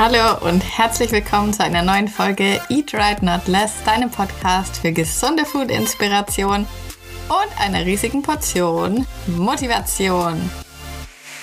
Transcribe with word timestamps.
Hallo 0.00 0.46
und 0.46 0.60
herzlich 0.60 1.10
willkommen 1.10 1.52
zu 1.52 1.64
einer 1.64 1.82
neuen 1.82 2.06
Folge 2.06 2.60
Eat 2.68 2.94
Right 2.94 3.20
Not 3.20 3.48
Less, 3.48 3.82
deinem 3.82 4.12
Podcast 4.12 4.76
für 4.76 4.92
gesunde 4.92 5.44
Food-Inspiration 5.44 6.68
und 7.28 7.60
einer 7.60 7.84
riesigen 7.84 8.22
Portion 8.22 9.08
Motivation. 9.26 10.52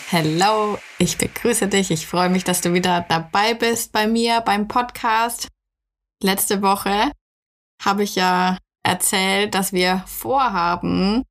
Hello, 0.07 0.78
ich 0.99 1.18
begrüße 1.18 1.68
dich. 1.68 1.91
Ich 1.91 2.08
freue 2.08 2.29
mich, 2.29 2.46
dass 2.46 2.62
du 2.62 2.72
wieder 2.72 3.05
dabei 3.10 3.55
bist 3.55 3.91
bei 3.91 4.08
mir 4.08 4.40
beim 4.40 4.69
Podcast. 4.69 5.49
Letzte 6.24 6.62
Woche 6.62 7.12
habe 7.83 8.03
ich 8.03 8.15
ja 8.15 8.58
erzählt, 8.83 9.53
dass 9.53 9.74
wir 9.74 10.06
vorhaben, 10.08 11.24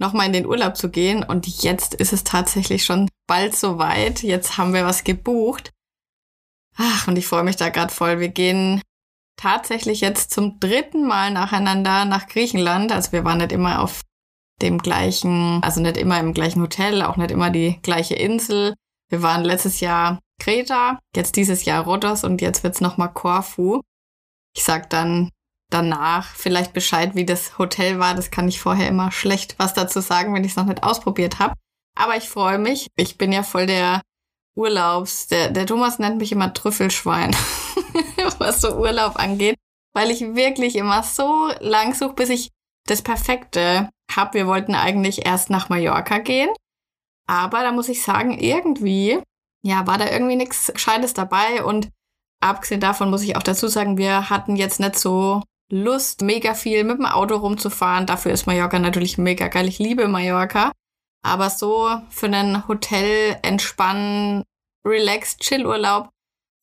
nochmal 0.00 0.24
in 0.24 0.32
den 0.32 0.46
Urlaub 0.46 0.78
zu 0.78 0.88
gehen. 0.88 1.22
Und 1.22 1.46
jetzt 1.62 1.92
ist 1.92 2.14
es 2.14 2.24
tatsächlich 2.24 2.86
schon 2.86 3.10
bald 3.26 3.54
soweit. 3.54 4.22
Jetzt 4.22 4.56
haben 4.56 4.72
wir 4.72 4.86
was 4.86 5.04
gebucht. 5.04 5.70
Ach, 6.76 7.08
und 7.08 7.16
ich 7.16 7.26
freue 7.26 7.44
mich 7.44 7.56
da 7.56 7.68
gerade 7.68 7.92
voll. 7.92 8.20
Wir 8.20 8.28
gehen 8.28 8.80
tatsächlich 9.36 10.00
jetzt 10.00 10.30
zum 10.30 10.60
dritten 10.60 11.06
Mal 11.06 11.30
nacheinander 11.30 12.04
nach 12.04 12.28
Griechenland. 12.28 12.92
Also 12.92 13.12
wir 13.12 13.24
waren 13.24 13.38
nicht 13.38 13.52
immer 13.52 13.82
auf 13.82 14.02
dem 14.60 14.78
gleichen, 14.78 15.60
also 15.62 15.80
nicht 15.80 15.96
immer 15.96 16.18
im 16.20 16.34
gleichen 16.34 16.62
Hotel, 16.62 17.02
auch 17.02 17.16
nicht 17.16 17.30
immer 17.30 17.50
die 17.50 17.80
gleiche 17.82 18.14
Insel. 18.14 18.74
Wir 19.10 19.22
waren 19.22 19.44
letztes 19.44 19.80
Jahr 19.80 20.20
Kreta, 20.40 20.98
jetzt 21.14 21.36
dieses 21.36 21.64
Jahr 21.64 21.84
Rhodos 21.84 22.24
und 22.24 22.40
jetzt 22.40 22.62
wird's 22.62 22.80
nochmal 22.80 23.12
Korfu. 23.12 23.80
Ich 24.56 24.64
sag 24.64 24.90
dann 24.90 25.30
danach 25.70 26.34
vielleicht 26.34 26.72
Bescheid, 26.72 27.14
wie 27.14 27.24
das 27.24 27.58
Hotel 27.58 27.98
war. 27.98 28.14
Das 28.14 28.30
kann 28.30 28.48
ich 28.48 28.60
vorher 28.60 28.88
immer 28.88 29.10
schlecht 29.10 29.56
was 29.58 29.74
dazu 29.74 30.00
sagen, 30.00 30.34
wenn 30.34 30.44
ich 30.44 30.52
es 30.52 30.56
noch 30.56 30.66
nicht 30.66 30.82
ausprobiert 30.82 31.38
habe. 31.38 31.54
Aber 31.94 32.16
ich 32.16 32.28
freue 32.28 32.58
mich. 32.58 32.88
Ich 32.96 33.18
bin 33.18 33.32
ja 33.32 33.42
voll 33.42 33.66
der 33.66 34.00
Urlaubs. 34.56 35.28
Der, 35.28 35.50
der 35.50 35.66
Thomas 35.66 35.98
nennt 35.98 36.18
mich 36.18 36.32
immer 36.32 36.52
Trüffelschwein, 36.52 37.34
was 38.38 38.60
so 38.60 38.76
Urlaub 38.76 39.16
angeht, 39.16 39.56
weil 39.94 40.10
ich 40.10 40.20
wirklich 40.34 40.76
immer 40.76 41.02
so 41.02 41.50
lang 41.60 41.94
suche, 41.94 42.14
bis 42.14 42.30
ich 42.30 42.50
das 42.86 43.02
Perfekte 43.02 43.88
habe. 44.14 44.34
Wir 44.34 44.46
wollten 44.46 44.74
eigentlich 44.74 45.26
erst 45.26 45.50
nach 45.50 45.68
Mallorca 45.68 46.18
gehen, 46.18 46.50
aber 47.26 47.62
da 47.62 47.72
muss 47.72 47.88
ich 47.88 48.02
sagen, 48.02 48.38
irgendwie, 48.38 49.20
ja, 49.64 49.86
war 49.86 49.98
da 49.98 50.10
irgendwie 50.10 50.36
nichts 50.36 50.72
Gescheites 50.72 51.14
dabei 51.14 51.64
und 51.64 51.88
abgesehen 52.40 52.80
davon 52.80 53.10
muss 53.10 53.22
ich 53.22 53.36
auch 53.36 53.42
dazu 53.42 53.68
sagen, 53.68 53.96
wir 53.96 54.28
hatten 54.28 54.56
jetzt 54.56 54.80
nicht 54.80 54.98
so 54.98 55.42
Lust, 55.72 56.20
mega 56.20 56.52
viel 56.52 56.84
mit 56.84 56.98
dem 56.98 57.06
Auto 57.06 57.36
rumzufahren. 57.36 58.04
Dafür 58.04 58.32
ist 58.32 58.46
Mallorca 58.46 58.78
natürlich 58.78 59.16
mega 59.16 59.48
geil. 59.48 59.68
Ich 59.68 59.78
liebe 59.78 60.06
Mallorca. 60.06 60.70
Aber 61.22 61.50
so 61.50 61.88
für 62.10 62.26
einen 62.26 62.66
Hotel 62.68 63.38
entspannen, 63.42 64.44
relaxed, 64.86 65.40
Chillurlaub 65.40 66.10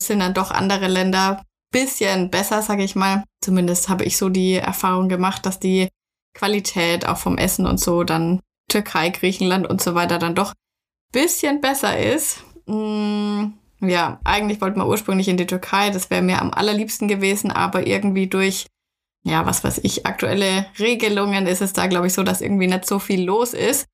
sind 0.02 0.20
dann 0.20 0.34
doch 0.34 0.52
andere 0.52 0.88
Länder 0.88 1.44
bisschen 1.72 2.30
besser, 2.30 2.62
sage 2.62 2.84
ich 2.84 2.96
mal. 2.96 3.24
Zumindest 3.44 3.90
habe 3.90 4.04
ich 4.04 4.18
so 4.18 4.30
die 4.30 4.56
Erfahrung 4.56 5.08
gemacht, 5.08 5.46
dass 5.46 5.60
die 5.60 5.90
Qualität 6.36 7.06
auch 7.06 7.18
vom 7.18 7.38
Essen 7.38 7.66
und 7.66 7.80
so 7.80 8.04
dann 8.04 8.42
Türkei, 8.70 9.10
Griechenland 9.10 9.68
und 9.68 9.82
so 9.82 9.96
weiter 9.96 10.20
dann 10.20 10.36
doch 10.36 10.54
bisschen 11.12 11.62
besser 11.62 11.98
ist. 11.98 12.44
Mm, 12.66 13.54
ja, 13.82 14.20
eigentlich 14.24 14.62
wollte 14.62 14.78
man 14.78 14.88
ursprünglich 14.88 15.28
in 15.28 15.38
die 15.38 15.48
Türkei, 15.48 15.90
das 15.90 16.10
wäre 16.10 16.22
mir 16.22 16.42
am 16.42 16.52
allerliebsten 16.52 17.08
gewesen, 17.08 17.52
aber 17.52 17.88
irgendwie 17.88 18.28
durch, 18.28 18.68
ja, 19.24 19.46
was 19.46 19.64
weiß 19.64 19.80
ich, 19.84 20.06
aktuelle 20.06 20.68
Regelungen 20.78 21.48
ist 21.48 21.62
es 21.62 21.74
da, 21.74 21.88
glaube 21.88 22.08
ich, 22.08 22.14
so, 22.14 22.24
dass 22.24 22.42
irgendwie 22.42 22.68
nicht 22.68 22.86
so 22.86 23.00
viel 23.00 23.24
los 23.24 23.54
ist. 23.54 23.88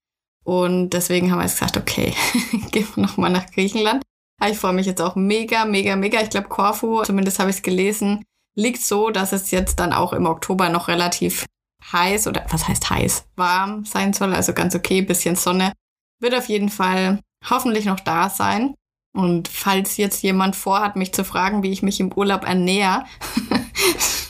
Und 0.45 0.91
deswegen 0.91 1.31
haben 1.31 1.39
wir 1.39 1.43
jetzt 1.43 1.59
gesagt, 1.59 1.75
okay, 1.75 2.13
gehen 2.71 2.88
wir 2.93 3.03
nochmal 3.03 3.31
nach 3.31 3.49
Griechenland. 3.51 4.03
Ich 4.47 4.57
freue 4.57 4.73
mich 4.73 4.85
jetzt 4.85 5.02
auch 5.02 5.15
mega, 5.15 5.65
mega, 5.65 5.95
mega. 5.95 6.21
Ich 6.21 6.29
glaube, 6.29 6.49
Corfu, 6.49 7.02
zumindest 7.03 7.39
habe 7.39 7.49
ich 7.49 7.57
es 7.57 7.61
gelesen, 7.63 8.23
liegt 8.55 8.81
so, 8.81 9.09
dass 9.09 9.31
es 9.31 9.49
jetzt 9.52 9.79
dann 9.79 9.91
auch 9.91 10.13
im 10.13 10.27
Oktober 10.27 10.69
noch 10.69 10.87
relativ 10.87 11.45
heiß 11.92 12.27
oder 12.27 12.45
was 12.49 12.67
heißt 12.67 12.89
heiß, 12.89 13.25
warm 13.36 13.86
sein 13.86 14.14
soll. 14.14 14.33
Also 14.36 14.53
ganz 14.53 14.75
okay, 14.75 15.02
bisschen 15.02 15.36
Sonne. 15.36 15.71
Wird 16.21 16.36
auf 16.36 16.47
jeden 16.47 16.70
Fall 16.70 17.20
hoffentlich 17.49 17.86
noch 17.86 17.99
da 17.99 18.30
sein. 18.30 18.75
Und 19.15 19.47
falls 19.47 19.97
jetzt 19.97 20.21
jemand 20.21 20.55
vorhat, 20.55 20.95
mich 20.95 21.14
zu 21.14 21.23
fragen, 21.23 21.64
wie 21.64 21.71
ich 21.71 21.81
mich 21.81 21.99
im 21.99 22.14
Urlaub 22.14 22.43
ernähre, 22.43 23.05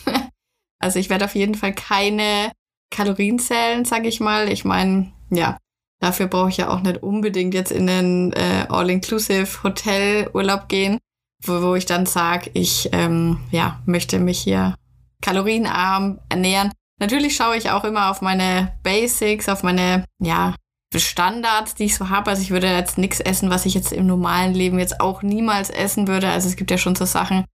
also 0.80 1.00
ich 1.00 1.10
werde 1.10 1.26
auf 1.26 1.36
jeden 1.36 1.56
Fall 1.56 1.74
keine 1.74 2.52
Kalorien 2.92 3.40
zählen, 3.40 3.84
sage 3.84 4.08
ich 4.08 4.20
mal. 4.20 4.50
Ich 4.50 4.64
meine, 4.64 5.12
ja, 5.30 5.58
Dafür 6.02 6.28
brauche 6.28 6.50
ich 6.50 6.58
ja 6.58 6.70
auch 6.70 6.82
nicht 6.82 7.02
unbedingt 7.04 7.54
jetzt 7.54 7.72
in 7.72 7.88
den 7.88 8.34
äh, 8.34 8.66
All-Inclusive 8.70 9.64
Hotel-Urlaub 9.64 10.68
gehen, 10.68 11.00
wo, 11.44 11.62
wo 11.62 11.76
ich 11.76 11.86
dann 11.86 12.06
sage, 12.06 12.52
ich 12.54 12.90
ähm, 12.92 13.40
ja, 13.52 13.82
möchte 13.86 14.20
mich 14.20 14.40
hier 14.40 14.76
kalorienarm 15.22 16.20
ernähren. 16.30 16.72
Natürlich 17.00 17.36
schaue 17.36 17.58
ich 17.58 17.72
auch 17.72 17.84
immer 17.84 18.10
auf 18.12 18.22
meine 18.22 18.78
Basics, 18.84 19.50
auf 19.50 19.64
meine 19.64 20.06
ja, 20.22 20.56
Standards, 20.96 21.76
die 21.76 21.86
ich 21.86 21.96
so 21.96 22.10
habe. 22.10 22.30
Also 22.30 22.42
ich 22.42 22.52
würde 22.52 22.68
jetzt 22.68 22.98
nichts 22.98 23.20
essen, 23.20 23.50
was 23.50 23.66
ich 23.66 23.74
jetzt 23.74 23.92
im 23.92 24.06
normalen 24.06 24.54
Leben 24.54 24.80
jetzt 24.80 25.02
auch 25.02 25.22
niemals 25.22 25.70
essen 25.70 26.08
würde. 26.08 26.30
Also 26.30 26.48
es 26.48 26.56
gibt 26.56 26.72
ja 26.72 26.78
schon 26.78 26.96
so 26.96 27.06
Sachen, 27.06 27.46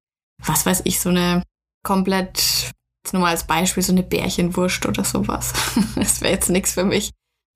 was 0.44 0.66
weiß 0.66 0.82
ich, 0.86 1.00
so 1.00 1.10
eine 1.10 1.44
komplett, 1.84 2.72
jetzt 3.04 3.14
nur 3.14 3.22
mal 3.22 3.30
als 3.30 3.48
Beispiel, 3.48 3.84
so 3.84 3.94
eine 3.94 4.04
Bärchenwurst 4.04 4.86
oder 4.86 5.04
sowas. 5.04 5.54
das 5.96 6.22
wäre 6.22 6.34
jetzt 6.34 6.50
nichts 6.50 6.74
für 6.74 6.84
mich. 6.86 7.12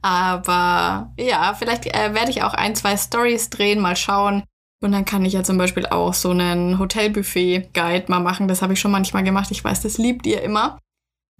Aber 0.06 1.12
ja, 1.18 1.56
vielleicht 1.56 1.88
äh, 1.88 2.14
werde 2.14 2.30
ich 2.30 2.44
auch 2.44 2.54
ein, 2.54 2.76
zwei 2.76 2.96
Stories 2.96 3.50
drehen, 3.50 3.80
mal 3.80 3.96
schauen. 3.96 4.44
Und 4.80 4.92
dann 4.92 5.04
kann 5.04 5.26
ich 5.26 5.34
ja 5.34 5.42
zum 5.42 5.58
Beispiel 5.58 5.88
auch 5.88 6.14
so 6.14 6.30
einen 6.30 6.78
Hotelbuffet-Guide 6.78 8.06
mal 8.10 8.20
machen. 8.20 8.48
Das 8.48 8.62
habe 8.62 8.74
ich 8.74 8.80
schon 8.80 8.92
manchmal 8.92 9.24
gemacht. 9.24 9.50
Ich 9.50 9.64
weiß, 9.64 9.82
das 9.82 9.98
liebt 9.98 10.28
ihr 10.28 10.44
immer. 10.44 10.78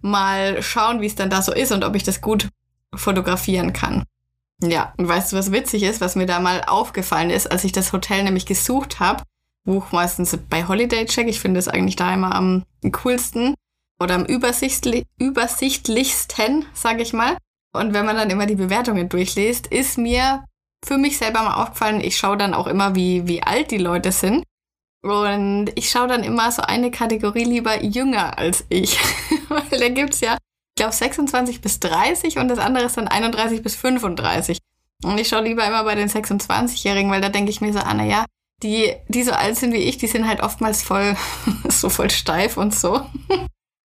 Mal 0.02 0.60
schauen, 0.64 1.00
wie 1.00 1.06
es 1.06 1.14
dann 1.14 1.30
da 1.30 1.42
so 1.42 1.54
ist 1.54 1.70
und 1.70 1.84
ob 1.84 1.94
ich 1.94 2.02
das 2.02 2.20
gut 2.20 2.48
fotografieren 2.92 3.72
kann. 3.72 4.02
Ja, 4.60 4.94
und 4.96 5.06
weißt 5.06 5.30
du, 5.30 5.36
was 5.36 5.52
witzig 5.52 5.84
ist, 5.84 6.00
was 6.00 6.16
mir 6.16 6.26
da 6.26 6.40
mal 6.40 6.64
aufgefallen 6.66 7.30
ist, 7.30 7.48
als 7.48 7.62
ich 7.62 7.70
das 7.70 7.92
Hotel 7.92 8.24
nämlich 8.24 8.46
gesucht 8.46 8.98
habe? 8.98 9.22
Buch 9.64 9.92
meistens 9.92 10.36
bei 10.50 10.66
Holiday 10.66 11.06
Check. 11.06 11.28
Ich 11.28 11.38
finde 11.38 11.60
es 11.60 11.68
eigentlich 11.68 11.94
da 11.94 12.12
immer 12.12 12.34
am 12.34 12.64
coolsten 12.90 13.54
oder 14.00 14.16
am 14.16 14.24
übersichtli 14.24 15.04
übersichtlichsten, 15.20 16.64
sage 16.74 17.02
ich 17.02 17.12
mal. 17.12 17.36
Und 17.76 17.94
wenn 17.94 18.06
man 18.06 18.16
dann 18.16 18.30
immer 18.30 18.46
die 18.46 18.56
Bewertungen 18.56 19.08
durchliest, 19.08 19.66
ist 19.68 19.98
mir 19.98 20.44
für 20.84 20.98
mich 20.98 21.18
selber 21.18 21.42
mal 21.42 21.62
aufgefallen, 21.62 22.00
ich 22.00 22.16
schaue 22.16 22.36
dann 22.36 22.54
auch 22.54 22.66
immer, 22.66 22.94
wie, 22.94 23.26
wie 23.26 23.42
alt 23.42 23.70
die 23.70 23.78
Leute 23.78 24.12
sind. 24.12 24.44
Und 25.02 25.70
ich 25.74 25.90
schaue 25.90 26.08
dann 26.08 26.24
immer 26.24 26.50
so 26.50 26.62
eine 26.62 26.90
Kategorie 26.90 27.44
lieber 27.44 27.82
jünger 27.82 28.38
als 28.38 28.64
ich. 28.68 28.98
Weil 29.48 29.78
da 29.78 29.88
gibt's 29.88 30.20
ja, 30.20 30.34
ich 30.34 30.82
glaube, 30.82 30.94
26 30.94 31.60
bis 31.60 31.80
30 31.80 32.38
und 32.38 32.48
das 32.48 32.58
andere 32.58 32.84
ist 32.84 32.96
dann 32.96 33.08
31 33.08 33.62
bis 33.62 33.76
35. 33.76 34.58
Und 35.04 35.18
ich 35.18 35.28
schaue 35.28 35.42
lieber 35.42 35.66
immer 35.66 35.84
bei 35.84 35.94
den 35.94 36.08
26-Jährigen, 36.08 37.10
weil 37.10 37.20
da 37.20 37.28
denke 37.28 37.50
ich 37.50 37.60
mir 37.60 37.72
so, 37.72 37.80
ah, 37.80 37.94
na 37.94 38.04
ja, 38.04 38.24
die, 38.62 38.94
die 39.08 39.22
so 39.22 39.32
alt 39.32 39.56
sind 39.56 39.72
wie 39.72 39.78
ich, 39.78 39.98
die 39.98 40.06
sind 40.06 40.26
halt 40.26 40.42
oftmals 40.42 40.82
voll, 40.82 41.16
so 41.68 41.88
voll 41.88 42.10
steif 42.10 42.56
und 42.56 42.74
so. 42.74 43.06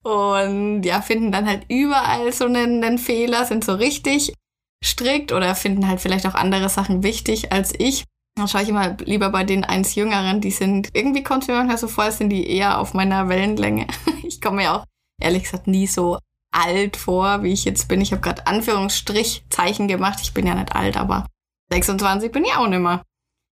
Und 0.07 0.84
ja, 0.84 1.01
finden 1.01 1.34
dann 1.34 1.47
halt 1.47 1.66
überall 1.68 2.31
so 2.31 2.45
einen, 2.45 2.81
einen 2.81 2.97
Fehler, 2.97 3.44
sind 3.44 3.66
so 3.66 3.73
richtig 3.73 4.34
strikt 4.81 5.34
oder 5.34 5.53
finden 5.53 5.85
halt 5.85 6.00
vielleicht 6.00 6.25
auch 6.25 6.34
andere 6.34 6.69
Sachen 6.69 7.03
wichtig 7.03 7.51
als 7.51 7.73
ich. 7.78 8.06
Dann 8.38 8.47
schaue 8.47 8.62
ich 8.62 8.69
immer 8.69 8.95
lieber 9.03 9.29
bei 9.31 9.44
den 9.44 9.66
eins 9.66 9.95
Jüngeren, 9.95 10.40
die 10.40 10.51
sind, 10.51 10.91
irgendwie 10.94 11.23
kommt 11.23 11.41
es 11.41 11.50
mir 11.50 11.56
manchmal 11.56 11.78
so 11.78 11.90
vor, 11.90 12.06
als 12.06 12.19
sind 12.19 12.29
die 12.29 12.50
eher 12.50 12.79
auf 12.79 12.94
meiner 12.94 13.28
Wellenlänge. 13.28 13.88
Ich 14.23 14.41
komme 14.41 14.57
mir 14.57 14.73
auch, 14.73 14.85
ehrlich 15.22 15.44
gesagt, 15.44 15.68
nie 15.68 15.88
so 15.88 16.19
alt 16.53 16.95
vor, 16.95 17.44
wie 17.44 17.53
ich 17.53 17.66
jetzt 17.66 17.88
bin. 17.88 18.00
Ich 18.00 18.12
habe 18.12 18.22
gerade 18.22 18.45
Anführungsstrichzeichen 18.45 19.88
gemacht. 19.88 20.19
Ich 20.22 20.34
bin 20.34 20.45
ja 20.45 20.53
nicht 20.53 20.75
alt, 20.75 20.95
aber 20.95 21.25
26 21.72 22.31
bin 22.31 22.45
ich 22.45 22.53
auch 22.53 22.68
nicht 22.68 22.79
mehr. 22.79 23.01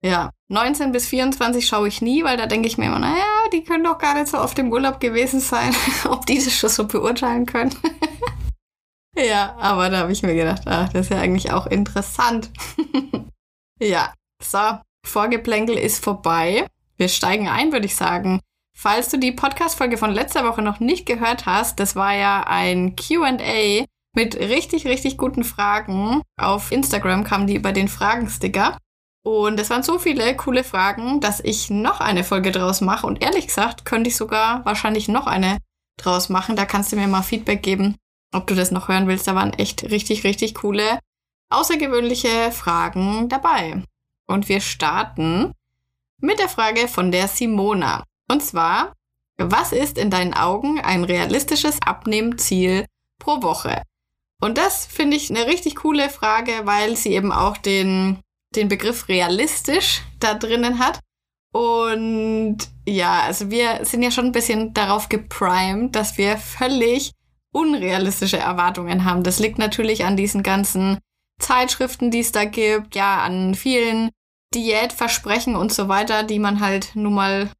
Ja, 0.03 0.31
19 0.49 0.93
bis 0.93 1.07
24 1.09 1.67
schaue 1.67 1.89
ich 1.89 2.01
nie, 2.01 2.25
weil 2.25 2.37
da 2.37 2.47
denke 2.47 2.67
ich 2.67 2.79
mir 2.79 2.87
immer, 2.87 2.99
naja, 2.99 3.25
die 3.53 3.63
können 3.65 3.85
doch 3.85 3.99
gar 3.99 4.15
nicht 4.15 4.29
so 4.29 4.39
oft 4.39 4.59
im 4.59 4.73
Urlaub 4.73 4.99
gewesen 4.99 5.41
sein, 5.41 5.75
ob 6.09 6.25
die 6.27 6.43
das 6.43 6.55
schon 6.55 6.71
so 6.71 6.87
beurteilen 6.87 7.45
können. 7.45 7.75
ja, 9.17 9.55
aber 9.59 9.91
da 9.91 9.99
habe 9.99 10.13
ich 10.13 10.23
mir 10.23 10.35
gedacht, 10.35 10.63
ach, 10.67 10.89
das 10.89 11.07
ist 11.07 11.11
ja 11.11 11.19
eigentlich 11.19 11.53
auch 11.53 11.67
interessant. 11.67 12.51
ja, 13.79 14.15
so, 14.43 14.79
Vorgeplänkel 15.07 15.77
ist 15.77 16.03
vorbei. 16.03 16.67
Wir 16.97 17.09
steigen 17.09 17.49
ein, 17.49 17.73
würde 17.73 17.87
ich 17.87 17.97
sagen. 17.97 18.41
Falls 18.77 19.11
du 19.11 19.19
die 19.19 19.33
Podcast-Folge 19.33 19.99
von 19.99 20.11
letzter 20.11 20.47
Woche 20.47 20.63
noch 20.63 20.81
nicht 20.81 21.05
gehört 21.05 21.45
hast, 21.45 21.79
das 21.79 21.97
war 21.97 22.15
ja 22.15 22.45
ein 22.47 22.97
QA 22.97 23.85
mit 24.15 24.37
richtig, 24.37 24.87
richtig 24.87 25.19
guten 25.19 25.45
Fragen. 25.45 26.23
Auf 26.39 26.73
Instagram 26.73 27.25
kamen 27.25 27.47
die 27.47 27.57
über 27.57 27.73
den 27.73 27.89
Fragensticker. 27.89 28.79
Und 29.23 29.61
es 29.61 29.69
waren 29.69 29.83
so 29.83 29.99
viele 29.99 30.35
coole 30.37 30.65
Fragen, 30.65 31.21
dass 31.21 31.41
ich 31.41 31.69
noch 31.69 32.01
eine 32.01 32.25
Folge 32.25 32.53
draus 32.53 32.81
mache. 32.81 33.07
Und 33.07 33.23
ehrlich 33.23 33.49
gesagt, 33.49 33.85
könnte 33.85 34.09
ich 34.09 34.17
sogar 34.17 34.65
wahrscheinlich 34.65 35.09
noch 35.09 35.27
eine 35.27 35.59
draus 35.99 36.29
machen. 36.29 36.57
Da 36.57 36.65
kannst 36.65 36.93
du 36.93 36.97
mir 36.97 37.07
mal 37.07 37.23
Feedback 37.23 37.63
geben, 37.63 37.97
ob 38.33 38.47
du 38.47 38.55
das 38.55 38.71
noch 38.71 38.89
hören 38.89 39.07
willst. 39.09 39.27
Da 39.27 39.35
waren 39.35 39.53
echt 39.53 39.85
richtig, 39.85 40.25
richtig 40.25 40.55
coole, 40.55 40.99
außergewöhnliche 41.51 42.51
Fragen 42.53 43.29
dabei. 43.29 43.83
Und 44.27 44.49
wir 44.49 44.61
starten 44.61 45.53
mit 46.21 46.39
der 46.39 46.49
Frage 46.49 46.89
von 46.89 47.13
der 47.13 47.29
Simona. 47.29 48.05
Und 48.29 48.43
zwar, 48.43 48.95
was 49.37 49.73
ist 49.73 49.99
in 49.99 50.11
deinen 50.11 50.35
Augen 50.35 50.81
ein 50.81 51.05
realistisches 51.05 51.79
Abnehmziel 51.85 52.87
pro 53.19 53.43
Woche? 53.43 53.83
Und 54.41 54.57
das 54.57 54.87
finde 54.87 55.17
ich 55.17 55.31
eine 55.31 55.47
richtig 55.47 55.77
coole 55.77 56.09
Frage, 56.09 56.53
weil 56.65 56.97
sie 56.97 57.13
eben 57.13 57.33
auch 57.33 57.57
den, 57.59 58.21
den 58.57 58.69
Begriff 58.69 59.09
realistisch 59.09 60.03
da 60.19 60.35
drinnen 60.35 60.79
hat. 60.79 61.01
Und 61.53 62.59
ja, 62.87 63.23
also 63.23 63.51
wir 63.51 63.85
sind 63.85 64.03
ja 64.03 64.11
schon 64.11 64.27
ein 64.27 64.33
bisschen 64.33 64.73
darauf 64.73 65.09
geprimed, 65.09 65.97
dass 65.97 66.19
wir 66.19 66.37
völlig 66.37 67.13
unrealistische 67.53 68.39
Erwartungen 68.39 69.05
haben. 69.05 69.25
Das 69.25 69.41
liegt 69.41 69.59
natürlich 69.59 70.05
an 70.05 70.17
diesen 70.17 70.43
ganzen 70.43 70.99
Zeitschriften, 71.41 72.11
die 72.11 72.21
es 72.21 72.33
da 72.33 72.45
gibt, 72.45 72.95
ja, 72.95 73.23
an 73.23 73.55
vielen 73.55 74.11
Diätversprechen 74.55 75.57
und 75.57 75.73
so 75.73 75.89
weiter, 75.89 76.23
die 76.23 76.39
man 76.39 76.61
halt 76.61 76.95
nun 76.95 77.15
mal 77.15 77.51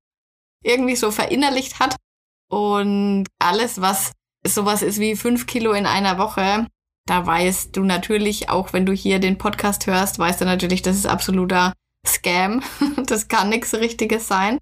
irgendwie 0.63 0.97
so 0.97 1.11
verinnerlicht 1.11 1.81
hat. 1.81 1.97
Und 2.49 3.27
alles, 3.39 3.81
was 3.81 4.13
sowas 4.47 4.83
ist 4.83 4.99
wie 4.99 5.17
fünf 5.17 5.47
Kilo 5.47 5.73
in 5.73 5.87
einer 5.87 6.19
Woche, 6.19 6.67
da 7.07 7.27
weißt 7.27 7.77
du 7.77 7.85
natürlich, 7.85 8.49
auch 8.49 8.73
wenn 8.73 8.87
du 8.87 8.93
hier 8.93 9.19
den 9.19 9.39
Podcast 9.39 9.87
hörst, 9.87 10.19
weißt 10.19 10.41
du 10.41 10.45
natürlich, 10.45 10.83
das 10.83 10.97
ist 10.97 11.07
absoluter 11.07 11.73
Scam. 12.07 12.63
das 13.07 13.29
kann 13.29 13.49
nichts 13.49 13.75
Richtiges 13.75 14.29
sein. 14.29 14.59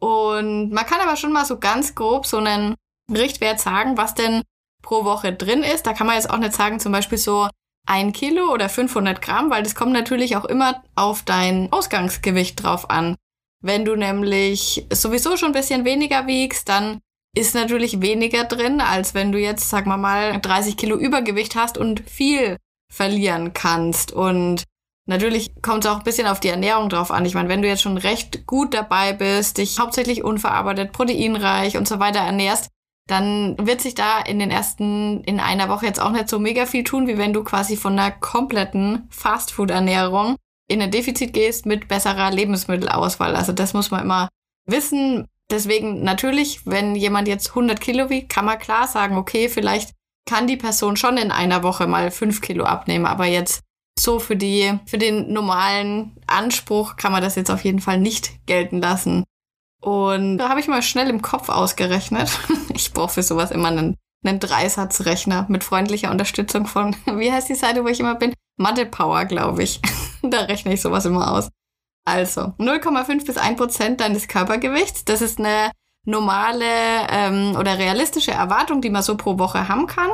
Und 0.00 0.70
man 0.70 0.86
kann 0.86 1.00
aber 1.00 1.16
schon 1.16 1.32
mal 1.32 1.44
so 1.44 1.58
ganz 1.58 1.94
grob 1.94 2.26
so 2.26 2.38
einen 2.38 2.74
Richtwert 3.10 3.60
sagen, 3.60 3.96
was 3.96 4.14
denn 4.14 4.42
pro 4.82 5.04
Woche 5.04 5.32
drin 5.32 5.62
ist. 5.62 5.86
Da 5.86 5.92
kann 5.92 6.06
man 6.06 6.16
jetzt 6.16 6.30
auch 6.30 6.38
nicht 6.38 6.54
sagen, 6.54 6.80
zum 6.80 6.92
Beispiel 6.92 7.18
so 7.18 7.48
ein 7.86 8.12
Kilo 8.12 8.52
oder 8.52 8.68
500 8.68 9.22
Gramm, 9.22 9.50
weil 9.50 9.62
das 9.62 9.74
kommt 9.74 9.92
natürlich 9.92 10.36
auch 10.36 10.44
immer 10.44 10.82
auf 10.96 11.22
dein 11.22 11.72
Ausgangsgewicht 11.72 12.62
drauf 12.62 12.90
an. 12.90 13.16
Wenn 13.62 13.84
du 13.84 13.96
nämlich 13.96 14.86
sowieso 14.92 15.36
schon 15.36 15.50
ein 15.50 15.54
bisschen 15.54 15.84
weniger 15.84 16.26
wiegst, 16.26 16.68
dann 16.68 17.00
ist 17.36 17.54
natürlich 17.54 18.00
weniger 18.00 18.44
drin, 18.44 18.80
als 18.80 19.12
wenn 19.14 19.30
du 19.30 19.38
jetzt, 19.38 19.68
sag 19.68 19.86
mal 19.86 19.98
mal, 19.98 20.40
30 20.40 20.76
Kilo 20.76 20.96
Übergewicht 20.96 21.54
hast 21.54 21.76
und 21.76 22.00
viel 22.08 22.56
verlieren 22.90 23.52
kannst. 23.52 24.10
Und 24.10 24.64
natürlich 25.06 25.50
kommt 25.60 25.84
es 25.84 25.90
auch 25.90 25.98
ein 25.98 26.04
bisschen 26.04 26.26
auf 26.26 26.40
die 26.40 26.48
Ernährung 26.48 26.88
drauf 26.88 27.10
an. 27.10 27.26
Ich 27.26 27.34
meine, 27.34 27.50
wenn 27.50 27.60
du 27.60 27.68
jetzt 27.68 27.82
schon 27.82 27.98
recht 27.98 28.46
gut 28.46 28.72
dabei 28.72 29.12
bist, 29.12 29.58
dich 29.58 29.78
hauptsächlich 29.78 30.24
unverarbeitet, 30.24 30.92
proteinreich 30.92 31.76
und 31.76 31.86
so 31.86 31.98
weiter 31.98 32.20
ernährst, 32.20 32.70
dann 33.06 33.56
wird 33.58 33.82
sich 33.82 33.94
da 33.94 34.20
in 34.20 34.38
den 34.38 34.50
ersten, 34.50 35.22
in 35.24 35.38
einer 35.38 35.68
Woche 35.68 35.86
jetzt 35.86 36.00
auch 36.00 36.12
nicht 36.12 36.30
so 36.30 36.38
mega 36.38 36.64
viel 36.64 36.84
tun, 36.84 37.06
wie 37.06 37.18
wenn 37.18 37.34
du 37.34 37.44
quasi 37.44 37.76
von 37.76 37.92
einer 37.98 38.12
kompletten 38.12 39.08
Fastfood-Ernährung 39.10 40.36
in 40.68 40.80
ein 40.80 40.90
Defizit 40.90 41.34
gehst 41.34 41.66
mit 41.66 41.86
besserer 41.86 42.30
Lebensmittelauswahl. 42.30 43.36
Also 43.36 43.52
das 43.52 43.74
muss 43.74 43.90
man 43.90 44.02
immer 44.02 44.28
wissen. 44.64 45.26
Deswegen 45.50 46.02
natürlich, 46.02 46.66
wenn 46.66 46.96
jemand 46.96 47.28
jetzt 47.28 47.50
100 47.50 47.80
Kilo 47.80 48.10
wiegt, 48.10 48.30
kann 48.30 48.44
man 48.44 48.58
klar 48.58 48.88
sagen, 48.88 49.16
okay, 49.16 49.48
vielleicht 49.48 49.92
kann 50.28 50.46
die 50.46 50.56
Person 50.56 50.96
schon 50.96 51.16
in 51.16 51.30
einer 51.30 51.62
Woche 51.62 51.86
mal 51.86 52.10
5 52.10 52.40
Kilo 52.40 52.64
abnehmen, 52.64 53.06
aber 53.06 53.26
jetzt 53.26 53.62
so 53.98 54.18
für 54.18 54.36
die, 54.36 54.78
für 54.86 54.98
den 54.98 55.32
normalen 55.32 56.16
Anspruch 56.26 56.96
kann 56.96 57.12
man 57.12 57.22
das 57.22 57.36
jetzt 57.36 57.50
auf 57.50 57.64
jeden 57.64 57.80
Fall 57.80 57.98
nicht 57.98 58.44
gelten 58.46 58.80
lassen. 58.80 59.24
Und 59.80 60.38
da 60.38 60.48
habe 60.48 60.60
ich 60.60 60.68
mal 60.68 60.82
schnell 60.82 61.08
im 61.08 61.22
Kopf 61.22 61.48
ausgerechnet. 61.48 62.30
Ich 62.74 62.92
brauche 62.92 63.14
für 63.14 63.22
sowas 63.22 63.52
immer 63.52 63.68
einen, 63.68 63.96
einen 64.22 64.38
Dreisatzrechner 64.38 65.46
mit 65.48 65.64
freundlicher 65.64 66.10
Unterstützung 66.10 66.66
von, 66.66 66.94
wie 67.06 67.32
heißt 67.32 67.48
die 67.48 67.54
Seite, 67.54 67.84
wo 67.84 67.88
ich 67.88 68.00
immer 68.00 68.16
bin? 68.16 68.34
Mathe 68.58 68.84
Power, 68.84 69.24
glaube 69.24 69.62
ich. 69.62 69.80
da 70.22 70.40
rechne 70.40 70.74
ich 70.74 70.82
sowas 70.82 71.06
immer 71.06 71.32
aus. 71.32 71.48
Also 72.06 72.54
0,5 72.58 73.26
bis 73.26 73.36
1 73.36 73.58
Prozent 73.58 74.00
deines 74.00 74.28
Körpergewichts. 74.28 75.04
Das 75.04 75.20
ist 75.20 75.38
eine 75.38 75.72
normale 76.04 76.64
ähm, 77.10 77.56
oder 77.58 77.78
realistische 77.78 78.30
Erwartung, 78.30 78.80
die 78.80 78.90
man 78.90 79.02
so 79.02 79.16
pro 79.16 79.38
Woche 79.38 79.68
haben 79.68 79.86
kann. 79.86 80.10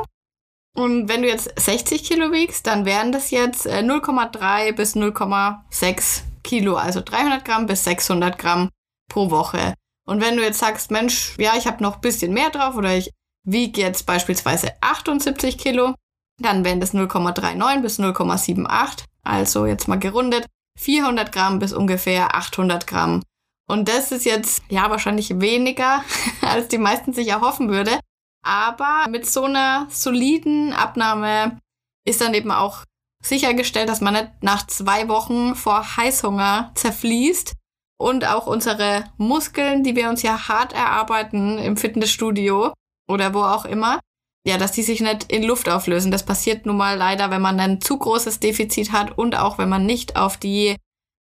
Und 0.75 1.07
wenn 1.07 1.21
du 1.21 1.27
jetzt 1.27 1.53
60 1.57 2.03
Kilo 2.03 2.31
wiegst, 2.31 2.65
dann 2.65 2.85
wären 2.85 3.11
das 3.11 3.29
jetzt 3.29 3.67
0,3 3.67 4.69
äh, 4.69 4.71
bis 4.71 4.95
0,6 4.95 6.23
Kilo, 6.43 6.75
also 6.75 6.99
300 6.99 7.45
Gramm 7.45 7.67
bis 7.67 7.83
600 7.83 8.39
Gramm 8.39 8.69
pro 9.07 9.29
Woche. 9.29 9.75
Und 10.05 10.19
wenn 10.19 10.35
du 10.35 10.43
jetzt 10.43 10.59
sagst, 10.59 10.89
Mensch, 10.89 11.37
ja, 11.37 11.53
ich 11.55 11.67
habe 11.67 11.83
noch 11.83 11.95
ein 11.95 12.01
bisschen 12.01 12.33
mehr 12.33 12.49
drauf 12.49 12.75
oder 12.75 12.97
ich 12.97 13.11
wiege 13.45 13.81
jetzt 13.81 14.07
beispielsweise 14.07 14.71
78 14.81 15.59
Kilo, 15.59 15.93
dann 16.41 16.65
wären 16.65 16.79
das 16.79 16.95
0,39 16.95 17.81
bis 17.81 17.99
0,78, 17.99 19.05
also 19.21 19.67
jetzt 19.67 19.87
mal 19.87 19.99
gerundet, 19.99 20.47
400 20.79 21.31
Gramm 21.31 21.59
bis 21.59 21.73
ungefähr 21.73 22.35
800 22.35 22.87
Gramm. 22.87 23.21
Und 23.69 23.87
das 23.87 24.11
ist 24.11 24.25
jetzt 24.25 24.63
ja 24.69 24.89
wahrscheinlich 24.89 25.39
weniger, 25.39 26.03
als 26.41 26.67
die 26.67 26.77
meisten 26.77 27.13
sich 27.13 27.29
erhoffen 27.29 27.69
würde. 27.69 27.99
Aber 28.45 29.05
mit 29.09 29.25
so 29.25 29.45
einer 29.45 29.87
soliden 29.89 30.73
Abnahme 30.73 31.59
ist 32.05 32.21
dann 32.21 32.33
eben 32.33 32.51
auch 32.51 32.83
sichergestellt, 33.23 33.87
dass 33.87 34.01
man 34.01 34.15
nicht 34.15 34.29
nach 34.41 34.67
zwei 34.67 35.07
Wochen 35.07 35.55
vor 35.55 35.95
Heißhunger 35.95 36.71
zerfließt 36.75 37.53
und 37.97 38.25
auch 38.25 38.47
unsere 38.47 39.05
Muskeln, 39.17 39.83
die 39.83 39.95
wir 39.95 40.09
uns 40.09 40.23
ja 40.23 40.49
hart 40.49 40.73
erarbeiten 40.73 41.57
im 41.57 41.77
Fitnessstudio 41.77 42.73
oder 43.07 43.33
wo 43.33 43.43
auch 43.43 43.63
immer, 43.63 43.99
ja, 44.45 44.57
dass 44.57 44.71
die 44.73 44.83
sich 44.83 45.01
nicht 45.01 45.31
in 45.31 45.43
Luft 45.43 45.69
auflösen. 45.69 46.11
Das 46.11 46.23
passiert 46.23 46.65
nun 46.65 46.77
mal 46.77 46.97
leider, 46.97 47.31
wenn 47.31 47.41
man 47.41 47.59
ein 47.59 47.81
zu 47.81 47.97
großes 47.97 48.39
Defizit 48.39 48.91
hat 48.91 49.17
und 49.17 49.37
auch 49.37 49.57
wenn 49.57 49.69
man 49.69 49.85
nicht 49.85 50.15
auf 50.15 50.37
die 50.37 50.75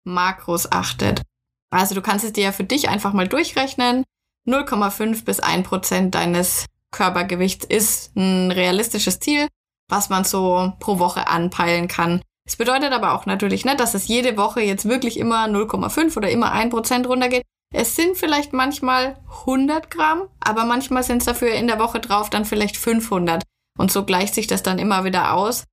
Makros 0.04 0.72
achtet. 0.72 1.22
Also 1.72 1.96
du 1.96 2.02
kannst 2.02 2.26
es 2.26 2.34
dir 2.34 2.46
ja 2.46 2.52
für 2.52 2.64
dich 2.64 2.90
einfach 2.90 3.14
mal 3.14 3.28
durchrechnen. 3.28 4.04
0,5 4.48 5.26
bis 5.26 5.40
1 5.40 5.68
Prozent 5.68 6.16
deines 6.16 6.66
Körpergewichts 6.92 7.66
ist 7.66 8.16
ein 8.16 8.52
realistisches 8.52 9.20
Ziel, 9.20 9.48
was 9.90 10.10
man 10.10 10.24
so 10.24 10.74
pro 10.80 11.00
Woche 11.00 11.28
anpeilen 11.28 11.88
kann. 11.88 12.22
Es 12.48 12.58
bedeutet 12.58 12.94
aber 12.94 13.14
auch 13.14 13.26
natürlich 13.26 13.66
nicht, 13.66 13.80
dass 13.80 13.96
es 13.96 14.08
jede 14.08 14.38
Woche 14.38 14.62
jetzt 14.62 14.88
wirklich 14.88 15.18
immer 15.18 15.46
0,5 15.48 16.16
oder 16.16 16.30
immer 16.30 16.54
1% 16.54 17.08
runtergeht. 17.08 17.44
Es 17.76 17.94
sind 17.96 18.16
vielleicht 18.16 18.54
manchmal 18.54 19.18
100 19.42 19.92
Gramm, 19.92 20.30
aber 20.40 20.64
manchmal 20.64 21.04
sind 21.04 21.18
es 21.18 21.26
dafür 21.26 21.54
in 21.54 21.68
der 21.68 21.78
Woche 21.78 22.00
drauf 22.00 22.30
dann 22.30 22.46
vielleicht 22.46 22.78
500. 22.78 23.44
Und 23.78 23.92
so 23.92 24.06
gleicht 24.06 24.34
sich 24.34 24.48
das 24.48 24.64
dann 24.64 24.80
immer 24.80 25.04
wieder 25.04 25.34
aus. 25.34 25.66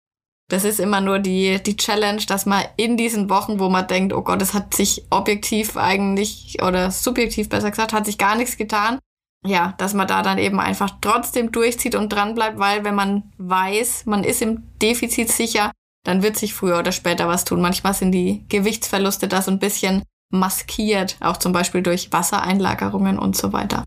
Das 0.51 0.65
ist 0.65 0.81
immer 0.81 1.01
nur 1.01 1.21
die, 1.21 1.63
die 1.63 1.77
Challenge, 1.77 2.21
dass 2.27 2.45
man 2.45 2.65
in 2.77 2.97
diesen 2.97 3.31
Wochen, 3.31 3.61
wo 3.61 3.69
man 3.69 3.87
denkt, 3.87 4.13
oh 4.13 4.23
Gott, 4.23 4.43
es 4.43 4.53
hat 4.53 4.75
sich 4.75 5.07
objektiv 5.11 5.77
eigentlich 5.77 6.59
oder 6.61 6.91
subjektiv 6.91 7.49
besser 7.49 7.71
gesagt, 7.71 7.93
hat 7.93 8.07
sich 8.07 8.19
gar 8.19 8.35
nichts 8.35 8.57
getan. 8.57 8.99
Ja, 9.47 9.75
dass 9.79 9.95
man 9.95 10.09
da 10.09 10.23
dann 10.23 10.39
eben 10.39 10.59
einfach 10.59 10.91
trotzdem 11.01 11.53
durchzieht 11.53 11.95
und 11.95 12.13
dran 12.13 12.35
bleibt, 12.35 12.59
weil 12.59 12.85
wenn 12.85 12.97
man 12.97 13.33
weiß, 13.39 14.07
man 14.07 14.25
ist 14.25 14.43
im 14.43 14.65
Defizit 14.83 15.31
sicher, 15.31 15.71
dann 16.05 16.25
wird 16.25 16.37
sich 16.37 16.53
früher 16.53 16.81
oder 16.81 16.91
später 16.91 17.29
was 17.29 17.45
tun. 17.45 17.61
Manchmal 17.61 17.95
sind 17.95 18.11
die 18.11 18.45
Gewichtsverluste 18.49 19.29
da 19.29 19.41
so 19.41 19.53
ein 19.53 19.61
bisschen 19.61 20.03
maskiert, 20.33 21.17
auch 21.21 21.37
zum 21.37 21.53
Beispiel 21.53 21.83
durch 21.83 22.13
Wassereinlagerungen 22.13 23.19
und 23.19 23.37
so 23.37 23.53
weiter. 23.53 23.85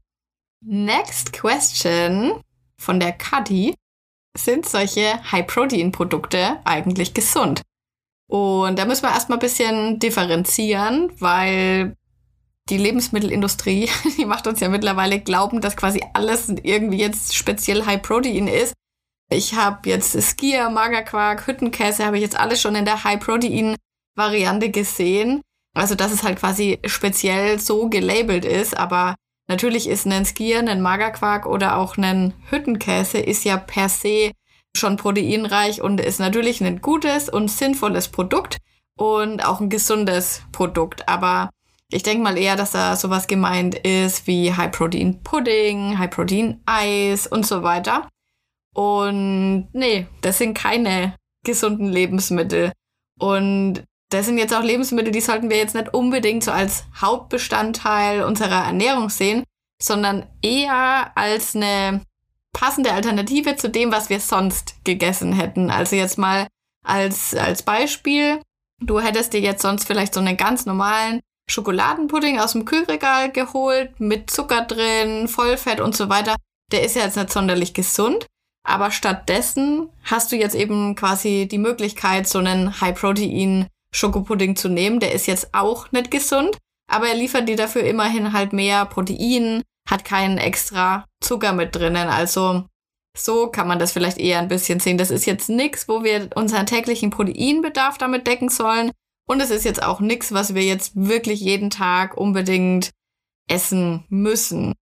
Next 0.63 1.33
question 1.33 2.41
von 2.79 2.99
der 2.99 3.11
Kadi. 3.11 3.75
Sind 4.37 4.67
solche 4.67 5.21
High-Protein-Produkte 5.31 6.59
eigentlich 6.65 7.13
gesund? 7.13 7.61
Und 8.27 8.77
da 8.77 8.85
müssen 8.85 9.03
wir 9.03 9.11
erstmal 9.11 9.37
ein 9.37 9.41
bisschen 9.41 9.99
differenzieren, 9.99 11.11
weil 11.19 11.95
die 12.69 12.77
Lebensmittelindustrie, 12.77 13.89
die 14.17 14.25
macht 14.25 14.47
uns 14.47 14.59
ja 14.59 14.69
mittlerweile 14.69 15.19
glauben, 15.19 15.61
dass 15.61 15.77
quasi 15.77 16.03
alles 16.13 16.49
irgendwie 16.63 16.97
jetzt 16.97 17.35
speziell 17.35 17.85
High 17.85 18.01
Protein 18.01 18.47
ist. 18.47 18.73
Ich 19.31 19.55
habe 19.55 19.89
jetzt 19.89 20.19
Skier, 20.21 20.69
Magerquark, 20.69 21.47
Hüttenkäse, 21.47 22.05
habe 22.05 22.17
ich 22.17 22.23
jetzt 22.23 22.37
alles 22.37 22.61
schon 22.61 22.75
in 22.75 22.85
der 22.85 23.03
High-Protein-Variante 23.03 24.69
gesehen. 24.69 25.41
Also, 25.75 25.93
dass 25.93 26.11
es 26.11 26.23
halt 26.23 26.39
quasi 26.39 26.79
speziell 26.85 27.59
so 27.59 27.89
gelabelt 27.89 28.45
ist, 28.45 28.75
aber 28.77 29.15
natürlich 29.47 29.87
ist 29.87 30.07
ein 30.07 30.25
Skier, 30.25 30.59
ein 30.59 30.81
Magerquark 30.81 31.45
oder 31.45 31.77
auch 31.77 31.97
ein 31.97 32.33
Hüttenkäse 32.49 33.19
ist 33.19 33.43
ja 33.43 33.57
per 33.57 33.89
se 33.89 34.31
schon 34.75 34.97
proteinreich 34.97 35.81
und 35.81 35.99
ist 35.99 36.19
natürlich 36.19 36.61
ein 36.61 36.81
gutes 36.81 37.29
und 37.29 37.51
sinnvolles 37.51 38.07
Produkt 38.07 38.57
und 38.97 39.45
auch 39.45 39.59
ein 39.59 39.69
gesundes 39.69 40.41
Produkt. 40.51 41.07
Aber 41.07 41.49
ich 41.91 42.03
denke 42.03 42.23
mal 42.23 42.37
eher, 42.37 42.55
dass 42.55 42.71
da 42.71 42.95
sowas 42.95 43.27
gemeint 43.27 43.75
ist 43.75 44.27
wie 44.27 44.53
High-Protein-Pudding, 44.53 45.97
High-Protein-Eis 45.99 47.27
und 47.27 47.45
so 47.45 47.63
weiter. 47.63 48.07
Und 48.73 49.69
nee, 49.73 50.07
das 50.21 50.37
sind 50.37 50.57
keine 50.57 51.15
gesunden 51.45 51.87
Lebensmittel. 51.87 52.71
Und 53.19 53.83
das 54.09 54.25
sind 54.25 54.37
jetzt 54.37 54.53
auch 54.53 54.63
Lebensmittel, 54.63 55.11
die 55.11 55.21
sollten 55.21 55.49
wir 55.49 55.57
jetzt 55.57 55.75
nicht 55.75 55.93
unbedingt 55.93 56.43
so 56.43 56.51
als 56.51 56.83
Hauptbestandteil 56.99 58.23
unserer 58.23 58.65
Ernährung 58.65 59.09
sehen, 59.09 59.43
sondern 59.81 60.25
eher 60.41 61.11
als 61.15 61.55
eine 61.55 62.01
passende 62.53 62.93
Alternative 62.93 63.55
zu 63.55 63.69
dem, 63.69 63.91
was 63.91 64.09
wir 64.09 64.19
sonst 64.19 64.75
gegessen 64.83 65.33
hätten. 65.33 65.69
Also 65.69 65.95
jetzt 65.95 66.17
mal 66.17 66.47
als, 66.85 67.35
als 67.35 67.63
Beispiel, 67.63 68.41
du 68.81 68.99
hättest 68.99 69.33
dir 69.33 69.41
jetzt 69.41 69.61
sonst 69.61 69.85
vielleicht 69.85 70.13
so 70.13 70.19
einen 70.19 70.37
ganz 70.37 70.65
normalen 70.65 71.19
Schokoladenpudding 71.49 72.39
aus 72.39 72.53
dem 72.53 72.65
Kühlregal 72.65 73.31
geholt, 73.31 73.99
mit 73.99 74.29
Zucker 74.31 74.61
drin, 74.61 75.27
Vollfett 75.27 75.79
und 75.79 75.95
so 75.95 76.09
weiter. 76.09 76.35
Der 76.71 76.83
ist 76.83 76.95
ja 76.95 77.03
jetzt 77.03 77.17
nicht 77.17 77.31
sonderlich 77.31 77.73
gesund. 77.73 78.25
Aber 78.67 78.89
stattdessen 78.89 79.89
hast 80.03 80.31
du 80.31 80.37
jetzt 80.37 80.55
eben 80.55 80.95
quasi 80.95 81.47
die 81.49 81.59
Möglichkeit, 81.59 82.27
so 82.27 82.39
einen 82.39 82.81
High-Protein 82.81 83.67
Schokopudding 83.95 84.55
zu 84.55 84.69
nehmen. 84.69 84.99
Der 84.99 85.13
ist 85.13 85.25
jetzt 85.25 85.53
auch 85.53 85.91
nicht 85.91 86.11
gesund, 86.11 86.57
aber 86.91 87.07
er 87.07 87.15
liefert 87.15 87.47
dir 87.47 87.55
dafür 87.55 87.83
immerhin 87.83 88.33
halt 88.33 88.53
mehr 88.53 88.85
Protein, 88.85 89.63
hat 89.89 90.05
keinen 90.05 90.37
extra 90.37 91.05
Zucker 91.21 91.53
mit 91.53 91.75
drinnen. 91.75 92.09
Also 92.09 92.65
so 93.17 93.47
kann 93.47 93.67
man 93.67 93.79
das 93.79 93.93
vielleicht 93.93 94.17
eher 94.17 94.39
ein 94.39 94.49
bisschen 94.49 94.79
sehen. 94.79 94.97
Das 94.97 95.11
ist 95.11 95.25
jetzt 95.25 95.49
nichts, 95.49 95.87
wo 95.87 96.03
wir 96.03 96.29
unseren 96.35 96.65
täglichen 96.65 97.09
Proteinbedarf 97.09 97.97
damit 97.97 98.27
decken 98.27 98.49
sollen. 98.49 98.91
Und 99.27 99.41
es 99.41 99.49
ist 99.49 99.65
jetzt 99.65 99.81
auch 99.81 100.01
nichts, 100.01 100.33
was 100.33 100.53
wir 100.53 100.63
jetzt 100.63 100.91
wirklich 100.95 101.39
jeden 101.39 101.69
Tag 101.69 102.17
unbedingt 102.17 102.91
essen 103.49 104.03
müssen. 104.09 104.73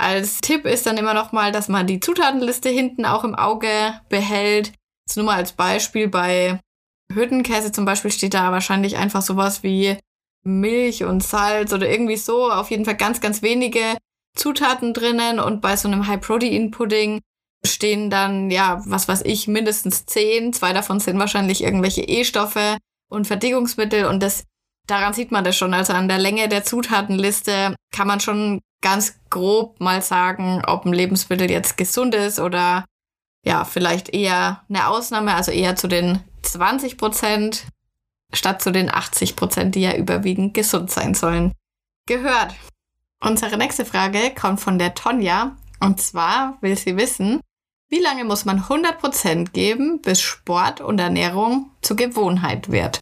Als 0.00 0.40
Tipp 0.40 0.64
ist 0.66 0.86
dann 0.86 0.98
immer 0.98 1.14
noch 1.14 1.32
mal, 1.32 1.50
dass 1.50 1.68
man 1.68 1.86
die 1.86 1.98
Zutatenliste 1.98 2.68
hinten 2.68 3.04
auch 3.04 3.24
im 3.24 3.34
Auge 3.34 4.00
behält. 4.08 4.72
Jetzt 5.06 5.16
nur 5.16 5.26
mal 5.26 5.36
als 5.36 5.52
Beispiel 5.52 6.06
bei 6.08 6.60
Hüttenkäse 7.12 7.72
zum 7.72 7.84
Beispiel 7.84 8.10
steht 8.10 8.34
da 8.34 8.52
wahrscheinlich 8.52 8.96
einfach 8.96 9.22
sowas 9.22 9.62
wie 9.62 9.96
Milch 10.44 11.04
und 11.04 11.22
Salz 11.22 11.72
oder 11.72 11.88
irgendwie 11.88 12.16
so. 12.16 12.50
Auf 12.50 12.70
jeden 12.70 12.84
Fall 12.84 12.96
ganz, 12.96 13.20
ganz 13.20 13.42
wenige 13.42 13.96
Zutaten 14.36 14.94
drinnen 14.94 15.40
und 15.40 15.60
bei 15.60 15.76
so 15.76 15.88
einem 15.88 16.06
High-Protein-Pudding 16.06 17.20
stehen 17.66 18.08
dann, 18.10 18.50
ja, 18.50 18.82
was 18.86 19.08
weiß 19.08 19.22
ich, 19.24 19.48
mindestens 19.48 20.06
zehn. 20.06 20.52
Zwei 20.52 20.72
davon 20.72 21.00
sind 21.00 21.18
wahrscheinlich 21.18 21.62
irgendwelche 21.62 22.02
E-Stoffe 22.02 22.78
und 23.10 23.26
Verdickungsmittel 23.26 24.04
und 24.04 24.22
das, 24.22 24.44
daran 24.86 25.12
sieht 25.12 25.32
man 25.32 25.44
das 25.44 25.56
schon. 25.56 25.74
Also 25.74 25.92
an 25.92 26.08
der 26.08 26.18
Länge 26.18 26.48
der 26.48 26.64
Zutatenliste 26.64 27.74
kann 27.92 28.06
man 28.06 28.20
schon 28.20 28.60
ganz 28.80 29.18
grob 29.28 29.80
mal 29.80 30.02
sagen, 30.02 30.62
ob 30.66 30.84
ein 30.84 30.92
Lebensmittel 30.92 31.50
jetzt 31.50 31.76
gesund 31.76 32.14
ist 32.14 32.38
oder 32.38 32.84
ja, 33.44 33.64
vielleicht 33.64 34.08
eher 34.10 34.64
eine 34.68 34.88
Ausnahme, 34.88 35.34
also 35.34 35.50
eher 35.50 35.76
zu 35.76 35.88
den 35.88 36.20
20 36.42 36.96
Prozent 36.96 37.66
statt 38.32 38.60
zu 38.62 38.70
den 38.70 38.90
80 38.90 39.36
Prozent, 39.36 39.74
die 39.74 39.80
ja 39.80 39.96
überwiegend 39.96 40.54
gesund 40.54 40.90
sein 40.90 41.14
sollen, 41.14 41.52
gehört. 42.06 42.54
Unsere 43.20 43.56
nächste 43.56 43.84
Frage 43.84 44.32
kommt 44.38 44.60
von 44.60 44.78
der 44.78 44.94
Tonja 44.94 45.56
und 45.80 46.00
zwar 46.00 46.58
will 46.60 46.76
sie 46.76 46.96
wissen, 46.96 47.40
wie 47.90 48.00
lange 48.00 48.24
muss 48.24 48.44
man 48.44 48.58
100 48.58 48.98
Prozent 48.98 49.52
geben, 49.54 50.02
bis 50.02 50.20
Sport 50.20 50.80
und 50.80 50.98
Ernährung 50.98 51.70
zur 51.80 51.96
Gewohnheit 51.96 52.70
wird? 52.70 53.00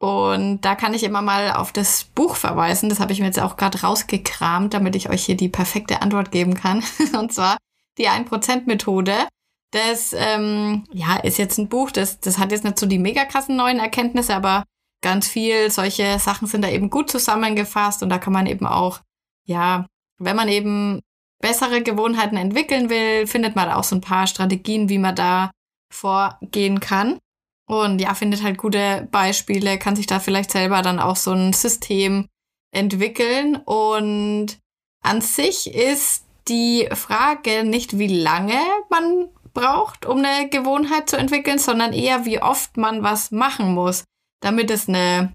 Und 0.00 0.62
da 0.62 0.74
kann 0.74 0.94
ich 0.94 1.04
immer 1.04 1.22
mal 1.22 1.52
auf 1.52 1.72
das 1.72 2.04
Buch 2.04 2.34
verweisen. 2.34 2.88
Das 2.88 3.00
habe 3.00 3.12
ich 3.12 3.20
mir 3.20 3.26
jetzt 3.26 3.40
auch 3.40 3.56
gerade 3.56 3.80
rausgekramt, 3.80 4.74
damit 4.74 4.96
ich 4.96 5.08
euch 5.08 5.24
hier 5.24 5.36
die 5.36 5.48
perfekte 5.48 6.02
Antwort 6.02 6.30
geben 6.30 6.54
kann. 6.54 6.82
Und 7.18 7.32
zwar 7.32 7.56
die 7.96 8.08
1%-Methode. 8.08 9.14
Das 9.74 10.14
ähm, 10.16 10.84
ja, 10.92 11.16
ist 11.16 11.36
jetzt 11.36 11.58
ein 11.58 11.68
Buch, 11.68 11.90
das, 11.90 12.20
das 12.20 12.38
hat 12.38 12.52
jetzt 12.52 12.62
nicht 12.62 12.78
so 12.78 12.86
die 12.86 13.00
mega 13.00 13.24
krassen 13.24 13.56
neuen 13.56 13.80
Erkenntnisse, 13.80 14.36
aber 14.36 14.62
ganz 15.02 15.26
viel 15.26 15.68
solche 15.68 16.20
Sachen 16.20 16.46
sind 16.46 16.62
da 16.62 16.68
eben 16.68 16.90
gut 16.90 17.10
zusammengefasst 17.10 18.00
und 18.04 18.08
da 18.08 18.18
kann 18.18 18.32
man 18.32 18.46
eben 18.46 18.68
auch, 18.68 19.00
ja, 19.46 19.86
wenn 20.18 20.36
man 20.36 20.48
eben 20.48 21.00
bessere 21.42 21.82
Gewohnheiten 21.82 22.36
entwickeln 22.36 22.88
will, 22.88 23.26
findet 23.26 23.56
man 23.56 23.68
auch 23.68 23.82
so 23.82 23.96
ein 23.96 24.00
paar 24.00 24.28
Strategien, 24.28 24.88
wie 24.88 24.98
man 24.98 25.16
da 25.16 25.50
vorgehen 25.92 26.78
kann. 26.78 27.18
Und 27.66 28.00
ja, 28.00 28.14
findet 28.14 28.44
halt 28.44 28.58
gute 28.58 29.08
Beispiele, 29.10 29.76
kann 29.78 29.96
sich 29.96 30.06
da 30.06 30.20
vielleicht 30.20 30.52
selber 30.52 30.82
dann 30.82 31.00
auch 31.00 31.16
so 31.16 31.32
ein 31.32 31.52
System 31.52 32.28
entwickeln. 32.70 33.56
Und 33.56 34.58
an 35.02 35.20
sich 35.20 35.74
ist 35.74 36.26
die 36.46 36.88
Frage 36.92 37.64
nicht, 37.64 37.98
wie 37.98 38.22
lange 38.22 38.60
man 38.88 39.30
braucht, 39.54 40.04
um 40.04 40.18
eine 40.18 40.48
Gewohnheit 40.48 41.08
zu 41.08 41.16
entwickeln, 41.16 41.58
sondern 41.58 41.92
eher, 41.92 42.24
wie 42.24 42.42
oft 42.42 42.76
man 42.76 43.02
was 43.02 43.30
machen 43.30 43.72
muss, 43.72 44.04
damit 44.40 44.70
es 44.70 44.88
eine 44.88 45.32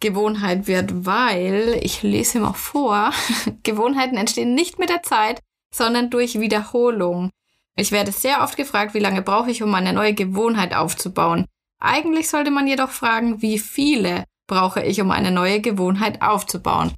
Gewohnheit 0.00 0.66
wird, 0.66 1.04
weil, 1.06 1.78
ich 1.82 2.02
lese 2.02 2.40
mal 2.40 2.54
vor, 2.54 3.12
Gewohnheiten 3.64 4.16
entstehen 4.16 4.54
nicht 4.54 4.78
mit 4.78 4.88
der 4.88 5.02
Zeit, 5.02 5.40
sondern 5.74 6.08
durch 6.08 6.40
Wiederholung. 6.40 7.30
Ich 7.76 7.92
werde 7.92 8.12
sehr 8.12 8.42
oft 8.42 8.56
gefragt, 8.56 8.94
wie 8.94 9.00
lange 9.00 9.22
brauche 9.22 9.50
ich, 9.50 9.62
um 9.62 9.74
eine 9.74 9.92
neue 9.92 10.14
Gewohnheit 10.14 10.74
aufzubauen. 10.74 11.46
Eigentlich 11.80 12.28
sollte 12.28 12.50
man 12.50 12.66
jedoch 12.66 12.90
fragen, 12.90 13.42
wie 13.42 13.58
viele 13.58 14.24
brauche 14.48 14.82
ich, 14.82 15.00
um 15.00 15.10
eine 15.10 15.30
neue 15.30 15.60
Gewohnheit 15.60 16.22
aufzubauen. 16.22 16.94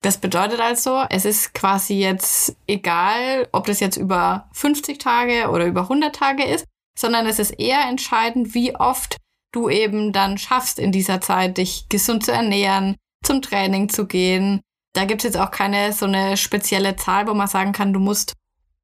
Das 0.00 0.18
bedeutet 0.18 0.60
also, 0.60 1.04
es 1.10 1.24
ist 1.24 1.54
quasi 1.54 1.94
jetzt 1.94 2.56
egal, 2.66 3.48
ob 3.52 3.66
das 3.66 3.80
jetzt 3.80 3.96
über 3.96 4.48
50 4.52 4.98
Tage 4.98 5.50
oder 5.50 5.66
über 5.66 5.82
100 5.82 6.14
Tage 6.14 6.44
ist, 6.44 6.64
sondern 6.96 7.26
es 7.26 7.38
ist 7.38 7.50
eher 7.50 7.88
entscheidend, 7.88 8.54
wie 8.54 8.76
oft 8.76 9.16
du 9.52 9.68
eben 9.68 10.12
dann 10.12 10.38
schaffst 10.38 10.78
in 10.78 10.92
dieser 10.92 11.20
Zeit, 11.20 11.58
dich 11.58 11.88
gesund 11.88 12.24
zu 12.24 12.32
ernähren, 12.32 12.96
zum 13.24 13.42
Training 13.42 13.88
zu 13.88 14.06
gehen. 14.06 14.60
Da 14.94 15.04
gibt 15.04 15.22
es 15.22 15.24
jetzt 15.24 15.36
auch 15.36 15.50
keine 15.50 15.92
so 15.92 16.06
eine 16.06 16.36
spezielle 16.36 16.96
Zahl, 16.96 17.26
wo 17.26 17.34
man 17.34 17.48
sagen 17.48 17.72
kann, 17.72 17.92
du 17.92 18.00
musst 18.00 18.34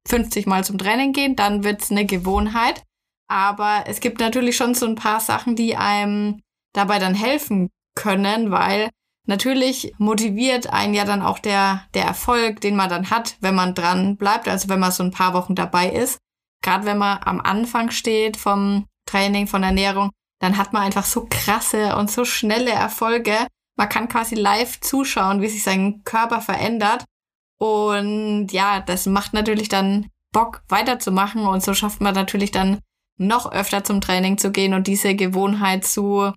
50 0.07 0.47
Mal 0.47 0.63
zum 0.63 0.77
Training 0.77 1.13
gehen, 1.13 1.35
dann 1.35 1.63
wird 1.63 1.81
es 1.81 1.91
eine 1.91 2.05
Gewohnheit. 2.05 2.83
Aber 3.27 3.85
es 3.87 4.01
gibt 4.01 4.19
natürlich 4.19 4.55
schon 4.55 4.75
so 4.75 4.85
ein 4.85 4.95
paar 4.95 5.19
Sachen, 5.19 5.55
die 5.55 5.75
einem 5.75 6.41
dabei 6.73 6.99
dann 6.99 7.15
helfen 7.15 7.69
können, 7.95 8.51
weil 8.51 8.89
natürlich 9.25 9.93
motiviert 9.97 10.67
einen 10.71 10.93
ja 10.93 11.05
dann 11.05 11.21
auch 11.21 11.39
der, 11.39 11.83
der 11.93 12.05
Erfolg, 12.05 12.61
den 12.61 12.75
man 12.75 12.89
dann 12.89 13.09
hat, 13.09 13.37
wenn 13.41 13.55
man 13.55 13.73
dran 13.73 14.17
bleibt, 14.17 14.47
also 14.47 14.69
wenn 14.69 14.79
man 14.79 14.91
so 14.91 15.03
ein 15.03 15.11
paar 15.11 15.33
Wochen 15.33 15.55
dabei 15.55 15.89
ist. 15.89 16.19
Gerade 16.61 16.85
wenn 16.85 16.97
man 16.97 17.19
am 17.23 17.41
Anfang 17.41 17.91
steht 17.91 18.37
vom 18.37 18.85
Training, 19.07 19.47
von 19.47 19.63
Ernährung, 19.63 20.11
dann 20.39 20.57
hat 20.57 20.73
man 20.73 20.83
einfach 20.83 21.05
so 21.05 21.27
krasse 21.29 21.95
und 21.95 22.11
so 22.11 22.25
schnelle 22.25 22.71
Erfolge. 22.71 23.47
Man 23.77 23.89
kann 23.89 24.07
quasi 24.07 24.35
live 24.35 24.79
zuschauen, 24.81 25.41
wie 25.41 25.47
sich 25.47 25.63
sein 25.63 26.03
Körper 26.03 26.41
verändert. 26.41 27.05
Und 27.57 28.47
ja, 28.51 28.81
das 28.81 29.05
macht 29.05 29.33
natürlich 29.33 29.69
dann 29.69 30.07
Bock 30.33 30.63
weiterzumachen 30.67 31.45
und 31.47 31.63
so 31.63 31.73
schafft 31.73 32.01
man 32.01 32.13
natürlich 32.13 32.51
dann 32.51 32.79
noch 33.17 33.51
öfter 33.51 33.83
zum 33.83 34.01
Training 34.01 34.37
zu 34.37 34.51
gehen 34.51 34.73
und 34.73 34.87
diese 34.87 35.15
Gewohnheit 35.15 35.85
zu 35.85 36.33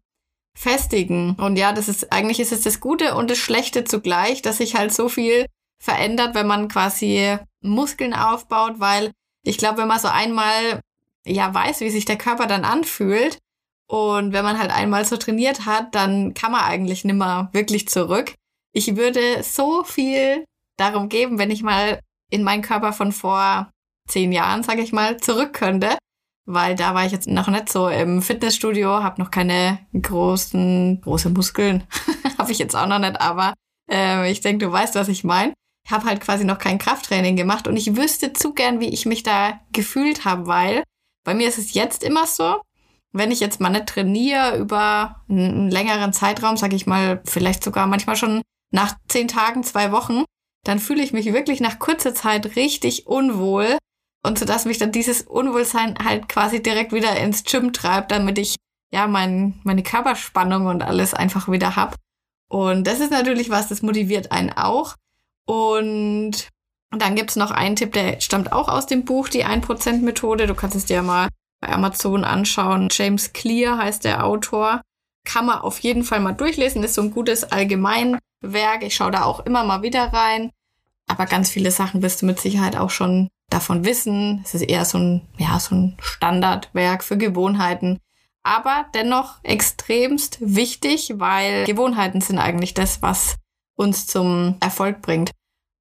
festigen. 0.59 1.37
Und 1.39 1.57
ja, 1.57 1.73
das 1.73 1.89
ist, 1.89 2.13
eigentlich 2.13 2.41
ist 2.41 2.51
es 2.51 2.63
das 2.63 2.81
Gute 2.81 3.15
und 3.15 3.31
das 3.31 3.39
Schlechte 3.39 3.85
zugleich, 3.85 4.43
dass 4.43 4.59
sich 4.59 4.75
halt 4.75 4.93
so 4.93 5.09
viel 5.09 5.47
verändert, 5.81 6.35
wenn 6.35 6.49
man 6.49 6.67
quasi 6.67 7.37
Muskeln 7.63 8.13
aufbaut, 8.13 8.81
weil 8.81 9.13
ich 9.45 9.57
glaube, 9.57 9.79
wenn 9.79 9.89
man 9.89 10.01
so 10.01 10.09
einmal 10.09 10.81
ja 11.25 11.55
weiß, 11.55 11.81
wie 11.81 11.91
sich 11.91 12.07
der 12.07 12.19
Körper 12.19 12.47
dann 12.47 12.65
anfühlt 12.65 13.39
und 13.89 14.33
wenn 14.33 14.45
man 14.45 14.59
halt 14.59 14.73
einmal 14.73 15.05
so 15.05 15.17
trainiert 15.17 15.65
hat, 15.65 15.95
dann 15.95 16.35
kann 16.35 16.51
man 16.51 16.63
eigentlich 16.63 17.05
nimmer 17.05 17.51
wirklich 17.53 17.89
zurück. 17.89 18.35
Ich 18.73 18.97
würde 18.97 19.45
so 19.45 19.85
viel 19.85 20.45
darum 20.77 21.09
geben, 21.09 21.39
wenn 21.39 21.53
ich 21.53 21.63
mal 21.63 22.01
in 22.31 22.43
meinen 22.43 22.63
Körper 22.63 22.93
von 22.93 23.13
vor 23.13 23.71
zehn 24.09 24.33
Jahren, 24.33 24.65
sage 24.65 24.83
ich 24.83 24.93
mal, 24.93 25.19
zurück 25.19 25.53
könnte 25.53 25.97
weil 26.49 26.75
da 26.77 26.95
war 26.95 27.05
ich 27.05 27.13
jetzt 27.13 27.29
noch 27.29 27.49
nicht 27.49 27.69
so 27.69 27.89
im 27.89 28.23
Fitnessstudio, 28.23 29.03
habe 29.03 29.21
noch 29.21 29.31
keine 29.31 29.81
großen, 29.93 31.03
große 31.03 31.29
Muskeln, 31.29 31.85
habe 32.39 32.51
ich 32.51 32.59
jetzt 32.59 32.75
auch 32.75 32.87
noch 32.87 32.99
nicht, 32.99 33.21
aber 33.21 33.53
äh, 33.91 34.31
ich 34.33 34.41
denke, 34.41 34.65
du 34.65 34.73
weißt, 34.73 34.95
was 34.95 35.09
ich 35.09 35.25
meine. 35.25 35.53
Ich 35.85 35.93
habe 35.93 36.07
halt 36.07 36.23
quasi 36.23 36.45
noch 36.45 36.59
kein 36.59 36.79
Krafttraining 36.79 37.37
gemacht 37.37 37.69
und 37.69 37.77
ich 37.77 37.97
wüsste 37.97 38.33
zu 38.33 38.55
gern, 38.55 38.81
wie 38.81 38.89
ich 38.89 39.05
mich 39.05 39.23
da 39.23 39.61
gefühlt 39.73 40.25
habe, 40.25 40.47
weil 40.47 40.85
bei 41.23 41.35
mir 41.35 41.49
ist 41.49 41.59
es 41.59 41.75
jetzt 41.75 42.03
immer 42.03 42.27
so, 42.27 42.63
wenn 43.13 43.31
ich 43.31 43.41
jetzt 43.41 43.61
mal 43.61 43.69
nicht 43.69 43.87
trainiere 43.87 44.57
über 44.57 45.23
einen 45.29 45.71
längeren 45.71 46.15
Zeitraum, 46.15 46.57
sage 46.57 46.77
ich 46.77 46.87
mal, 46.87 47.21
vielleicht 47.27 47.63
sogar 47.63 47.87
manchmal 47.87 48.17
schon 48.17 48.41
nach 48.71 48.97
zehn 49.09 49.29
Tagen, 49.29 49.65
zwei 49.65 49.93
Wochen, 49.93 50.25
dann 50.65 50.79
fühle 50.79 51.03
ich 51.03 51.13
mich 51.13 51.31
wirklich 51.35 51.61
nach 51.61 51.79
kurzer 51.79 52.15
Zeit 52.15 52.57
richtig 52.57 53.07
unwohl 53.07 53.77
und 54.29 54.39
so 54.39 54.45
dass 54.45 54.67
mich 54.67 54.79
dann 54.79 54.93
dieses 54.93 55.23
Unwohlsein 55.23 55.97
halt 56.05 56.29
quasi 56.29 56.63
direkt 56.63 56.93
wieder 56.93 57.17
ins 57.17 57.45
Gym 57.45 57.73
treibt, 57.73 58.13
damit 58.13 58.39
ich 58.39 58.57
ja 58.93 59.07
mein, 59.07 59.59
meine 59.65 59.83
Körperspannung 59.83 60.67
und 60.67 60.83
alles 60.83 61.15
einfach 61.15 61.51
wieder 61.51 61.77
hab. 61.77 61.97
Und 62.49 62.87
das 62.87 63.01
ist 63.01 63.11
natürlich 63.11 63.51
was, 63.51 63.69
das 63.69 63.83
motiviert 63.83 64.31
einen 64.31 64.53
auch. 64.53 64.95
Und 65.47 66.49
dann 66.91 67.15
gibt's 67.17 67.37
noch 67.37 67.51
einen 67.51 67.77
Tipp, 67.77 67.93
der 67.93 68.21
stammt 68.21 68.53
auch 68.53 68.69
aus 68.69 68.87
dem 68.87 69.05
Buch, 69.05 69.29
die 69.29 69.45
1%-Methode. 69.45 70.47
Du 70.47 70.55
kannst 70.55 70.77
es 70.77 70.87
dir 70.87 71.03
mal 71.03 71.29
bei 71.61 71.69
Amazon 71.71 72.25
anschauen. 72.25 72.89
James 72.91 73.33
Clear 73.33 73.79
heißt 73.79 74.05
der 74.05 74.25
Autor. 74.25 74.81
Kann 75.25 75.47
man 75.47 75.59
auf 75.59 75.81
jeden 75.81 76.05
Fall 76.05 76.21
mal 76.21 76.33
durchlesen. 76.33 76.83
Ist 76.83 76.95
so 76.95 77.03
ein 77.03 77.11
gutes 77.11 77.45
Allgemeinwerk. 77.45 78.83
Ich 78.83 78.95
schaue 78.95 79.11
da 79.11 79.25
auch 79.25 79.45
immer 79.45 79.65
mal 79.65 79.83
wieder 79.83 80.13
rein. 80.13 80.51
Aber 81.07 81.27
ganz 81.27 81.51
viele 81.51 81.71
Sachen 81.71 82.03
wirst 82.03 82.23
du 82.23 82.27
mit 82.27 82.41
Sicherheit 82.41 82.77
auch 82.77 82.91
schon 82.91 83.29
davon 83.51 83.85
wissen. 83.85 84.43
Es 84.45 84.55
ist 84.55 84.63
eher 84.63 84.85
so 84.85 84.99
ein, 84.99 85.29
ja, 85.39 85.59
so 85.59 85.75
ein 85.75 85.97
Standardwerk 86.01 87.03
für 87.03 87.17
Gewohnheiten. 87.17 87.99
Aber 88.43 88.87
dennoch 88.95 89.43
extremst 89.43 90.39
wichtig, 90.41 91.15
weil 91.17 91.65
Gewohnheiten 91.65 92.21
sind 92.21 92.39
eigentlich 92.39 92.75
das, 92.75 93.03
was 93.03 93.37
uns 93.75 94.07
zum 94.07 94.57
Erfolg 94.61 95.03
bringt. 95.03 95.31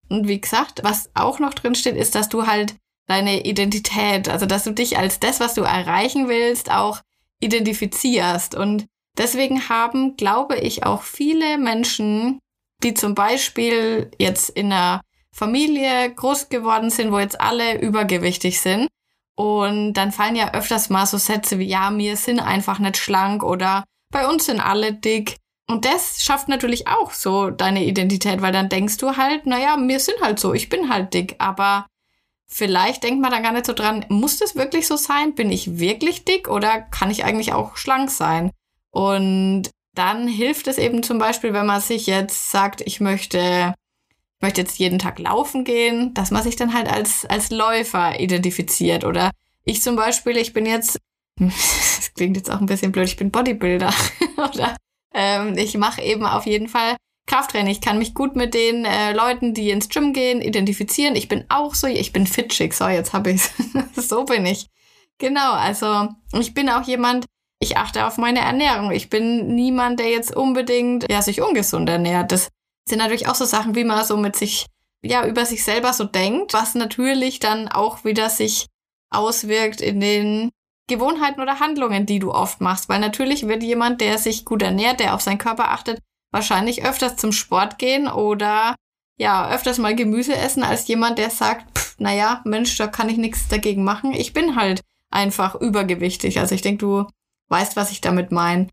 Und 0.10 0.28
wie 0.28 0.40
gesagt, 0.40 0.82
was 0.84 1.10
auch 1.14 1.40
noch 1.40 1.54
drin 1.54 1.76
steht, 1.76 1.96
ist, 1.96 2.16
dass 2.16 2.30
du 2.30 2.48
halt 2.48 2.76
deine 3.08 3.46
Identität, 3.46 4.30
also 4.30 4.46
dass 4.46 4.64
du 4.64 4.72
dich 4.72 4.98
als 4.98 5.20
das, 5.20 5.40
was 5.40 5.54
du 5.54 5.62
erreichen 5.62 6.28
willst, 6.28 6.72
auch 6.72 7.02
identifizierst. 7.40 8.56
Und 8.56 8.86
deswegen 9.18 9.70
haben, 9.70 10.18
glaube 10.18 10.58
ich, 10.58 10.86
auch 10.86 11.04
viele 11.04 11.58
Menschen, 11.58 12.40
die 12.84 12.94
zum 12.94 13.16
Beispiel 13.16 14.12
jetzt 14.20 14.50
in 14.50 14.72
einer 14.72 15.02
Familie 15.38 16.12
groß 16.16 16.50
geworden 16.50 16.90
sind, 16.90 17.12
wo 17.12 17.20
jetzt 17.20 17.40
alle 17.40 17.80
übergewichtig 17.80 18.60
sind. 18.60 18.88
Und 19.36 19.94
dann 19.94 20.12
fallen 20.12 20.36
ja 20.36 20.56
öfters 20.56 20.90
mal 20.90 21.06
so 21.06 21.18
Sätze 21.18 21.60
wie, 21.60 21.68
ja, 21.68 21.92
mir 21.92 22.18
sind 22.18 22.40
einfach 22.40 22.80
nicht 22.80 22.98
schlank 22.98 23.44
oder 23.44 23.84
bei 24.12 24.28
uns 24.28 24.46
sind 24.46 24.60
alle 24.60 24.94
dick. 24.94 25.36
Und 25.70 25.86
das 25.86 26.24
schafft 26.24 26.48
natürlich 26.48 26.88
auch 26.88 27.12
so 27.12 27.52
deine 27.52 27.86
Identität, 27.86 28.42
weil 28.42 28.52
dann 28.52 28.70
denkst 28.70 28.98
du 28.98 29.16
halt, 29.16 29.46
naja, 29.46 29.78
mir 29.78 30.00
sind 30.00 30.20
halt 30.22 30.40
so, 30.40 30.56
ich 30.56 30.70
bin 30.70 30.90
halt 30.90 31.14
dick. 31.14 31.36
Aber 31.38 31.86
vielleicht 32.50 33.04
denkt 33.04 33.22
man 33.22 33.30
dann 33.30 33.44
gar 33.44 33.52
nicht 33.52 33.68
so 33.68 33.74
dran, 33.74 34.06
muss 34.10 34.38
das 34.40 34.56
wirklich 34.56 34.88
so 34.88 34.96
sein? 34.96 35.36
Bin 35.36 35.52
ich 35.52 35.78
wirklich 35.78 36.26
dick 36.26 36.48
oder 36.50 36.82
kann 36.82 37.12
ich 37.12 37.26
eigentlich 37.26 37.54
auch 37.54 37.78
schlank 37.78 38.10
sein? 38.10 38.50
Und 38.90 39.70
dann 39.94 40.28
hilft 40.28 40.68
es 40.68 40.80
eben 40.80 41.04
zum 41.04 41.20
Beispiel, 41.20 41.54
wenn 41.54 41.68
man 41.68 41.82
sich 41.82 42.08
jetzt 42.08 42.50
sagt, 42.50 42.82
ich 42.82 43.02
möchte 43.02 43.76
möchte 44.42 44.62
jetzt 44.62 44.78
jeden 44.78 45.00
Tag 45.00 45.20
laufen 45.20 45.64
gehen, 45.64 46.14
dass 46.14 46.32
man 46.32 46.44
sich 46.44 46.56
dann 46.56 46.74
halt 46.74 46.92
als, 46.92 47.26
als 47.26 47.50
Läufer 47.50 48.20
identifiziert. 48.20 49.04
Oder 49.04 49.32
ich 49.64 49.82
zum 49.82 49.96
Beispiel, 49.96 50.38
ich 50.38 50.54
bin 50.54 50.66
jetzt, 50.66 51.00
das 51.40 52.14
klingt 52.16 52.38
jetzt 52.38 52.52
auch 52.52 52.60
ein 52.60 52.68
bisschen 52.68 52.92
blöd, 52.92 53.08
ich 53.08 53.18
bin 53.18 53.32
Bodybuilder. 53.32 53.94
Oder 54.38 54.76
ähm, 55.14 55.58
ich 55.58 55.78
mache 55.78 56.02
eben 56.02 56.26
auf 56.26 56.46
jeden 56.46 56.68
Fall 56.68 56.96
Krafttraining. 57.28 57.72
Ich 57.72 57.82
kann 57.82 57.98
mich 57.98 58.14
gut 58.14 58.36
mit 58.36 58.54
den 58.54 58.86
äh, 58.86 59.14
Leuten, 59.14 59.54
die 59.54 59.70
ins 59.70 59.90
Gym 59.90 60.14
gehen, 60.14 60.42
identifizieren. 60.42 61.16
Ich 61.16 61.28
bin 61.28 61.46
auch 61.50 61.76
so, 61.76 61.88
ich 61.88 62.14
bin 62.14 62.26
fitchick. 62.26 62.74
So, 62.74 62.88
jetzt 62.88 63.14
habe 63.14 63.32
ich's. 63.32 63.52
so 63.96 64.24
bin 64.24 64.46
ich. 64.46 64.68
Genau, 65.20 65.54
also 65.54 66.10
ich 66.40 66.54
bin 66.54 66.70
auch 66.70 66.84
jemand, 66.84 67.26
ich 67.60 67.78
achte 67.78 68.06
auf 68.06 68.18
meine 68.18 68.40
Ernährung. 68.40 68.92
Ich 68.92 69.10
bin 69.10 69.56
niemand, 69.56 70.00
der 70.00 70.10
jetzt 70.10 70.36
unbedingt 70.36 71.12
ja, 71.12 71.22
sich 71.22 71.42
ungesund 71.42 71.90
ernährt. 71.90 72.32
Das 72.32 72.50
sind 72.88 73.00
natürlich 73.00 73.28
auch 73.28 73.36
so 73.36 73.46
Sachen, 73.46 73.76
wie 73.76 73.84
man 73.84 74.04
so 74.06 74.18
mit 74.18 74.36
sich, 74.36 74.68
ja, 75.04 75.26
über 75.26 75.46
sich 75.46 75.64
selber 75.64 75.94
so 75.94 76.04
denkt, 76.04 76.54
was 76.54 76.76
natürlich 76.76 77.40
dann 77.40 77.68
auch 77.68 78.04
wieder 78.04 78.30
sich 78.30 78.68
auswirkt 79.10 79.82
in 79.82 80.00
den 80.00 80.52
Gewohnheiten 80.88 81.42
oder 81.42 81.60
Handlungen, 81.60 82.06
die 82.06 82.20
du 82.20 82.32
oft 82.32 82.62
machst. 82.62 82.90
Weil 82.90 83.00
natürlich 83.00 83.48
wird 83.48 83.64
jemand, 83.64 84.02
der 84.02 84.18
sich 84.18 84.46
gut 84.46 84.62
ernährt, 84.62 85.00
der 85.00 85.14
auf 85.16 85.22
seinen 85.22 85.38
Körper 85.38 85.72
achtet, 85.72 86.00
wahrscheinlich 86.32 86.86
öfters 86.86 87.18
zum 87.18 87.32
Sport 87.32 87.78
gehen 87.78 88.08
oder 88.08 88.76
ja, 89.18 89.50
öfters 89.50 89.80
mal 89.80 89.96
Gemüse 89.96 90.36
essen, 90.36 90.64
als 90.64 90.88
jemand, 90.88 91.18
der 91.18 91.30
sagt, 91.30 91.66
naja, 91.98 92.42
Mensch, 92.46 92.78
da 92.78 92.88
kann 92.88 93.10
ich 93.10 93.18
nichts 93.18 93.48
dagegen 93.48 93.84
machen. 93.84 94.14
Ich 94.14 94.34
bin 94.34 94.56
halt 94.56 94.82
einfach 95.10 95.56
übergewichtig. 95.56 96.40
Also 96.40 96.54
ich 96.54 96.62
denke, 96.62 96.86
du 96.86 97.08
weißt, 97.50 97.76
was 97.76 97.92
ich 97.92 98.02
damit 98.02 98.32
meine. 98.32 98.68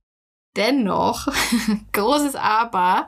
Dennoch, 0.56 1.28
großes 1.92 2.36
Aber, 2.36 3.06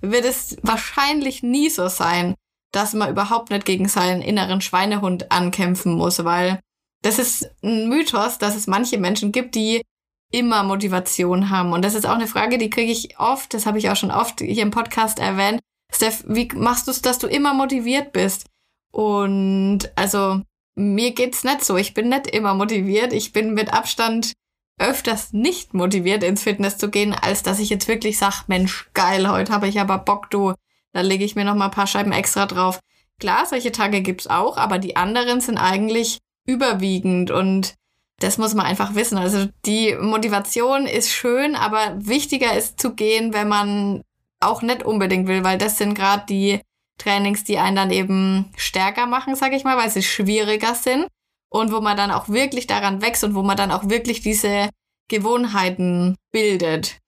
wird 0.00 0.24
es 0.24 0.56
wahrscheinlich 0.62 1.42
nie 1.42 1.70
so 1.70 1.88
sein, 1.88 2.34
dass 2.72 2.92
man 2.92 3.10
überhaupt 3.10 3.50
nicht 3.50 3.64
gegen 3.64 3.88
seinen 3.88 4.22
inneren 4.22 4.60
Schweinehund 4.60 5.32
ankämpfen 5.32 5.94
muss, 5.94 6.24
weil 6.24 6.60
das 7.02 7.18
ist 7.18 7.50
ein 7.62 7.88
Mythos, 7.88 8.38
dass 8.38 8.56
es 8.56 8.66
manche 8.66 8.98
Menschen 8.98 9.32
gibt, 9.32 9.54
die 9.54 9.82
immer 10.30 10.62
Motivation 10.62 11.50
haben. 11.50 11.72
Und 11.72 11.84
das 11.84 11.94
ist 11.94 12.06
auch 12.06 12.14
eine 12.14 12.26
Frage, 12.26 12.58
die 12.58 12.70
kriege 12.70 12.92
ich 12.92 13.18
oft, 13.18 13.54
das 13.54 13.66
habe 13.66 13.78
ich 13.78 13.88
auch 13.88 13.96
schon 13.96 14.10
oft 14.10 14.40
hier 14.40 14.62
im 14.62 14.70
Podcast 14.70 15.18
erwähnt. 15.18 15.60
Steph, 15.92 16.24
wie 16.26 16.48
machst 16.54 16.86
du 16.86 16.90
es, 16.90 17.00
dass 17.00 17.18
du 17.18 17.26
immer 17.26 17.54
motiviert 17.54 18.12
bist? 18.12 18.46
Und 18.92 19.90
also 19.96 20.42
mir 20.74 21.12
geht's 21.12 21.44
nicht 21.44 21.64
so. 21.64 21.76
Ich 21.76 21.94
bin 21.94 22.08
nicht 22.08 22.26
immer 22.26 22.54
motiviert. 22.54 23.12
Ich 23.12 23.32
bin 23.32 23.54
mit 23.54 23.72
Abstand 23.72 24.32
öfters 24.78 25.32
nicht 25.32 25.74
motiviert, 25.74 26.22
ins 26.22 26.42
Fitness 26.42 26.78
zu 26.78 26.90
gehen, 26.90 27.14
als 27.14 27.42
dass 27.42 27.58
ich 27.58 27.68
jetzt 27.68 27.88
wirklich 27.88 28.18
sage, 28.18 28.44
Mensch, 28.46 28.88
geil, 28.94 29.28
heute 29.28 29.52
habe 29.52 29.68
ich 29.68 29.80
aber 29.80 29.98
Bock, 29.98 30.30
du. 30.30 30.54
Da 30.92 31.00
lege 31.02 31.24
ich 31.24 31.36
mir 31.36 31.44
noch 31.44 31.54
mal 31.54 31.66
ein 31.66 31.70
paar 31.70 31.86
Scheiben 31.86 32.12
extra 32.12 32.46
drauf. 32.46 32.80
Klar, 33.20 33.46
solche 33.46 33.72
Tage 33.72 34.00
gibt's 34.00 34.26
auch, 34.26 34.56
aber 34.56 34.78
die 34.78 34.96
anderen 34.96 35.40
sind 35.40 35.58
eigentlich 35.58 36.18
überwiegend 36.46 37.30
und 37.30 37.74
das 38.20 38.38
muss 38.38 38.54
man 38.54 38.66
einfach 38.66 38.94
wissen. 38.94 39.18
Also 39.18 39.46
die 39.66 39.94
Motivation 40.00 40.86
ist 40.86 41.10
schön, 41.10 41.54
aber 41.54 41.94
wichtiger 41.98 42.56
ist 42.56 42.80
zu 42.80 42.94
gehen, 42.94 43.32
wenn 43.32 43.48
man 43.48 44.02
auch 44.40 44.62
nicht 44.62 44.82
unbedingt 44.82 45.28
will, 45.28 45.44
weil 45.44 45.58
das 45.58 45.78
sind 45.78 45.94
gerade 45.94 46.24
die 46.28 46.60
Trainings, 46.96 47.44
die 47.44 47.58
einen 47.58 47.76
dann 47.76 47.90
eben 47.90 48.50
stärker 48.56 49.06
machen, 49.06 49.36
sage 49.36 49.56
ich 49.56 49.64
mal, 49.64 49.76
weil 49.76 49.90
sie 49.90 50.02
schwieriger 50.02 50.74
sind 50.74 51.06
und 51.50 51.72
wo 51.72 51.80
man 51.80 51.96
dann 51.96 52.10
auch 52.10 52.28
wirklich 52.28 52.66
daran 52.66 53.02
wächst 53.02 53.24
und 53.24 53.34
wo 53.34 53.42
man 53.42 53.56
dann 53.56 53.70
auch 53.70 53.88
wirklich 53.88 54.20
diese 54.20 54.68
Gewohnheiten 55.08 56.16
bildet. 56.32 56.98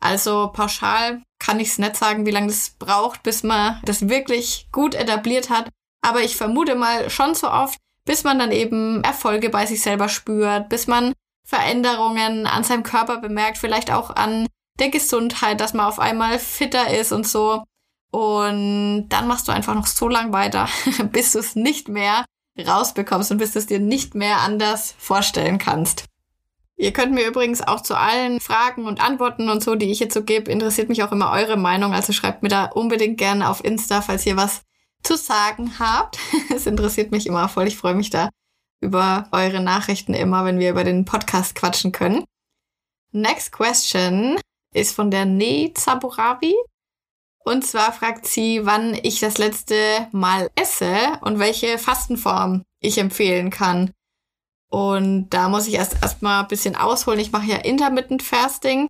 Also 0.00 0.50
pauschal 0.52 1.22
kann 1.38 1.60
ich 1.60 1.68
es 1.68 1.78
nicht 1.78 1.96
sagen, 1.96 2.26
wie 2.26 2.30
lange 2.30 2.48
das 2.48 2.70
braucht, 2.78 3.22
bis 3.22 3.42
man 3.42 3.80
das 3.84 4.08
wirklich 4.08 4.68
gut 4.72 4.94
etabliert 4.94 5.50
hat. 5.50 5.68
Aber 6.02 6.22
ich 6.22 6.36
vermute 6.36 6.74
mal 6.74 7.10
schon 7.10 7.34
so 7.34 7.50
oft, 7.50 7.78
bis 8.04 8.24
man 8.24 8.38
dann 8.38 8.52
eben 8.52 9.02
Erfolge 9.02 9.50
bei 9.50 9.66
sich 9.66 9.82
selber 9.82 10.08
spürt, 10.08 10.68
bis 10.68 10.86
man 10.86 11.12
Veränderungen 11.46 12.46
an 12.46 12.64
seinem 12.64 12.82
Körper 12.82 13.18
bemerkt, 13.18 13.58
vielleicht 13.58 13.90
auch 13.90 14.10
an 14.10 14.46
der 14.78 14.90
Gesundheit, 14.90 15.60
dass 15.60 15.74
man 15.74 15.86
auf 15.86 15.98
einmal 15.98 16.38
fitter 16.38 16.92
ist 16.98 17.12
und 17.12 17.26
so. 17.26 17.64
Und 18.10 19.08
dann 19.08 19.26
machst 19.26 19.48
du 19.48 19.52
einfach 19.52 19.74
noch 19.74 19.86
so 19.86 20.08
lang 20.08 20.32
weiter, 20.32 20.68
bis 21.12 21.32
du 21.32 21.38
es 21.38 21.56
nicht 21.56 21.88
mehr 21.88 22.24
rausbekommst 22.58 23.30
und 23.30 23.38
bis 23.38 23.52
du 23.52 23.58
es 23.58 23.66
dir 23.66 23.80
nicht 23.80 24.14
mehr 24.14 24.40
anders 24.40 24.94
vorstellen 24.98 25.58
kannst. 25.58 26.04
Ihr 26.76 26.92
könnt 26.92 27.12
mir 27.12 27.26
übrigens 27.26 27.62
auch 27.62 27.82
zu 27.82 27.96
allen 27.96 28.40
Fragen 28.40 28.86
und 28.86 29.00
Antworten 29.00 29.48
und 29.48 29.62
so, 29.62 29.76
die 29.76 29.90
ich 29.90 30.00
jetzt 30.00 30.14
so 30.14 30.24
gebe, 30.24 30.50
interessiert 30.50 30.88
mich 30.88 31.02
auch 31.02 31.12
immer 31.12 31.30
eure 31.30 31.56
Meinung. 31.56 31.92
Also 31.92 32.12
schreibt 32.12 32.42
mir 32.42 32.48
da 32.48 32.64
unbedingt 32.66 33.16
gerne 33.16 33.48
auf 33.48 33.64
Insta, 33.64 34.02
falls 34.02 34.26
ihr 34.26 34.36
was 34.36 34.62
zu 35.02 35.16
sagen 35.16 35.78
habt. 35.78 36.18
Es 36.54 36.66
interessiert 36.66 37.12
mich 37.12 37.26
immer 37.26 37.48
voll. 37.48 37.68
Ich 37.68 37.76
freue 37.76 37.94
mich 37.94 38.10
da 38.10 38.28
über 38.80 39.28
eure 39.32 39.60
Nachrichten 39.60 40.14
immer, 40.14 40.44
wenn 40.44 40.58
wir 40.58 40.70
über 40.70 40.84
den 40.84 41.04
Podcast 41.04 41.54
quatschen 41.54 41.92
können. 41.92 42.24
Next 43.12 43.52
question 43.52 44.38
ist 44.74 44.94
von 44.94 45.10
der 45.10 45.24
Ne 45.24 45.72
Zaburabi. 45.74 46.54
Und 47.44 47.66
zwar 47.66 47.92
fragt 47.92 48.26
sie, 48.26 48.64
wann 48.64 48.98
ich 49.02 49.20
das 49.20 49.36
letzte 49.36 49.76
Mal 50.12 50.50
esse 50.54 51.18
und 51.20 51.38
welche 51.38 51.78
Fastenform 51.78 52.64
ich 52.80 52.98
empfehlen 52.98 53.50
kann. 53.50 53.90
Und 54.70 55.28
da 55.30 55.48
muss 55.48 55.68
ich 55.68 55.74
erst 55.74 56.02
erstmal 56.02 56.42
ein 56.42 56.48
bisschen 56.48 56.74
ausholen. 56.74 57.20
Ich 57.20 57.32
mache 57.32 57.46
ja 57.46 57.56
Intermittent 57.58 58.22
Fasting. 58.22 58.88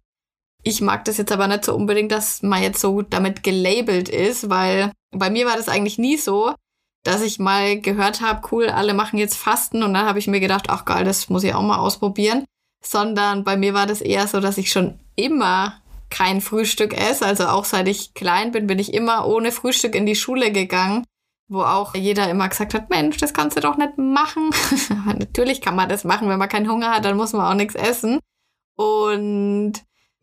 Ich 0.62 0.80
mag 0.80 1.04
das 1.04 1.18
jetzt 1.18 1.32
aber 1.32 1.46
nicht 1.48 1.64
so 1.64 1.74
unbedingt, 1.74 2.10
dass 2.10 2.42
man 2.42 2.62
jetzt 2.62 2.80
so 2.80 3.02
damit 3.02 3.42
gelabelt 3.42 4.08
ist, 4.08 4.48
weil 4.48 4.92
bei 5.10 5.30
mir 5.30 5.46
war 5.46 5.56
das 5.56 5.68
eigentlich 5.68 5.98
nie 5.98 6.16
so, 6.16 6.54
dass 7.02 7.22
ich 7.22 7.38
mal 7.38 7.80
gehört 7.80 8.22
habe, 8.22 8.48
cool, 8.50 8.70
alle 8.70 8.94
machen 8.94 9.18
jetzt 9.18 9.36
Fasten 9.36 9.82
und 9.82 9.92
dann 9.92 10.06
habe 10.06 10.18
ich 10.18 10.26
mir 10.26 10.40
gedacht, 10.40 10.66
ach 10.70 10.86
geil, 10.86 11.04
das 11.04 11.28
muss 11.28 11.44
ich 11.44 11.54
auch 11.54 11.62
mal 11.62 11.78
ausprobieren. 11.78 12.44
Sondern 12.82 13.44
bei 13.44 13.56
mir 13.56 13.74
war 13.74 13.86
das 13.86 14.00
eher 14.00 14.26
so, 14.26 14.40
dass 14.40 14.58
ich 14.58 14.70
schon 14.70 14.98
immer 15.16 15.82
kein 16.14 16.40
Frühstück 16.40 16.96
esse. 16.96 17.26
Also 17.26 17.46
auch 17.46 17.64
seit 17.64 17.88
ich 17.88 18.14
klein 18.14 18.52
bin, 18.52 18.68
bin 18.68 18.78
ich 18.78 18.94
immer 18.94 19.26
ohne 19.26 19.50
Frühstück 19.50 19.96
in 19.96 20.06
die 20.06 20.14
Schule 20.14 20.52
gegangen, 20.52 21.04
wo 21.48 21.62
auch 21.62 21.96
jeder 21.96 22.30
immer 22.30 22.48
gesagt 22.48 22.72
hat, 22.72 22.88
Mensch, 22.88 23.16
das 23.16 23.34
kannst 23.34 23.56
du 23.56 23.60
doch 23.60 23.76
nicht 23.76 23.98
machen. 23.98 24.50
natürlich 25.18 25.60
kann 25.60 25.74
man 25.74 25.88
das 25.88 26.04
machen, 26.04 26.28
wenn 26.28 26.38
man 26.38 26.48
keinen 26.48 26.70
Hunger 26.70 26.92
hat, 26.94 27.04
dann 27.04 27.16
muss 27.16 27.32
man 27.32 27.44
auch 27.44 27.56
nichts 27.56 27.74
essen. 27.74 28.20
Und 28.76 29.72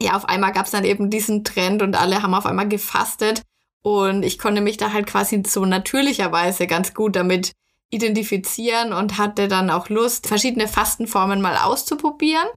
ja, 0.02 0.16
auf 0.16 0.30
einmal 0.30 0.54
gab 0.54 0.66
es 0.66 0.72
dann 0.72 0.86
eben 0.86 1.10
diesen 1.10 1.44
Trend 1.44 1.82
und 1.82 2.00
alle 2.00 2.24
haben 2.24 2.34
auf 2.34 2.46
einmal 2.46 2.70
gefastet. 2.70 3.42
Und 3.84 4.24
ich 4.24 4.40
konnte 4.40 4.62
mich 4.62 4.78
da 4.78 4.94
halt 4.94 5.08
quasi 5.08 5.44
so 5.46 5.66
natürlicherweise 5.66 6.68
ganz 6.68 6.94
gut 6.94 7.18
damit 7.18 7.52
identifizieren 7.90 8.94
und 8.94 9.18
hatte 9.18 9.50
dann 9.50 9.70
auch 9.70 9.90
Lust, 9.90 10.26
verschiedene 10.28 10.70
Fastenformen 10.70 11.42
mal 11.42 11.58
auszuprobieren. 11.58 12.48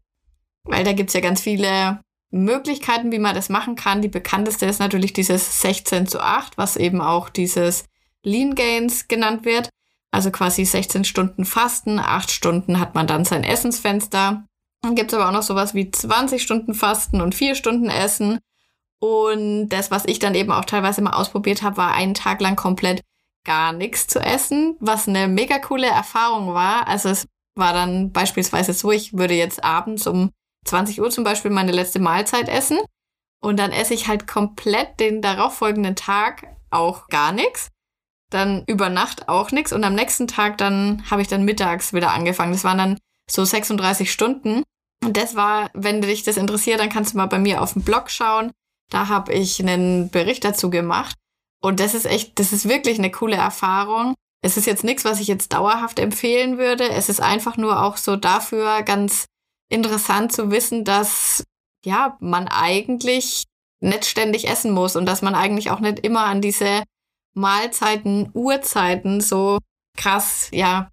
Weil 0.62 0.84
da 0.84 0.92
gibt's 0.92 1.14
ja 1.14 1.20
ganz 1.20 1.40
viele 1.40 2.00
Möglichkeiten, 2.34 3.12
wie 3.12 3.18
man 3.18 3.34
das 3.34 3.48
machen 3.48 3.76
kann. 3.76 4.02
Die 4.02 4.08
bekannteste 4.08 4.66
ist 4.66 4.80
natürlich 4.80 5.12
dieses 5.12 5.60
16 5.62 6.08
zu 6.08 6.20
8, 6.20 6.58
was 6.58 6.76
eben 6.76 7.00
auch 7.00 7.28
dieses 7.28 7.84
Lean 8.24 8.54
Gains 8.54 9.06
genannt 9.06 9.44
wird. 9.44 9.68
Also 10.10 10.30
quasi 10.30 10.64
16 10.64 11.04
Stunden 11.04 11.44
Fasten, 11.44 11.98
8 11.98 12.30
Stunden 12.30 12.80
hat 12.80 12.94
man 12.94 13.06
dann 13.06 13.24
sein 13.24 13.44
Essensfenster. 13.44 14.44
Dann 14.82 14.94
gibt's 14.94 15.14
aber 15.14 15.28
auch 15.28 15.32
noch 15.32 15.42
sowas 15.42 15.74
wie 15.74 15.90
20 15.90 16.42
Stunden 16.42 16.74
Fasten 16.74 17.20
und 17.20 17.34
4 17.34 17.54
Stunden 17.54 17.88
Essen. 17.88 18.38
Und 18.98 19.68
das, 19.68 19.90
was 19.90 20.04
ich 20.06 20.18
dann 20.18 20.34
eben 20.34 20.50
auch 20.50 20.64
teilweise 20.64 21.02
mal 21.02 21.12
ausprobiert 21.12 21.62
habe, 21.62 21.76
war 21.76 21.94
einen 21.94 22.14
Tag 22.14 22.40
lang 22.40 22.56
komplett 22.56 23.02
gar 23.44 23.72
nichts 23.72 24.06
zu 24.06 24.18
essen, 24.18 24.76
was 24.80 25.06
eine 25.06 25.28
mega 25.28 25.58
coole 25.58 25.86
Erfahrung 25.86 26.54
war. 26.54 26.88
Also 26.88 27.10
es 27.10 27.26
war 27.54 27.72
dann 27.72 28.10
beispielsweise 28.10 28.72
so, 28.72 28.90
ich 28.90 29.16
würde 29.16 29.34
jetzt 29.34 29.62
abends 29.62 30.06
um 30.06 30.30
20 30.64 31.00
Uhr 31.00 31.10
zum 31.10 31.24
Beispiel 31.24 31.50
meine 31.50 31.72
letzte 31.72 32.00
Mahlzeit 32.00 32.48
essen. 32.48 32.78
und 33.42 33.58
dann 33.58 33.72
esse 33.72 33.92
ich 33.92 34.08
halt 34.08 34.26
komplett 34.26 34.98
den 35.00 35.20
darauffolgenden 35.20 35.96
Tag 35.96 36.46
auch 36.70 37.08
gar 37.08 37.30
nichts. 37.30 37.68
Dann 38.30 38.64
über 38.66 38.88
Nacht 38.88 39.28
auch 39.28 39.52
nichts 39.52 39.72
und 39.72 39.84
am 39.84 39.94
nächsten 39.94 40.26
Tag 40.26 40.56
dann 40.58 41.02
habe 41.10 41.20
ich 41.20 41.28
dann 41.28 41.44
mittags 41.44 41.92
wieder 41.92 42.12
angefangen. 42.12 42.52
Das 42.52 42.64
waren 42.64 42.78
dann 42.78 42.98
so 43.30 43.44
36 43.44 44.10
Stunden. 44.10 44.62
Und 45.04 45.16
das 45.16 45.36
war, 45.36 45.70
wenn 45.74 46.00
dich 46.00 46.22
das 46.22 46.38
interessiert, 46.38 46.80
dann 46.80 46.88
kannst 46.88 47.12
du 47.12 47.18
mal 47.18 47.26
bei 47.26 47.38
mir 47.38 47.60
auf 47.60 47.74
dem 47.74 47.82
Blog 47.82 48.10
schauen. 48.10 48.50
Da 48.90 49.08
habe 49.08 49.34
ich 49.34 49.60
einen 49.60 50.10
Bericht 50.10 50.44
dazu 50.44 50.70
gemacht. 50.70 51.14
Und 51.62 51.80
das 51.80 51.94
ist 51.94 52.06
echt, 52.06 52.38
das 52.38 52.52
ist 52.52 52.68
wirklich 52.68 52.98
eine 52.98 53.10
coole 53.10 53.36
Erfahrung. 53.36 54.14
Es 54.42 54.56
ist 54.56 54.66
jetzt 54.66 54.84
nichts, 54.84 55.04
was 55.04 55.20
ich 55.20 55.28
jetzt 55.28 55.52
dauerhaft 55.52 55.98
empfehlen 55.98 56.58
würde. 56.58 56.88
Es 56.88 57.08
ist 57.08 57.20
einfach 57.20 57.56
nur 57.56 57.82
auch 57.82 57.96
so 57.96 58.16
dafür 58.16 58.82
ganz 58.82 59.26
interessant 59.68 60.32
zu 60.32 60.50
wissen, 60.50 60.84
dass 60.84 61.44
ja, 61.84 62.16
man 62.20 62.48
eigentlich 62.48 63.44
nicht 63.80 64.06
ständig 64.06 64.48
essen 64.48 64.72
muss 64.72 64.96
und 64.96 65.06
dass 65.06 65.22
man 65.22 65.34
eigentlich 65.34 65.70
auch 65.70 65.80
nicht 65.80 66.00
immer 66.00 66.24
an 66.24 66.40
diese 66.40 66.82
Mahlzeiten, 67.34 68.30
Uhrzeiten 68.32 69.20
so 69.20 69.58
krass, 69.96 70.48
ja, 70.52 70.90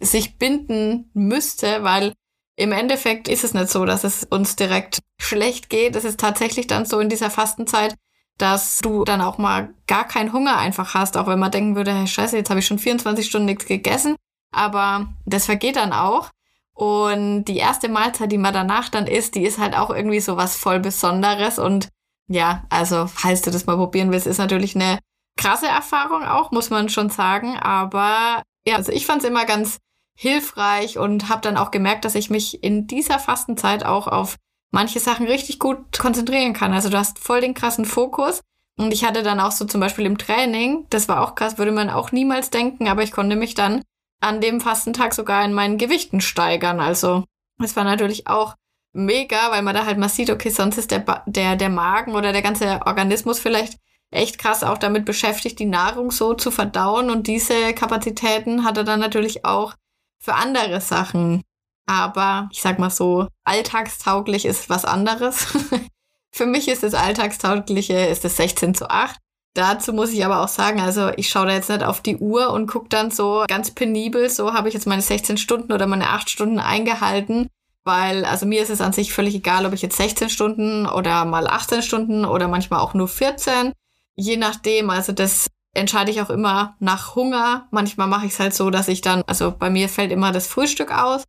sich 0.00 0.38
binden 0.38 1.10
müsste, 1.12 1.84
weil 1.84 2.14
im 2.56 2.72
Endeffekt 2.72 3.28
ist 3.28 3.44
es 3.44 3.54
nicht 3.54 3.68
so, 3.68 3.84
dass 3.84 4.04
es 4.04 4.24
uns 4.24 4.56
direkt 4.56 5.00
schlecht 5.20 5.68
geht. 5.70 5.96
Es 5.96 6.04
ist 6.04 6.20
tatsächlich 6.20 6.66
dann 6.66 6.86
so 6.86 7.00
in 7.00 7.08
dieser 7.08 7.30
Fastenzeit, 7.30 7.94
dass 8.38 8.78
du 8.78 9.04
dann 9.04 9.20
auch 9.20 9.38
mal 9.38 9.74
gar 9.86 10.06
keinen 10.06 10.32
Hunger 10.32 10.56
einfach 10.56 10.94
hast, 10.94 11.16
auch 11.16 11.26
wenn 11.26 11.38
man 11.38 11.50
denken 11.50 11.76
würde, 11.76 11.92
hey, 11.92 12.06
scheiße, 12.06 12.36
jetzt 12.36 12.50
habe 12.50 12.60
ich 12.60 12.66
schon 12.66 12.78
24 12.78 13.26
Stunden 13.26 13.46
nichts 13.46 13.66
gegessen. 13.66 14.16
Aber 14.52 15.08
das 15.24 15.46
vergeht 15.46 15.76
dann 15.76 15.92
auch. 15.92 16.30
Und 16.74 17.44
die 17.44 17.56
erste 17.56 17.88
Mahlzeit, 17.88 18.32
die 18.32 18.38
man 18.38 18.52
danach 18.52 18.88
dann 18.88 19.06
isst, 19.06 19.36
die 19.36 19.44
ist 19.44 19.58
halt 19.58 19.76
auch 19.76 19.90
irgendwie 19.90 20.20
so 20.20 20.36
was 20.36 20.56
voll 20.56 20.80
Besonderes. 20.80 21.58
Und 21.58 21.88
ja, 22.28 22.64
also 22.68 23.06
falls 23.06 23.42
du 23.42 23.50
das 23.50 23.66
mal 23.66 23.76
probieren 23.76 24.10
willst, 24.10 24.26
ist 24.26 24.38
natürlich 24.38 24.74
eine 24.74 24.98
krasse 25.36 25.68
Erfahrung 25.68 26.24
auch, 26.24 26.50
muss 26.50 26.70
man 26.70 26.88
schon 26.88 27.10
sagen. 27.10 27.56
Aber 27.58 28.42
ja, 28.66 28.76
also 28.76 28.92
ich 28.92 29.06
fand 29.06 29.22
es 29.22 29.28
immer 29.28 29.44
ganz 29.44 29.78
hilfreich 30.16 30.98
und 30.98 31.28
habe 31.28 31.42
dann 31.42 31.56
auch 31.56 31.70
gemerkt, 31.70 32.04
dass 32.04 32.14
ich 32.14 32.30
mich 32.30 32.62
in 32.62 32.86
dieser 32.86 33.18
Fastenzeit 33.18 33.84
auch 33.84 34.08
auf 34.08 34.36
manche 34.72 35.00
Sachen 35.00 35.26
richtig 35.26 35.58
gut 35.58 35.98
konzentrieren 35.98 36.52
kann. 36.52 36.72
Also 36.72 36.88
du 36.88 36.98
hast 36.98 37.18
voll 37.18 37.40
den 37.40 37.54
krassen 37.54 37.84
Fokus. 37.84 38.40
Und 38.76 38.92
ich 38.92 39.04
hatte 39.04 39.22
dann 39.22 39.38
auch 39.38 39.52
so 39.52 39.64
zum 39.66 39.80
Beispiel 39.80 40.04
im 40.04 40.18
Training, 40.18 40.86
das 40.90 41.08
war 41.08 41.22
auch 41.22 41.36
krass, 41.36 41.58
würde 41.58 41.70
man 41.70 41.90
auch 41.90 42.10
niemals 42.10 42.50
denken, 42.50 42.88
aber 42.88 43.04
ich 43.04 43.12
konnte 43.12 43.36
mich 43.36 43.54
dann 43.54 43.82
an 44.24 44.40
dem 44.40 44.60
Fastentag 44.60 45.14
sogar 45.14 45.44
in 45.44 45.52
meinen 45.52 45.78
Gewichten 45.78 46.20
steigern. 46.20 46.80
Also 46.80 47.24
es 47.62 47.76
war 47.76 47.84
natürlich 47.84 48.26
auch 48.26 48.54
mega, 48.92 49.50
weil 49.50 49.62
man 49.62 49.74
da 49.74 49.84
halt 49.84 49.98
mal 49.98 50.08
sieht, 50.08 50.30
okay, 50.30 50.48
sonst 50.48 50.78
ist 50.78 50.90
der, 50.90 51.22
der, 51.26 51.56
der 51.56 51.68
Magen 51.68 52.14
oder 52.14 52.32
der 52.32 52.42
ganze 52.42 52.80
Organismus 52.86 53.38
vielleicht 53.38 53.78
echt 54.10 54.38
krass 54.38 54.62
auch 54.62 54.78
damit 54.78 55.04
beschäftigt, 55.04 55.58
die 55.58 55.66
Nahrung 55.66 56.10
so 56.10 56.34
zu 56.34 56.50
verdauen. 56.50 57.10
Und 57.10 57.26
diese 57.26 57.74
Kapazitäten 57.74 58.64
hat 58.64 58.78
er 58.78 58.84
dann 58.84 59.00
natürlich 59.00 59.44
auch 59.44 59.74
für 60.20 60.34
andere 60.34 60.80
Sachen. 60.80 61.42
Aber 61.86 62.48
ich 62.50 62.62
sag 62.62 62.78
mal 62.78 62.90
so, 62.90 63.28
alltagstauglich 63.44 64.46
ist 64.46 64.70
was 64.70 64.84
anderes. 64.86 65.46
für 66.32 66.46
mich 66.46 66.68
ist 66.68 66.82
das 66.82 66.94
Alltagstaugliche, 66.94 68.06
ist 68.06 68.24
das 68.24 68.36
16 68.36 68.74
zu 68.74 68.88
8. 68.88 69.18
Dazu 69.54 69.92
muss 69.92 70.10
ich 70.10 70.24
aber 70.24 70.42
auch 70.42 70.48
sagen, 70.48 70.80
also 70.80 71.10
ich 71.16 71.28
schaue 71.28 71.46
da 71.46 71.52
jetzt 71.52 71.70
nicht 71.70 71.84
auf 71.84 72.00
die 72.00 72.16
Uhr 72.16 72.50
und 72.50 72.66
gucke 72.66 72.88
dann 72.88 73.12
so 73.12 73.44
ganz 73.46 73.70
penibel, 73.70 74.28
so 74.28 74.52
habe 74.52 74.66
ich 74.68 74.74
jetzt 74.74 74.86
meine 74.86 75.02
16 75.02 75.36
Stunden 75.36 75.72
oder 75.72 75.86
meine 75.86 76.10
8 76.10 76.28
Stunden 76.28 76.58
eingehalten, 76.58 77.48
weil 77.84 78.24
also 78.24 78.46
mir 78.46 78.62
ist 78.62 78.70
es 78.70 78.80
an 78.80 78.92
sich 78.92 79.12
völlig 79.12 79.36
egal, 79.36 79.64
ob 79.64 79.72
ich 79.72 79.82
jetzt 79.82 79.96
16 79.96 80.28
Stunden 80.28 80.86
oder 80.86 81.24
mal 81.24 81.46
18 81.46 81.82
Stunden 81.82 82.24
oder 82.24 82.48
manchmal 82.48 82.80
auch 82.80 82.94
nur 82.94 83.06
14, 83.06 83.72
je 84.16 84.36
nachdem, 84.36 84.90
also 84.90 85.12
das 85.12 85.46
entscheide 85.72 86.10
ich 86.10 86.20
auch 86.20 86.30
immer 86.30 86.76
nach 86.78 87.14
Hunger. 87.14 87.66
Manchmal 87.70 88.06
mache 88.06 88.26
ich 88.26 88.32
es 88.32 88.40
halt 88.40 88.54
so, 88.54 88.70
dass 88.70 88.88
ich 88.88 89.00
dann, 89.00 89.22
also 89.26 89.52
bei 89.56 89.70
mir 89.70 89.88
fällt 89.88 90.12
immer 90.12 90.32
das 90.32 90.46
Frühstück 90.46 90.96
aus. 90.96 91.24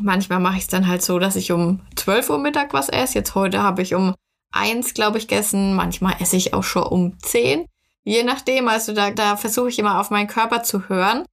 Manchmal 0.00 0.40
mache 0.40 0.56
ich 0.56 0.62
es 0.62 0.68
dann 0.68 0.86
halt 0.86 1.02
so, 1.02 1.18
dass 1.18 1.36
ich 1.36 1.52
um 1.52 1.80
12 1.96 2.30
Uhr 2.30 2.38
Mittag 2.38 2.72
was 2.72 2.88
esse. 2.88 3.14
Jetzt 3.14 3.34
heute 3.34 3.62
habe 3.62 3.82
ich 3.82 3.94
um 3.94 4.14
eins, 4.52 4.94
glaube 4.94 5.18
ich, 5.18 5.28
gegessen. 5.28 5.74
Manchmal 5.74 6.16
esse 6.20 6.36
ich 6.36 6.54
auch 6.54 6.64
schon 6.64 6.84
um 6.84 7.18
zehn. 7.20 7.66
Je 8.04 8.22
nachdem, 8.22 8.68
also 8.68 8.92
da, 8.92 9.10
da 9.10 9.36
versuche 9.36 9.68
ich 9.68 9.78
immer 9.78 10.00
auf 10.00 10.10
meinen 10.10 10.28
Körper 10.28 10.62
zu 10.62 10.88
hören. 10.88 11.24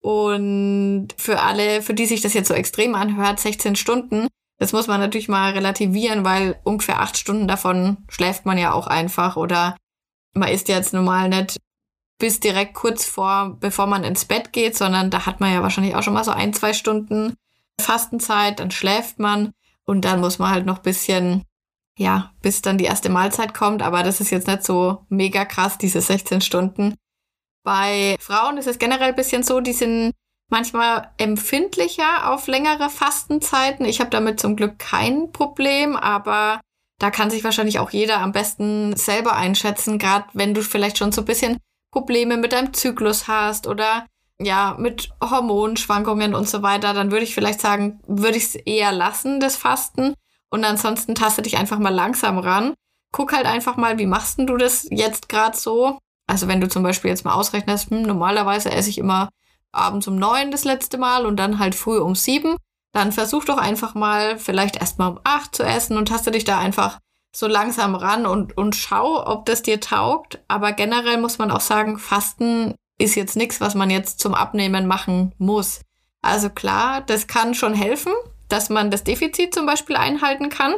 Und 0.00 1.08
für 1.16 1.40
alle, 1.40 1.82
für 1.82 1.94
die 1.94 2.06
sich 2.06 2.20
das 2.22 2.34
jetzt 2.34 2.48
so 2.48 2.54
extrem 2.54 2.94
anhört, 2.94 3.40
16 3.40 3.76
Stunden, 3.76 4.28
das 4.58 4.72
muss 4.72 4.86
man 4.86 5.00
natürlich 5.00 5.28
mal 5.28 5.52
relativieren, 5.52 6.24
weil 6.24 6.58
ungefähr 6.64 7.00
acht 7.00 7.16
Stunden 7.16 7.48
davon 7.48 7.98
schläft 8.08 8.46
man 8.46 8.58
ja 8.58 8.72
auch 8.72 8.86
einfach 8.86 9.36
oder 9.36 9.76
man 10.32 10.48
isst 10.48 10.68
jetzt 10.68 10.92
normal 10.92 11.28
nicht 11.28 11.56
bis 12.18 12.38
direkt 12.38 12.74
kurz 12.74 13.04
vor, 13.06 13.56
bevor 13.58 13.86
man 13.86 14.04
ins 14.04 14.26
Bett 14.26 14.52
geht, 14.52 14.76
sondern 14.76 15.10
da 15.10 15.24
hat 15.26 15.40
man 15.40 15.52
ja 15.52 15.62
wahrscheinlich 15.62 15.96
auch 15.96 16.02
schon 16.02 16.12
mal 16.12 16.24
so 16.24 16.30
ein, 16.30 16.52
zwei 16.52 16.74
Stunden 16.74 17.34
Fastenzeit, 17.80 18.60
dann 18.60 18.70
schläft 18.70 19.18
man 19.18 19.52
und 19.86 20.04
dann 20.04 20.20
muss 20.20 20.38
man 20.38 20.50
halt 20.50 20.66
noch 20.66 20.78
bisschen 20.78 21.42
ja, 22.00 22.32
bis 22.40 22.62
dann 22.62 22.78
die 22.78 22.86
erste 22.86 23.10
Mahlzeit 23.10 23.52
kommt, 23.52 23.82
aber 23.82 24.02
das 24.02 24.22
ist 24.22 24.30
jetzt 24.30 24.46
nicht 24.46 24.64
so 24.64 25.04
mega 25.10 25.44
krass, 25.44 25.76
diese 25.76 26.00
16 26.00 26.40
Stunden. 26.40 26.94
Bei 27.62 28.16
Frauen 28.18 28.56
ist 28.56 28.66
es 28.66 28.78
generell 28.78 29.10
ein 29.10 29.14
bisschen 29.14 29.42
so, 29.42 29.60
die 29.60 29.74
sind 29.74 30.12
manchmal 30.48 31.10
empfindlicher 31.18 32.32
auf 32.32 32.46
längere 32.46 32.88
Fastenzeiten. 32.88 33.84
Ich 33.84 34.00
habe 34.00 34.08
damit 34.08 34.40
zum 34.40 34.56
Glück 34.56 34.78
kein 34.78 35.30
Problem, 35.30 35.94
aber 35.94 36.62
da 36.98 37.10
kann 37.10 37.28
sich 37.28 37.44
wahrscheinlich 37.44 37.78
auch 37.78 37.90
jeder 37.90 38.20
am 38.20 38.32
besten 38.32 38.96
selber 38.96 39.36
einschätzen, 39.36 39.98
gerade 39.98 40.24
wenn 40.32 40.54
du 40.54 40.62
vielleicht 40.62 40.96
schon 40.96 41.12
so 41.12 41.20
ein 41.20 41.26
bisschen 41.26 41.58
Probleme 41.92 42.38
mit 42.38 42.54
deinem 42.54 42.72
Zyklus 42.72 43.28
hast 43.28 43.66
oder 43.66 44.06
ja, 44.38 44.74
mit 44.78 45.10
Hormonschwankungen 45.22 46.34
und 46.34 46.48
so 46.48 46.62
weiter, 46.62 46.94
dann 46.94 47.10
würde 47.10 47.24
ich 47.24 47.34
vielleicht 47.34 47.60
sagen, 47.60 48.00
würde 48.06 48.38
ich 48.38 48.44
es 48.44 48.54
eher 48.54 48.90
lassen, 48.90 49.38
das 49.38 49.56
Fasten. 49.56 50.14
Und 50.50 50.64
ansonsten 50.64 51.14
taste 51.14 51.42
dich 51.42 51.56
einfach 51.56 51.78
mal 51.78 51.94
langsam 51.94 52.38
ran. 52.38 52.74
Guck 53.12 53.32
halt 53.32 53.46
einfach 53.46 53.76
mal, 53.76 53.98
wie 53.98 54.06
machst 54.06 54.38
denn 54.38 54.46
du 54.46 54.56
das 54.56 54.86
jetzt 54.90 55.28
gerade 55.28 55.56
so? 55.56 55.98
Also 56.26 56.46
wenn 56.46 56.60
du 56.60 56.68
zum 56.68 56.82
Beispiel 56.82 57.10
jetzt 57.10 57.24
mal 57.24 57.34
ausrechnest, 57.34 57.90
hm, 57.90 58.02
normalerweise 58.02 58.70
esse 58.70 58.90
ich 58.90 58.98
immer 58.98 59.30
abends 59.72 60.06
um 60.08 60.16
neun 60.16 60.50
das 60.50 60.64
letzte 60.64 60.98
Mal 60.98 61.26
und 61.26 61.36
dann 61.36 61.58
halt 61.58 61.74
früh 61.74 61.98
um 61.98 62.14
sieben, 62.14 62.56
dann 62.92 63.12
versuch 63.12 63.44
doch 63.44 63.58
einfach 63.58 63.94
mal 63.94 64.38
vielleicht 64.38 64.76
erstmal 64.76 65.10
um 65.10 65.20
acht 65.24 65.54
zu 65.54 65.62
essen 65.62 65.96
und 65.96 66.08
taste 66.08 66.30
dich 66.30 66.44
da 66.44 66.58
einfach 66.58 66.98
so 67.34 67.46
langsam 67.46 67.94
ran 67.94 68.26
und, 68.26 68.56
und 68.56 68.74
schau, 68.74 69.24
ob 69.26 69.46
das 69.46 69.62
dir 69.62 69.80
taugt. 69.80 70.42
Aber 70.48 70.72
generell 70.72 71.20
muss 71.20 71.38
man 71.38 71.50
auch 71.50 71.60
sagen, 71.60 71.98
Fasten 71.98 72.74
ist 72.98 73.14
jetzt 73.14 73.36
nichts, 73.36 73.60
was 73.60 73.74
man 73.74 73.90
jetzt 73.90 74.20
zum 74.20 74.34
Abnehmen 74.34 74.86
machen 74.86 75.32
muss. 75.38 75.80
Also 76.22 76.50
klar, 76.50 77.00
das 77.00 77.26
kann 77.26 77.54
schon 77.54 77.74
helfen, 77.74 78.12
dass 78.52 78.68
man 78.68 78.90
das 78.90 79.04
Defizit 79.04 79.54
zum 79.54 79.66
Beispiel 79.66 79.96
einhalten 79.96 80.48
kann. 80.48 80.74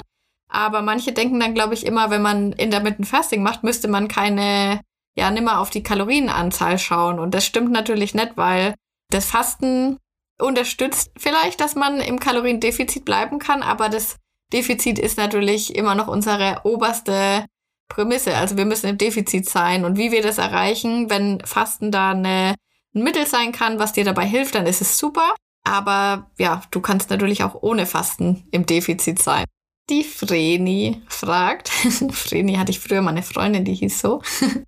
Aber 0.49 0.83
manche 0.83 1.13
denken 1.13 1.41
dann, 1.41 1.55
glaube 1.55 1.75
ich, 1.75 1.87
immer, 1.87 2.11
wenn 2.11 2.23
man 2.23 2.53
Intermittent 2.53 3.09
Fasting 3.09 3.43
macht, 3.43 3.65
müsste 3.65 3.89
man 3.89 4.09
keine, 4.09 4.81
ja, 5.17 5.31
nimmer 5.31 5.61
auf 5.61 5.71
die 5.71 5.83
Kalorienanzahl 5.83 6.79
schauen. 6.79 7.19
Und 7.19 7.33
das 7.33 7.47
stimmt 7.47 7.73
natürlich 7.73 8.15
nicht, 8.15 8.33
weil 8.37 8.75
das 9.11 9.27
Fasten 9.27 9.99
unterstützt 10.39 11.11
vielleicht, 11.17 11.61
dass 11.61 11.75
man 11.75 12.01
im 12.01 12.19
Kaloriendefizit 12.19 13.05
bleiben 13.05 13.39
kann, 13.39 13.63
aber 13.63 13.89
das 13.89 14.17
Defizit 14.53 14.99
ist 14.99 15.17
natürlich 15.17 15.75
immer 15.75 15.95
noch 15.95 16.09
unsere 16.09 16.61
oberste 16.65 17.47
Prämisse. 17.89 18.37
Also 18.37 18.57
wir 18.57 18.67
müssen 18.67 18.89
im 18.89 18.99
Defizit 18.99 19.49
sein. 19.49 19.85
Und 19.85 19.97
wie 19.97 20.13
wir 20.13 20.23
das 20.23 20.39
erreichen, 20.39 21.11
wenn 21.11 21.41
Fasten 21.45 21.91
da 21.91 22.11
eine, 22.11 22.55
ein 22.95 23.03
Mittel 23.03 23.27
sein 23.27 23.53
kann, 23.53 23.79
was 23.79 23.93
dir 23.93 24.05
dabei 24.05 24.27
hilft, 24.27 24.55
dann 24.55 24.67
ist 24.67 24.81
es 24.81 24.99
super. 24.99 25.35
Aber 25.65 26.31
ja, 26.39 26.63
du 26.71 26.81
kannst 26.81 27.11
natürlich 27.11 27.45
auch 27.45 27.63
ohne 27.63 27.87
Fasten 27.87 28.45
im 28.51 28.67
Defizit 28.67 29.21
sein. 29.21 29.45
Die 29.91 30.05
Vreni 30.05 31.03
fragt, 31.09 31.69
Vreni 32.11 32.55
hatte 32.55 32.71
ich 32.71 32.81
früher 32.81 33.03
mal 33.03 33.11
eine 33.11 33.23
Freundin, 33.23 33.65
die 33.65 33.75
hieß 33.75 34.01
so. 34.01 34.23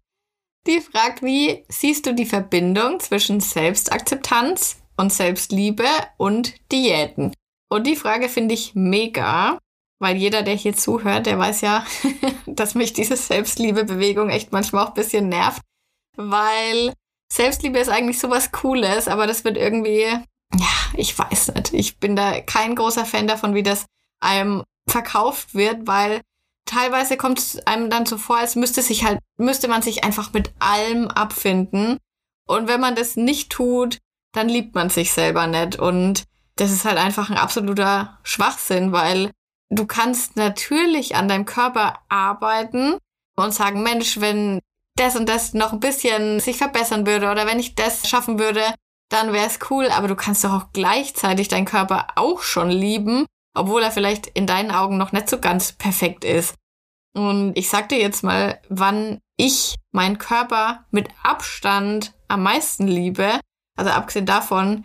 Die 0.67 0.81
fragt, 0.81 1.23
wie 1.23 1.63
siehst 1.69 2.07
du 2.07 2.15
die 2.15 2.25
Verbindung 2.25 2.99
zwischen 2.99 3.41
Selbstakzeptanz 3.41 4.83
und 4.97 5.13
Selbstliebe 5.13 5.85
und 6.17 6.55
Diäten? 6.73 7.35
Und 7.71 7.87
die 7.87 7.97
Frage 7.97 8.31
finde 8.31 8.55
ich 8.55 8.75
mega, 8.75 9.59
weil 10.01 10.17
jeder, 10.17 10.43
der 10.43 10.55
hier 10.55 10.75
zuhört, 10.75 11.27
der 11.27 11.39
weiß 11.39 11.61
ja, 11.61 11.85
dass 12.47 12.75
mich 12.75 12.95
diese 12.95 13.19
Selbstliebebewegung 13.19 14.31
echt 14.31 14.53
manchmal 14.53 14.85
auch 14.85 14.89
ein 14.89 14.95
bisschen 14.95 15.29
nervt, 15.29 15.61
weil 16.17 16.95
Selbstliebe 17.31 17.79
ist 17.79 17.91
eigentlich 17.91 18.19
sowas 18.19 18.51
Cooles, 18.51 19.07
aber 19.07 19.27
das 19.27 19.45
wird 19.45 19.59
irgendwie 19.59 20.07
ja, 20.59 20.84
ich 20.99 21.19
weiß 21.19 21.55
nicht. 21.55 21.73
Ich 21.73 21.99
bin 21.99 22.17
da 22.17 22.41
kein 22.41 22.75
großer 22.75 23.05
Fan 23.05 23.27
davon, 23.27 23.55
wie 23.55 23.63
das 23.63 23.87
einem 24.21 24.63
verkauft 24.89 25.55
wird, 25.55 25.87
weil 25.87 26.21
teilweise 26.67 27.17
kommt 27.17 27.39
es 27.39 27.67
einem 27.67 27.91
dann 27.91 28.07
so 28.07 28.19
vor, 28.19 28.39
als 28.39 28.57
müsste 28.57 28.83
sich 28.83 29.05
halt, 29.05 29.19
müsste 29.37 29.69
man 29.69 29.83
sich 29.83 30.05
einfach 30.05 30.33
mit 30.33 30.53
allem 30.59 31.09
abfinden. 31.09 31.99
Und 32.47 32.69
wenn 32.69 32.81
man 32.81 32.95
das 32.95 33.17
nicht 33.17 33.51
tut, 33.51 33.99
dann 34.33 34.49
liebt 34.49 34.75
man 34.75 34.91
sich 34.91 35.13
selber 35.13 35.47
nicht. 35.47 35.79
Und 35.79 36.25
das 36.57 36.71
ist 36.71 36.85
halt 36.85 36.99
einfach 36.99 37.31
ein 37.31 37.39
absoluter 37.39 38.19
Schwachsinn, 38.23 38.93
weil 38.93 39.31
du 39.71 39.87
kannst 39.87 40.37
natürlich 40.37 41.17
an 41.17 41.29
deinem 41.29 41.47
Körper 41.47 41.99
arbeiten 42.09 42.99
und 43.37 43.55
sagen, 43.55 43.83
Mensch, 43.83 44.21
wenn 44.21 44.61
das 44.97 45.17
und 45.17 45.29
das 45.29 45.55
noch 45.55 45.73
ein 45.73 45.81
bisschen 45.81 46.39
sich 46.41 46.57
verbessern 46.57 47.07
würde 47.07 47.31
oder 47.31 47.47
wenn 47.47 47.59
ich 47.59 47.75
das 47.75 48.09
schaffen 48.09 48.39
würde, 48.39 48.63
dann 49.11 49.33
wäre 49.33 49.47
es 49.47 49.59
cool. 49.71 49.88
Aber 49.88 50.09
du 50.09 50.17
kannst 50.17 50.45
doch 50.45 50.53
auch 50.53 50.73
gleichzeitig 50.73 51.49
deinen 51.49 51.67
Körper 51.67 52.09
auch 52.17 52.43
schon 52.43 52.71
lieben, 52.71 53.27
obwohl 53.55 53.83
er 53.83 53.93
vielleicht 53.93 54.27
in 54.27 54.47
deinen 54.47 54.71
Augen 54.71 54.97
noch 54.97 55.12
nicht 55.12 55.29
so 55.29 55.38
ganz 55.38 55.73
perfekt 55.73 56.25
ist. 56.25 56.55
Und 57.14 57.57
ich 57.57 57.69
sag 57.69 57.88
dir 57.88 57.99
jetzt 57.99 58.25
mal, 58.25 58.61
wann 58.69 59.21
ich 59.37 59.77
meinen 59.93 60.19
Körper 60.19 60.85
mit 60.90 61.09
Abstand 61.23 62.12
am 62.29 62.43
meisten 62.43 62.88
liebe. 62.88 63.38
Also 63.77 63.90
abgesehen 63.90 64.27
davon 64.27 64.85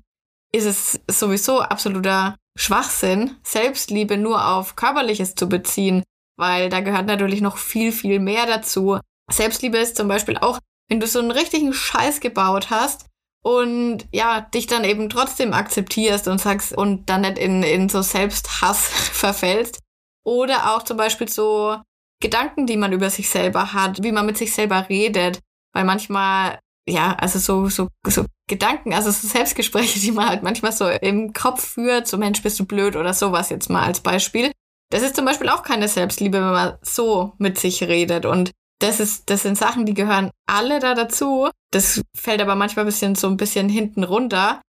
ist 0.52 0.66
es 0.66 1.00
sowieso 1.08 1.62
absoluter 1.62 2.36
Schwachsinn, 2.58 3.38
Selbstliebe 3.44 4.18
nur 4.18 4.48
auf 4.48 4.76
körperliches 4.76 5.36
zu 5.36 5.48
beziehen, 5.48 6.04
weil 6.38 6.70
da 6.70 6.82
gehört 6.82 7.06
natürlich 7.06 7.42
noch 7.42 7.58
viel, 7.58 7.92
viel 7.92 8.20
mehr 8.20 8.46
dazu. 8.46 9.00
Selbstliebe 9.32 9.78
ist 9.78 9.96
zum 9.96 10.08
Beispiel 10.08 10.38
auch, 10.38 10.60
wenn 10.90 11.00
du 11.00 11.08
so 11.08 11.20
einen 11.20 11.32
richtigen 11.32 11.74
Scheiß 11.74 12.20
gebaut 12.20 12.70
hast 12.70 13.06
und 13.44 14.08
ja, 14.12 14.42
dich 14.42 14.68
dann 14.68 14.84
eben 14.84 15.10
trotzdem 15.10 15.54
akzeptierst 15.54 16.28
und 16.28 16.40
sagst 16.40 16.76
und 16.76 17.10
dann 17.10 17.22
nicht 17.22 17.38
in, 17.38 17.64
in 17.64 17.90
so 17.90 18.02
Selbsthass 18.02 18.88
verfällst. 19.14 19.80
Oder 20.26 20.76
auch 20.76 20.84
zum 20.84 20.98
Beispiel 20.98 21.30
so 21.30 21.78
Gedanken, 22.22 22.68
die 22.68 22.78
man 22.78 22.92
über 22.92 23.10
sich 23.10 23.30
selber 23.30 23.74
hat, 23.74 24.04
wie 24.04 24.12
man 24.12 24.26
mit 24.26 24.38
sich 24.38 24.54
selber 24.54 24.88
redet. 24.90 25.40
Weil 25.74 25.86
manchmal, 25.86 26.60
ja, 26.88 27.16
also 27.16 27.40
so, 27.40 27.70
so, 27.70 27.88
so 28.06 28.26
Gedanken, 28.50 28.94
also 28.94 29.12
so 29.12 29.28
Selbstgespräche, 29.28 30.00
die 30.00 30.12
man 30.12 30.28
halt 30.28 30.44
manchmal 30.44 30.72
so 30.72 30.88
im 30.90 31.34
Kopf 31.34 31.66
führt, 31.66 32.08
so 32.08 32.18
Mensch, 32.18 32.44
bist 32.44 32.60
du 32.60 32.66
blöd 32.66 32.96
oder 32.96 33.14
sowas 33.14 33.50
jetzt 33.50 33.70
mal 33.70 33.86
als 33.86 34.02
Beispiel. 34.02 34.52
Das 34.92 35.04
ist 35.04 35.16
zum 35.16 35.26
Beispiel 35.26 35.50
auch 35.50 35.64
keine 35.64 35.88
Selbstliebe, 35.88 36.38
wenn 36.38 36.52
man 36.52 36.78
so 36.82 37.34
mit 37.38 37.60
sich 37.60 37.84
redet. 37.84 38.26
Und 38.26 38.52
das 38.80 39.00
ist, 39.00 39.30
das 39.30 39.44
sind 39.44 39.58
Sachen, 39.58 39.86
die 39.86 39.94
gehören 39.94 40.32
alle 40.48 40.80
da 40.80 40.96
dazu. 40.96 41.50
Das 41.72 42.02
fällt 42.16 42.42
aber 42.42 42.56
manchmal 42.56 42.86
ein 42.86 42.88
bisschen 42.88 43.16
so 43.16 43.28
ein 43.28 43.38
bisschen 43.38 43.70
hinten 43.70 44.04
runter. 44.04 44.62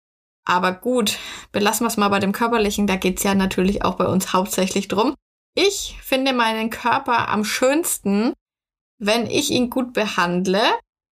Aber 0.46 0.74
gut, 0.74 1.18
belassen 1.52 1.86
wir 1.86 1.90
es 1.90 1.98
mal 1.98 2.10
bei 2.10 2.20
dem 2.20 2.32
Körperlichen. 2.32 2.88
Da 2.88 2.96
geht's 2.96 3.24
ja 3.24 3.36
natürlich 3.36 3.84
auch 3.86 3.96
bei 3.96 4.08
uns 4.08 4.34
hauptsächlich 4.34 4.88
drum. 4.88 5.14
Ich 5.56 5.98
finde 6.02 6.34
meinen 6.34 6.70
Körper 6.70 7.30
am 7.30 7.46
schönsten, 7.46 8.34
wenn 8.98 9.28
ich 9.28 9.52
ihn 9.52 9.70
gut 9.70 9.94
behandle. 9.94 10.62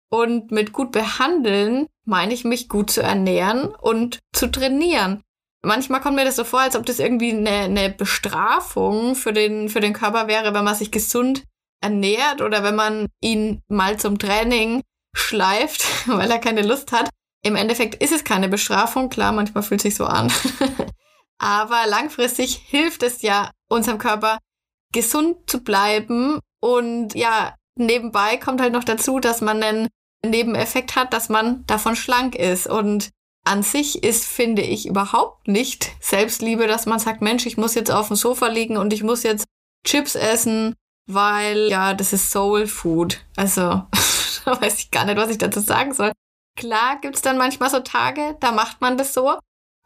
Und 0.09 0.51
mit 0.51 0.71
gut 0.71 0.91
behandeln 0.91 1.87
meine 2.05 2.33
ich 2.33 2.45
mich 2.45 2.69
gut 2.69 2.89
zu 2.89 3.03
ernähren 3.03 3.65
und 3.65 4.19
zu 4.33 4.47
trainieren. 4.47 5.21
Manchmal 5.63 5.99
kommt 5.99 6.15
mir 6.15 6.23
das 6.23 6.37
so 6.37 6.45
vor, 6.45 6.61
als 6.61 6.77
ob 6.77 6.85
das 6.85 6.99
irgendwie 6.99 7.33
eine, 7.33 7.49
eine 7.49 7.89
Bestrafung 7.89 9.15
für 9.15 9.33
den, 9.33 9.67
für 9.67 9.81
den 9.81 9.91
Körper 9.91 10.27
wäre, 10.27 10.53
wenn 10.53 10.63
man 10.63 10.75
sich 10.75 10.91
gesund 10.91 11.43
ernährt 11.81 12.41
oder 12.41 12.63
wenn 12.63 12.75
man 12.75 13.07
ihn 13.21 13.61
mal 13.67 13.97
zum 13.97 14.19
Training 14.19 14.81
schleift, 15.13 15.85
weil 16.07 16.29
er 16.29 16.39
keine 16.39 16.61
Lust 16.61 16.91
hat. 16.91 17.09
Im 17.43 17.55
Endeffekt 17.55 18.01
ist 18.01 18.11
es 18.11 18.23
keine 18.23 18.49
Bestrafung, 18.49 19.09
klar, 19.09 19.31
manchmal 19.31 19.63
fühlt 19.63 19.81
sich 19.81 19.95
so 19.95 20.05
an. 20.05 20.31
Aber 21.37 21.85
langfristig 21.87 22.55
hilft 22.55 23.03
es 23.03 23.21
ja 23.21 23.51
unserem 23.69 23.99
Körper, 23.99 24.39
gesund 24.91 25.49
zu 25.49 25.63
bleiben. 25.63 26.39
Und 26.59 27.13
ja, 27.13 27.55
nebenbei 27.75 28.37
kommt 28.37 28.59
halt 28.59 28.73
noch 28.73 28.83
dazu, 28.83 29.19
dass 29.19 29.41
man 29.41 29.61
einen 29.61 29.87
Nebeneffekt 30.25 30.95
hat, 30.95 31.13
dass 31.13 31.29
man 31.29 31.63
davon 31.67 31.95
schlank 31.95 32.35
ist. 32.35 32.67
Und 32.67 33.11
an 33.45 33.61
sich 33.63 34.03
ist, 34.03 34.25
finde 34.25 34.63
ich, 34.63 34.87
überhaupt 34.87 35.47
nicht 35.47 35.91
Selbstliebe, 36.01 36.67
dass 36.67 36.87
man 36.87 36.99
sagt, 36.99 37.21
Mensch, 37.21 37.45
ich 37.45 37.55
muss 37.55 37.75
jetzt 37.75 37.91
auf 37.91 38.07
dem 38.07 38.15
Sofa 38.15 38.47
liegen 38.47 38.77
und 38.77 38.91
ich 38.91 39.03
muss 39.03 39.23
jetzt 39.23 39.45
Chips 39.85 40.15
essen 40.15 40.75
weil 41.07 41.69
ja, 41.69 41.93
das 41.93 42.13
ist 42.13 42.31
Soul 42.31 42.67
Food. 42.67 43.21
Also, 43.35 43.61
da 44.45 44.61
weiß 44.61 44.79
ich 44.79 44.91
gar 44.91 45.05
nicht, 45.05 45.17
was 45.17 45.29
ich 45.29 45.37
dazu 45.37 45.59
sagen 45.59 45.93
soll. 45.93 46.11
Klar 46.55 46.99
gibt's 47.01 47.21
dann 47.21 47.37
manchmal 47.37 47.69
so 47.69 47.79
Tage, 47.79 48.35
da 48.39 48.51
macht 48.51 48.81
man 48.81 48.97
das 48.97 49.13
so. 49.13 49.37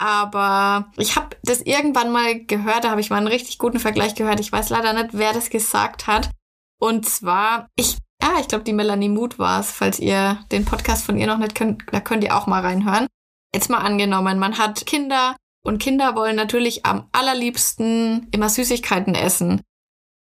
Aber 0.02 0.92
ich 0.98 1.16
habe 1.16 1.36
das 1.44 1.62
irgendwann 1.62 2.12
mal 2.12 2.44
gehört, 2.46 2.86
da 2.86 2.90
habe 2.90 3.02
ich 3.02 3.12
mal 3.12 3.18
einen 3.18 3.28
richtig 3.28 3.60
guten 3.60 3.80
Vergleich 3.80 4.16
gehört. 4.16 4.40
Ich 4.40 4.52
weiß 4.52 4.70
leider 4.70 4.94
nicht, 4.94 5.10
wer 5.12 5.32
das 5.32 5.52
gesagt 5.52 6.08
hat. 6.08 6.32
Und 6.80 7.08
zwar, 7.08 7.68
ich, 7.76 7.98
ah, 8.20 8.40
ich 8.40 8.48
glaube, 8.48 8.64
die 8.64 8.74
Melanie 8.74 9.10
Mood 9.10 9.38
war 9.38 9.60
es, 9.60 9.72
falls 9.72 10.00
ihr 10.00 10.40
den 10.52 10.66
Podcast 10.66 11.06
von 11.06 11.18
ihr 11.18 11.28
noch 11.28 11.38
nicht 11.38 11.54
könnt, 11.54 11.84
da 11.92 12.00
könnt 12.00 12.24
ihr 12.24 12.36
auch 12.36 12.48
mal 12.48 12.62
reinhören. 12.62 13.06
Jetzt 13.54 13.70
mal 13.70 13.78
angenommen, 13.78 14.40
man 14.40 14.58
hat 14.58 14.88
Kinder 14.88 15.36
und 15.64 15.78
Kinder 15.78 16.16
wollen 16.16 16.36
natürlich 16.36 16.86
am 16.86 17.08
allerliebsten 17.12 18.28
immer 18.32 18.50
Süßigkeiten 18.50 19.14
essen. 19.14 19.62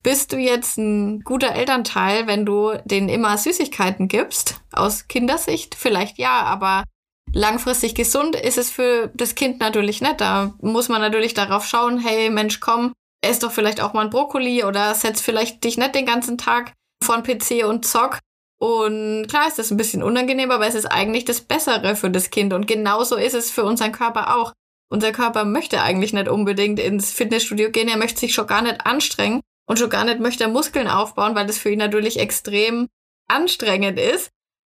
Bist 0.05 0.33
du 0.33 0.37
jetzt 0.37 0.79
ein 0.79 1.21
guter 1.21 1.55
Elternteil, 1.55 2.27
wenn 2.29 2.47
du 2.47 2.73
denen 2.85 3.09
immer 3.09 3.37
Süßigkeiten 3.37 4.07
gibst? 4.07 4.61
Aus 4.73 5.09
Kindersicht 5.09 5.75
vielleicht 5.75 6.19
ja, 6.19 6.43
aber 6.43 6.85
langfristig 7.33 7.95
gesund 7.95 8.37
ist 8.37 8.59
es 8.59 8.71
für 8.71 9.11
das 9.15 9.35
Kind 9.35 9.59
natürlich 9.59 10.01
nicht. 10.01 10.21
Da 10.21 10.55
muss 10.61 10.89
man 10.89 11.01
natürlich 11.01 11.35
darauf 11.35 11.67
schauen, 11.67 11.99
hey 11.99 12.31
Mensch, 12.31 12.61
komm, 12.61 12.93
ess 13.23 13.41
doch 13.41 13.51
vielleicht 13.51 13.81
auch 13.81 13.93
mal 13.93 14.03
ein 14.05 14.11
Brokkoli 14.11 14.63
oder 14.65 14.95
setz 14.95 15.21
vielleicht 15.21 15.65
dich 15.65 15.77
nicht 15.79 15.97
den 15.97 16.07
ganzen 16.07 16.39
Tag 16.39 16.75
vor 17.03 17.21
PC 17.23 17.67
und 17.67 17.85
zock. 17.85 18.19
Und 18.61 19.27
klar 19.29 19.49
ist 19.49 19.59
das 19.59 19.71
ein 19.71 19.77
bisschen 19.77 20.03
unangenehm, 20.05 20.53
aber 20.53 20.67
es 20.67 20.75
ist 20.75 20.87
eigentlich 20.87 21.25
das 21.25 21.41
Bessere 21.41 21.97
für 21.97 22.11
das 22.11 22.31
Kind. 22.31 22.53
Und 22.53 22.67
genauso 22.69 23.17
ist 23.17 23.35
es 23.35 23.51
für 23.51 23.65
unseren 23.65 23.93
Körper 23.93 24.37
auch. 24.37 24.53
Unser 24.91 25.13
Körper 25.13 25.45
möchte 25.45 25.83
eigentlich 25.83 26.13
nicht 26.13 26.29
unbedingt 26.29 26.81
ins 26.81 27.13
Fitnessstudio 27.13 27.71
gehen, 27.71 27.89
er 27.89 27.99
möchte 27.99 28.21
sich 28.21 28.33
schon 28.33 28.47
gar 28.47 28.63
nicht 28.63 28.87
anstrengen 28.87 29.43
und 29.69 29.79
schon 29.79 29.91
gar 29.91 30.05
nicht 30.05 30.19
möchte 30.19 30.45
er 30.45 30.51
Muskeln 30.51 30.89
aufbauen, 30.89 31.35
weil 31.35 31.47
das 31.47 31.59
für 31.59 31.71
ihn 31.71 31.79
natürlich 31.79 32.19
extrem 32.19 32.89
anstrengend 33.29 33.99
ist. 33.99 34.31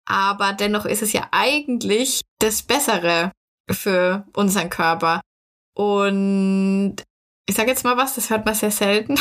Aber 0.06 0.52
dennoch 0.52 0.84
ist 0.84 1.02
es 1.02 1.12
ja 1.12 1.28
eigentlich 1.32 2.22
das 2.38 2.62
Bessere 2.62 3.32
für 3.70 4.26
unseren 4.34 4.70
Körper. 4.70 5.20
Und 5.76 6.96
ich 7.48 7.56
sage 7.56 7.70
jetzt 7.70 7.84
mal 7.84 7.96
was, 7.96 8.14
das 8.14 8.30
hört 8.30 8.44
man 8.44 8.54
sehr 8.54 8.70
selten. 8.70 9.18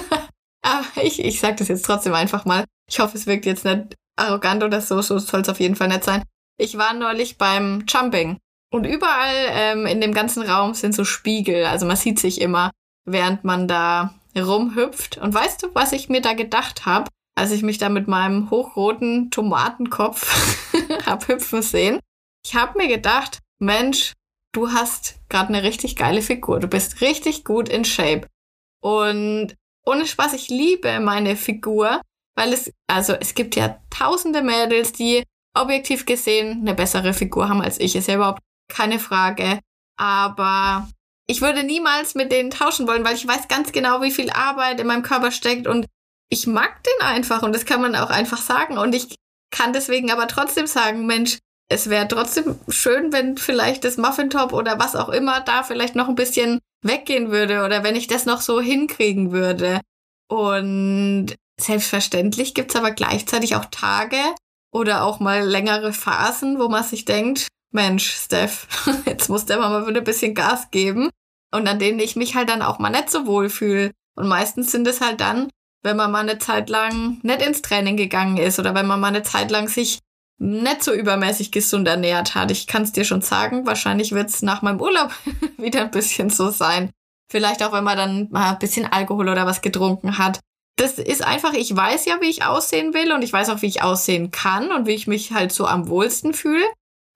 Aber 0.62 1.02
ich, 1.02 1.24
ich 1.24 1.40
sage 1.40 1.56
das 1.56 1.68
jetzt 1.68 1.86
trotzdem 1.86 2.12
einfach 2.12 2.44
mal. 2.44 2.64
Ich 2.88 3.00
hoffe, 3.00 3.16
es 3.16 3.26
wirkt 3.26 3.46
jetzt 3.46 3.64
nicht 3.64 3.94
arrogant 4.16 4.64
oder 4.64 4.80
so, 4.80 5.00
so 5.00 5.18
soll 5.18 5.40
es 5.40 5.48
auf 5.48 5.60
jeden 5.60 5.76
Fall 5.76 5.88
nicht 5.88 6.04
sein. 6.04 6.24
Ich 6.58 6.76
war 6.76 6.92
neulich 6.92 7.38
beim 7.38 7.84
Jumping 7.88 8.38
und 8.70 8.84
überall 8.84 9.46
ähm, 9.50 9.86
in 9.86 10.00
dem 10.00 10.12
ganzen 10.12 10.42
Raum 10.42 10.74
sind 10.74 10.94
so 10.94 11.04
Spiegel. 11.04 11.64
Also 11.64 11.86
man 11.86 11.96
sieht 11.96 12.18
sich 12.18 12.40
immer, 12.40 12.70
während 13.04 13.44
man 13.44 13.68
da 13.68 14.14
rumhüpft. 14.38 15.18
Und 15.18 15.34
weißt 15.34 15.62
du, 15.62 15.74
was 15.74 15.92
ich 15.92 16.08
mir 16.08 16.20
da 16.20 16.32
gedacht 16.32 16.86
habe, 16.86 17.10
als 17.36 17.50
ich 17.50 17.62
mich 17.62 17.78
da 17.78 17.88
mit 17.88 18.08
meinem 18.08 18.50
hochroten 18.50 19.30
Tomatenkopf 19.30 20.72
hab 21.06 21.28
hüpfen 21.28 21.62
sehen? 21.62 22.00
Ich 22.44 22.54
habe 22.54 22.78
mir 22.78 22.88
gedacht, 22.88 23.40
Mensch, 23.58 24.12
du 24.52 24.72
hast 24.72 25.18
gerade 25.28 25.48
eine 25.48 25.62
richtig 25.62 25.96
geile 25.96 26.22
Figur. 26.22 26.60
Du 26.60 26.68
bist 26.68 27.00
richtig 27.00 27.44
gut 27.44 27.68
in 27.68 27.84
Shape. 27.84 28.26
Und 28.82 29.54
ohne 29.84 30.06
Spaß, 30.06 30.32
ich 30.34 30.48
liebe 30.48 31.00
meine 31.00 31.36
Figur, 31.36 32.00
weil 32.36 32.52
es, 32.52 32.72
also 32.86 33.14
es 33.14 33.34
gibt 33.34 33.56
ja 33.56 33.80
tausende 33.90 34.42
Mädels, 34.42 34.92
die 34.92 35.22
objektiv 35.54 36.06
gesehen 36.06 36.60
eine 36.60 36.74
bessere 36.74 37.14
Figur 37.14 37.48
haben 37.48 37.62
als 37.62 37.80
ich. 37.80 37.96
Ist 37.96 38.08
ja 38.08 38.16
überhaupt 38.16 38.42
keine 38.68 38.98
Frage. 38.98 39.60
Aber 39.98 40.88
ich 41.28 41.40
würde 41.40 41.64
niemals 41.64 42.14
mit 42.14 42.30
denen 42.30 42.50
tauschen 42.50 42.86
wollen, 42.86 43.04
weil 43.04 43.16
ich 43.16 43.26
weiß 43.26 43.48
ganz 43.48 43.72
genau, 43.72 44.02
wie 44.02 44.10
viel 44.10 44.30
Arbeit 44.30 44.80
in 44.80 44.86
meinem 44.86 45.02
Körper 45.02 45.30
steckt 45.30 45.66
und 45.66 45.86
ich 46.30 46.46
mag 46.46 46.82
den 46.82 47.06
einfach 47.06 47.42
und 47.42 47.54
das 47.54 47.64
kann 47.64 47.80
man 47.80 47.96
auch 47.96 48.10
einfach 48.10 48.40
sagen 48.40 48.78
und 48.78 48.94
ich 48.94 49.16
kann 49.50 49.72
deswegen 49.72 50.10
aber 50.10 50.26
trotzdem 50.28 50.66
sagen, 50.66 51.06
Mensch, 51.06 51.38
es 51.68 51.90
wäre 51.90 52.06
trotzdem 52.06 52.58
schön, 52.68 53.12
wenn 53.12 53.36
vielleicht 53.36 53.84
das 53.84 53.96
Muffintop 53.96 54.52
oder 54.52 54.78
was 54.78 54.94
auch 54.94 55.08
immer 55.08 55.40
da 55.40 55.62
vielleicht 55.62 55.96
noch 55.96 56.08
ein 56.08 56.14
bisschen 56.14 56.60
weggehen 56.82 57.30
würde 57.30 57.64
oder 57.64 57.82
wenn 57.82 57.96
ich 57.96 58.06
das 58.06 58.26
noch 58.26 58.40
so 58.40 58.60
hinkriegen 58.60 59.32
würde. 59.32 59.80
Und 60.28 61.34
selbstverständlich 61.60 62.54
gibt's 62.54 62.76
aber 62.76 62.92
gleichzeitig 62.92 63.56
auch 63.56 63.64
Tage 63.66 64.18
oder 64.72 65.02
auch 65.04 65.20
mal 65.20 65.42
längere 65.42 65.92
Phasen, 65.92 66.58
wo 66.58 66.68
man 66.68 66.84
sich 66.84 67.04
denkt, 67.04 67.48
Mensch, 67.72 68.10
Steph, 68.10 68.68
jetzt 69.06 69.28
muss 69.28 69.46
der 69.46 69.58
mal 69.58 69.86
wieder 69.86 70.00
ein 70.00 70.04
bisschen 70.04 70.34
Gas 70.34 70.70
geben. 70.70 71.10
Und 71.56 71.68
an 71.68 71.78
denen 71.78 71.98
ich 71.98 72.16
mich 72.16 72.34
halt 72.34 72.48
dann 72.48 72.62
auch 72.62 72.78
mal 72.78 72.90
nicht 72.90 73.10
so 73.10 73.26
wohl 73.26 73.48
fühle. 73.48 73.92
Und 74.14 74.28
meistens 74.28 74.72
sind 74.72 74.86
es 74.86 75.00
halt 75.00 75.20
dann, 75.20 75.50
wenn 75.82 75.96
man 75.96 76.10
mal 76.10 76.20
eine 76.20 76.38
Zeit 76.38 76.68
lang 76.68 77.18
nicht 77.22 77.42
ins 77.42 77.62
Training 77.62 77.96
gegangen 77.96 78.36
ist 78.36 78.58
oder 78.58 78.74
wenn 78.74 78.86
man 78.86 79.00
mal 79.00 79.08
eine 79.08 79.22
Zeit 79.22 79.50
lang 79.50 79.68
sich 79.68 80.00
nicht 80.38 80.82
so 80.82 80.92
übermäßig 80.92 81.50
gesund 81.50 81.88
ernährt 81.88 82.34
hat. 82.34 82.50
Ich 82.50 82.66
kann 82.66 82.82
es 82.82 82.92
dir 82.92 83.04
schon 83.04 83.22
sagen, 83.22 83.66
wahrscheinlich 83.66 84.12
wird 84.12 84.28
es 84.28 84.42
nach 84.42 84.62
meinem 84.62 84.80
Urlaub 84.80 85.10
wieder 85.56 85.80
ein 85.80 85.90
bisschen 85.90 86.30
so 86.30 86.50
sein. 86.50 86.90
Vielleicht 87.30 87.62
auch, 87.62 87.72
wenn 87.72 87.84
man 87.84 87.96
dann 87.96 88.28
mal 88.30 88.52
ein 88.52 88.58
bisschen 88.58 88.86
Alkohol 88.86 89.28
oder 89.28 89.46
was 89.46 89.62
getrunken 89.62 90.18
hat. 90.18 90.40
Das 90.76 90.98
ist 90.98 91.24
einfach, 91.24 91.54
ich 91.54 91.74
weiß 91.74 92.04
ja, 92.04 92.20
wie 92.20 92.28
ich 92.28 92.44
aussehen 92.44 92.92
will 92.92 93.12
und 93.12 93.22
ich 93.22 93.32
weiß 93.32 93.48
auch, 93.48 93.62
wie 93.62 93.66
ich 93.66 93.82
aussehen 93.82 94.30
kann 94.30 94.70
und 94.70 94.86
wie 94.86 94.94
ich 94.94 95.06
mich 95.06 95.32
halt 95.32 95.52
so 95.52 95.66
am 95.66 95.88
wohlsten 95.88 96.34
fühle 96.34 96.66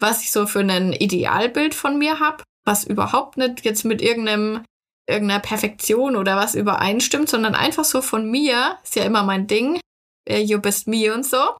was 0.00 0.22
ich 0.22 0.32
so 0.32 0.46
für 0.46 0.60
ein 0.60 0.92
Idealbild 0.92 1.74
von 1.74 1.98
mir 1.98 2.18
habe, 2.18 2.42
was 2.64 2.84
überhaupt 2.84 3.36
nicht 3.36 3.64
jetzt 3.64 3.84
mit 3.84 4.02
irgendeinem 4.02 4.64
irgendeiner 5.10 5.40
Perfektion 5.40 6.16
oder 6.16 6.36
was 6.36 6.54
übereinstimmt, 6.54 7.28
sondern 7.28 7.54
einfach 7.54 7.84
so 7.84 8.00
von 8.00 8.30
mir, 8.30 8.78
ist 8.84 8.96
ja 8.96 9.04
immer 9.04 9.22
mein 9.22 9.46
Ding, 9.46 9.80
äh, 10.28 10.40
you 10.40 10.60
best 10.60 10.86
me 10.86 11.12
und 11.12 11.26
so. 11.26 11.56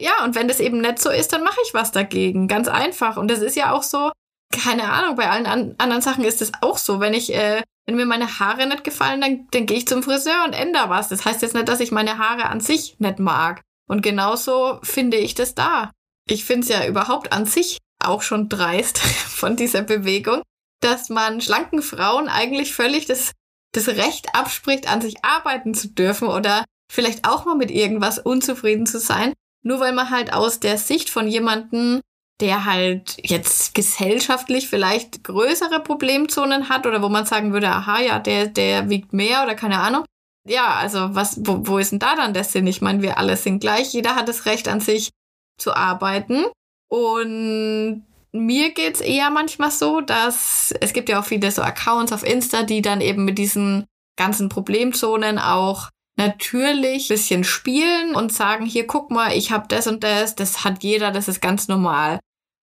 Ja, 0.00 0.24
und 0.24 0.34
wenn 0.34 0.48
das 0.48 0.60
eben 0.60 0.80
nicht 0.80 0.98
so 0.98 1.10
ist, 1.10 1.32
dann 1.32 1.42
mache 1.42 1.60
ich 1.64 1.74
was 1.74 1.92
dagegen. 1.92 2.48
Ganz 2.48 2.68
einfach. 2.68 3.16
Und 3.16 3.30
das 3.30 3.40
ist 3.40 3.56
ja 3.56 3.72
auch 3.72 3.82
so, 3.82 4.12
keine 4.52 4.90
Ahnung, 4.92 5.16
bei 5.16 5.28
allen 5.28 5.46
an 5.46 5.74
anderen 5.78 6.02
Sachen 6.02 6.24
ist 6.24 6.40
es 6.40 6.52
auch 6.60 6.78
so. 6.78 7.00
Wenn 7.00 7.14
ich, 7.14 7.34
äh, 7.34 7.62
wenn 7.86 7.96
mir 7.96 8.06
meine 8.06 8.38
Haare 8.38 8.66
nicht 8.66 8.84
gefallen, 8.84 9.20
dann, 9.20 9.48
dann 9.50 9.66
gehe 9.66 9.78
ich 9.78 9.88
zum 9.88 10.02
Friseur 10.02 10.44
und 10.44 10.52
ändere 10.52 10.88
was. 10.88 11.08
Das 11.08 11.24
heißt 11.24 11.42
jetzt 11.42 11.54
nicht, 11.54 11.68
dass 11.68 11.80
ich 11.80 11.90
meine 11.90 12.18
Haare 12.18 12.46
an 12.46 12.60
sich 12.60 12.96
nicht 12.98 13.18
mag. 13.18 13.60
Und 13.88 14.02
genauso 14.02 14.78
finde 14.82 15.16
ich 15.16 15.34
das 15.34 15.54
da. 15.54 15.90
Ich 16.28 16.44
finde 16.44 16.66
es 16.66 16.68
ja 16.68 16.86
überhaupt 16.86 17.32
an 17.32 17.46
sich 17.46 17.78
auch 17.98 18.22
schon 18.22 18.48
dreist 18.48 18.98
von 18.98 19.56
dieser 19.56 19.82
Bewegung, 19.82 20.42
dass 20.80 21.08
man 21.08 21.40
schlanken 21.40 21.82
Frauen 21.82 22.28
eigentlich 22.28 22.74
völlig 22.74 23.06
das, 23.06 23.32
das 23.72 23.88
Recht 23.88 24.34
abspricht, 24.34 24.90
an 24.90 25.00
sich 25.00 25.24
arbeiten 25.24 25.74
zu 25.74 25.88
dürfen 25.88 26.28
oder 26.28 26.64
vielleicht 26.90 27.28
auch 27.28 27.44
mal 27.44 27.56
mit 27.56 27.70
irgendwas 27.70 28.18
unzufrieden 28.18 28.86
zu 28.86 28.98
sein, 28.98 29.34
nur 29.62 29.80
weil 29.80 29.92
man 29.92 30.10
halt 30.10 30.32
aus 30.32 30.60
der 30.60 30.78
Sicht 30.78 31.10
von 31.10 31.28
jemanden, 31.28 32.00
der 32.40 32.64
halt 32.64 33.16
jetzt 33.22 33.74
gesellschaftlich 33.74 34.68
vielleicht 34.68 35.24
größere 35.24 35.80
Problemzonen 35.80 36.68
hat 36.68 36.86
oder 36.86 37.02
wo 37.02 37.08
man 37.08 37.26
sagen 37.26 37.52
würde, 37.52 37.68
aha, 37.68 38.00
ja, 38.00 38.18
der, 38.20 38.46
der 38.46 38.88
wiegt 38.88 39.12
mehr 39.12 39.42
oder 39.42 39.54
keine 39.54 39.80
Ahnung. 39.80 40.04
Ja, 40.46 40.74
also 40.74 41.14
was, 41.14 41.40
wo, 41.44 41.66
wo 41.66 41.78
ist 41.78 41.92
denn 41.92 41.98
da 41.98 42.14
dann 42.14 42.32
der 42.32 42.44
Sinn? 42.44 42.66
Ich 42.66 42.80
meine, 42.80 43.02
wir 43.02 43.18
alle 43.18 43.36
sind 43.36 43.58
gleich, 43.58 43.92
jeder 43.92 44.14
hat 44.14 44.28
das 44.28 44.46
Recht 44.46 44.68
an 44.68 44.80
sich 44.80 45.10
zu 45.58 45.74
arbeiten. 45.74 46.44
Und 46.88 48.04
mir 48.32 48.72
geht's 48.72 49.00
eher 49.00 49.30
manchmal 49.30 49.70
so, 49.70 50.00
dass 50.00 50.74
es 50.80 50.92
gibt 50.92 51.08
ja 51.08 51.20
auch 51.20 51.24
viele 51.24 51.50
so 51.50 51.62
Accounts 51.62 52.12
auf 52.12 52.24
Insta, 52.24 52.62
die 52.62 52.82
dann 52.82 53.00
eben 53.00 53.24
mit 53.24 53.38
diesen 53.38 53.86
ganzen 54.16 54.48
Problemzonen 54.48 55.38
auch 55.38 55.88
natürlich 56.16 57.08
bisschen 57.08 57.44
spielen 57.44 58.14
und 58.14 58.32
sagen, 58.32 58.66
hier 58.66 58.86
guck 58.86 59.10
mal, 59.10 59.32
ich 59.32 59.52
habe 59.52 59.68
das 59.68 59.86
und 59.86 60.02
das, 60.02 60.34
das 60.34 60.64
hat 60.64 60.82
jeder, 60.82 61.12
das 61.12 61.28
ist 61.28 61.40
ganz 61.40 61.68
normal. 61.68 62.18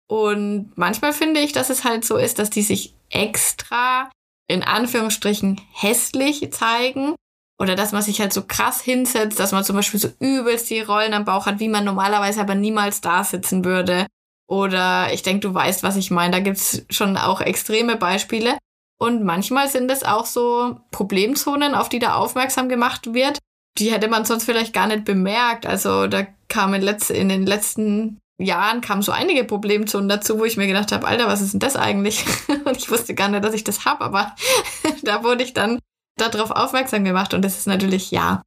Und 0.09 0.73
manchmal 0.77 1.13
finde 1.13 1.41
ich, 1.41 1.53
dass 1.53 1.71
es 1.71 1.85
halt 1.85 2.05
so 2.05 2.17
ist, 2.17 2.39
dass 2.39 2.51
die 2.51 2.63
sich 2.63 2.95
extra 3.11 4.11
in 4.49 4.63
Anführungsstrichen 4.63 5.61
hässlich 5.73 6.53
zeigen 6.53 7.15
oder 7.61 7.77
dass 7.77 7.93
man 7.93 8.03
sich 8.03 8.21
halt 8.21 8.33
so 8.33 8.43
krass 8.45 8.81
hinsetzt, 8.81 9.39
dass 9.39 9.53
man 9.53 9.65
zum 9.65 9.77
Beispiel 9.77 10.01
so 10.01 10.09
übelst 10.19 10.69
die 10.71 10.81
Rollen 10.81 11.15
am 11.15 11.25
Bauch 11.25 11.47
hat, 11.47 11.61
wie 11.61 11.69
man 11.69 11.85
normalerweise 11.85 12.41
aber 12.41 12.55
niemals 12.55 13.01
da 13.01 13.23
sitzen 13.23 13.65
würde. 13.65 14.07
Oder 14.53 15.15
ich 15.15 15.23
denke, 15.23 15.41
du 15.41 15.55
weißt, 15.55 15.83
was 15.83 15.97
ich 15.97 16.11
meine. 16.11 16.33
Da 16.33 16.41
gibt's 16.41 16.85
schon 16.91 17.17
auch 17.17 17.41
extreme 17.41 17.97
Beispiele. 17.97 18.59
Und 19.01 19.25
manchmal 19.25 19.69
sind 19.69 19.91
es 19.91 20.05
auch 20.05 20.27
so 20.27 20.79
Problemzonen, 20.91 21.75
auf 21.75 21.89
die 21.89 21.99
da 21.99 22.17
aufmerksam 22.17 22.69
gemacht 22.69 23.15
wird. 23.15 23.39
Die 23.79 23.91
hätte 23.91 24.09
man 24.09 24.27
sonst 24.27 24.45
vielleicht 24.45 24.75
gar 24.75 24.89
nicht 24.89 25.07
bemerkt. 25.07 25.65
Also 25.65 26.07
da 26.07 26.27
kamen 26.49 26.83
in 26.83 27.29
den 27.31 27.47
letzten 27.47 28.19
Jahren 28.39 28.83
kamen 28.83 29.01
so 29.01 29.11
einige 29.11 29.45
Problemzonen 29.45 30.11
dazu, 30.11 30.39
wo 30.39 30.45
ich 30.45 30.59
mir 30.59 30.67
gedacht 30.67 30.93
habe, 30.93 31.07
Alter, 31.07 31.29
was 31.29 31.41
ist 31.41 31.55
denn 31.55 31.61
das 31.61 31.77
eigentlich? 31.77 32.23
Und 32.67 32.77
ich 32.77 32.91
wusste 32.91 33.15
gar 33.15 33.29
nicht, 33.29 33.43
dass 33.43 33.55
ich 33.55 33.65
das 33.65 33.87
habe, 33.87 34.05
aber 34.05 34.37
da 35.03 35.25
wurde 35.25 35.45
ich 35.45 35.55
dann 35.55 35.79
darauf 36.19 36.51
aufmerksam 36.51 37.05
gemacht 37.05 37.33
und 37.33 37.43
das 37.43 37.57
ist 37.57 37.67
natürlich 37.67 38.11
ja. 38.11 38.43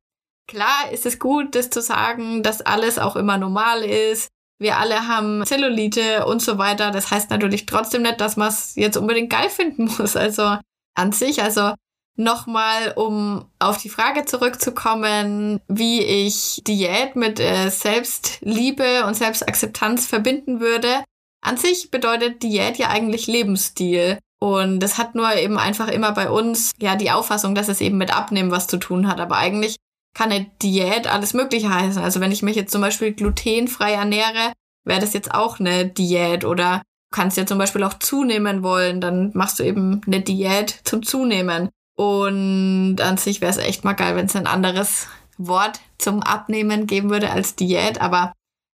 Klar 0.48 0.92
ist 0.92 1.08
es 1.08 1.18
gut, 1.18 1.56
das 1.56 1.72
zu 1.72 1.82
sagen, 1.82 2.44
dass 2.44 2.62
alles 2.62 3.00
auch 3.00 3.16
immer 3.16 3.40
normal 3.40 3.82
ist. 3.82 4.30
Wir 4.58 4.78
alle 4.78 5.08
haben 5.08 5.46
Zellulite 5.46 6.26
und 6.26 6.42
so 6.42 6.58
weiter. 6.58 6.92
Das 6.92 7.12
heißt 7.12 7.30
natürlich 7.30 7.66
trotzdem 7.66 8.04
nicht, 8.04 8.22
dass 8.22 8.38
man 8.38 8.48
es 8.48 8.76
jetzt 8.76 8.98
unbedingt 8.98 9.30
geil 9.30 9.50
finden 9.50 9.86
muss. 9.98 10.16
Also 10.16 10.58
an 10.96 11.12
sich, 11.12 11.44
also 11.44 11.74
nochmal, 12.18 12.94
um 12.96 13.46
auf 13.60 13.78
die 13.78 13.90
Frage 13.90 14.26
zurückzukommen, 14.26 15.60
wie 15.68 16.02
ich 16.02 16.62
Diät 16.66 17.16
mit 17.16 17.40
äh, 17.40 17.70
Selbstliebe 17.70 19.06
und 19.06 19.16
Selbstakzeptanz 19.16 20.08
verbinden 20.08 20.60
würde. 20.60 21.04
An 21.42 21.58
sich 21.58 21.92
bedeutet 21.92 22.42
Diät 22.42 22.78
ja 22.78 22.90
eigentlich 22.90 23.28
Lebensstil. 23.28 24.18
Und 24.40 24.80
das 24.80 24.98
hat 24.98 25.16
nur 25.16 25.34
eben 25.36 25.58
einfach 25.58 25.88
immer 25.88 26.12
bei 26.12 26.30
uns 26.30 26.72
ja 26.80 26.96
die 26.96 27.12
Auffassung, 27.12 27.56
dass 27.56 27.68
es 27.68 27.82
eben 27.82 27.98
mit 27.98 28.16
Abnehmen 28.16 28.52
was 28.52 28.68
zu 28.68 28.78
tun 28.78 29.08
hat. 29.08 29.20
Aber 29.20 29.38
eigentlich 29.38 29.76
kann 30.16 30.32
eine 30.32 30.50
Diät 30.64 31.06
alles 31.06 31.36
Mögliche 31.36 31.70
heißen. 31.70 32.02
Also 32.02 32.20
wenn 32.22 32.32
ich 32.32 32.42
mich 32.42 32.56
jetzt 32.56 32.72
zum 32.72 32.82
Beispiel 32.82 33.14
glutenfrei 33.14 33.92
ernähre, 33.94 34.54
wäre 34.86 35.02
das 35.02 35.14
jetzt 35.14 35.34
auch 35.34 35.60
eine 35.60 35.86
Diät. 35.86 36.46
Oder 36.46 36.80
du 36.80 37.16
kannst 37.16 37.38
ja 37.38 37.46
zum 37.46 37.60
Beispiel 37.60 37.84
auch 37.84 37.94
zunehmen 38.00 38.64
wollen, 38.64 39.02
dann 39.02 39.32
machst 39.36 39.60
du 39.60 39.64
eben 39.64 40.02
eine 40.08 40.22
Diät 40.22 40.80
zum 40.86 41.04
Zunehmen. 41.04 41.70
Und 41.98 42.98
an 43.02 43.18
sich 43.18 43.42
wäre 43.42 43.52
es 43.52 43.58
echt 43.58 43.84
mal 43.84 43.94
geil, 43.94 44.16
wenn 44.16 44.26
es 44.26 44.36
ein 44.36 44.48
anderes 44.48 45.08
Wort 45.38 45.82
zum 45.98 46.24
Abnehmen 46.24 46.88
geben 46.88 47.10
würde 47.10 47.30
als 47.30 47.56
Diät. 47.56 48.00
Aber 48.00 48.34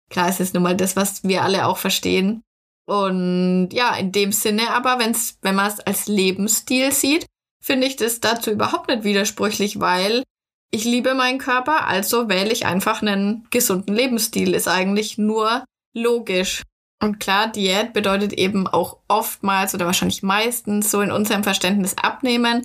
klar, 0.09 0.29
es 0.29 0.39
ist 0.39 0.53
nun 0.53 0.63
mal 0.63 0.77
das, 0.77 0.95
was 0.95 1.23
wir 1.23 1.43
alle 1.43 1.65
auch 1.65 1.77
verstehen. 1.77 2.43
Und 2.85 3.69
ja, 3.71 3.95
in 3.95 4.11
dem 4.11 4.31
Sinne 4.31 4.71
aber, 4.71 4.99
wenn's, 4.99 5.37
wenn 5.41 5.55
man 5.55 5.67
es 5.67 5.79
als 5.79 6.07
Lebensstil 6.07 6.91
sieht, 6.91 7.25
finde 7.63 7.87
ich 7.87 7.95
das 7.95 8.19
dazu 8.19 8.51
überhaupt 8.51 8.89
nicht 8.89 9.03
widersprüchlich, 9.03 9.79
weil 9.79 10.23
ich 10.71 10.85
liebe 10.85 11.13
meinen 11.13 11.37
Körper, 11.37 11.87
also 11.87 12.29
wähle 12.29 12.51
ich 12.51 12.65
einfach 12.65 13.01
einen 13.01 13.45
gesunden 13.51 13.93
Lebensstil. 13.93 14.53
Ist 14.53 14.69
eigentlich 14.69 15.17
nur 15.17 15.65
logisch. 15.93 16.63
Und 17.01 17.19
klar, 17.19 17.51
Diät 17.51 17.93
bedeutet 17.93 18.33
eben 18.33 18.67
auch 18.67 18.97
oftmals 19.07 19.75
oder 19.75 19.85
wahrscheinlich 19.85 20.23
meistens 20.23 20.89
so 20.91 21.01
in 21.01 21.11
unserem 21.11 21.43
Verständnis 21.43 21.97
abnehmen. 21.97 22.63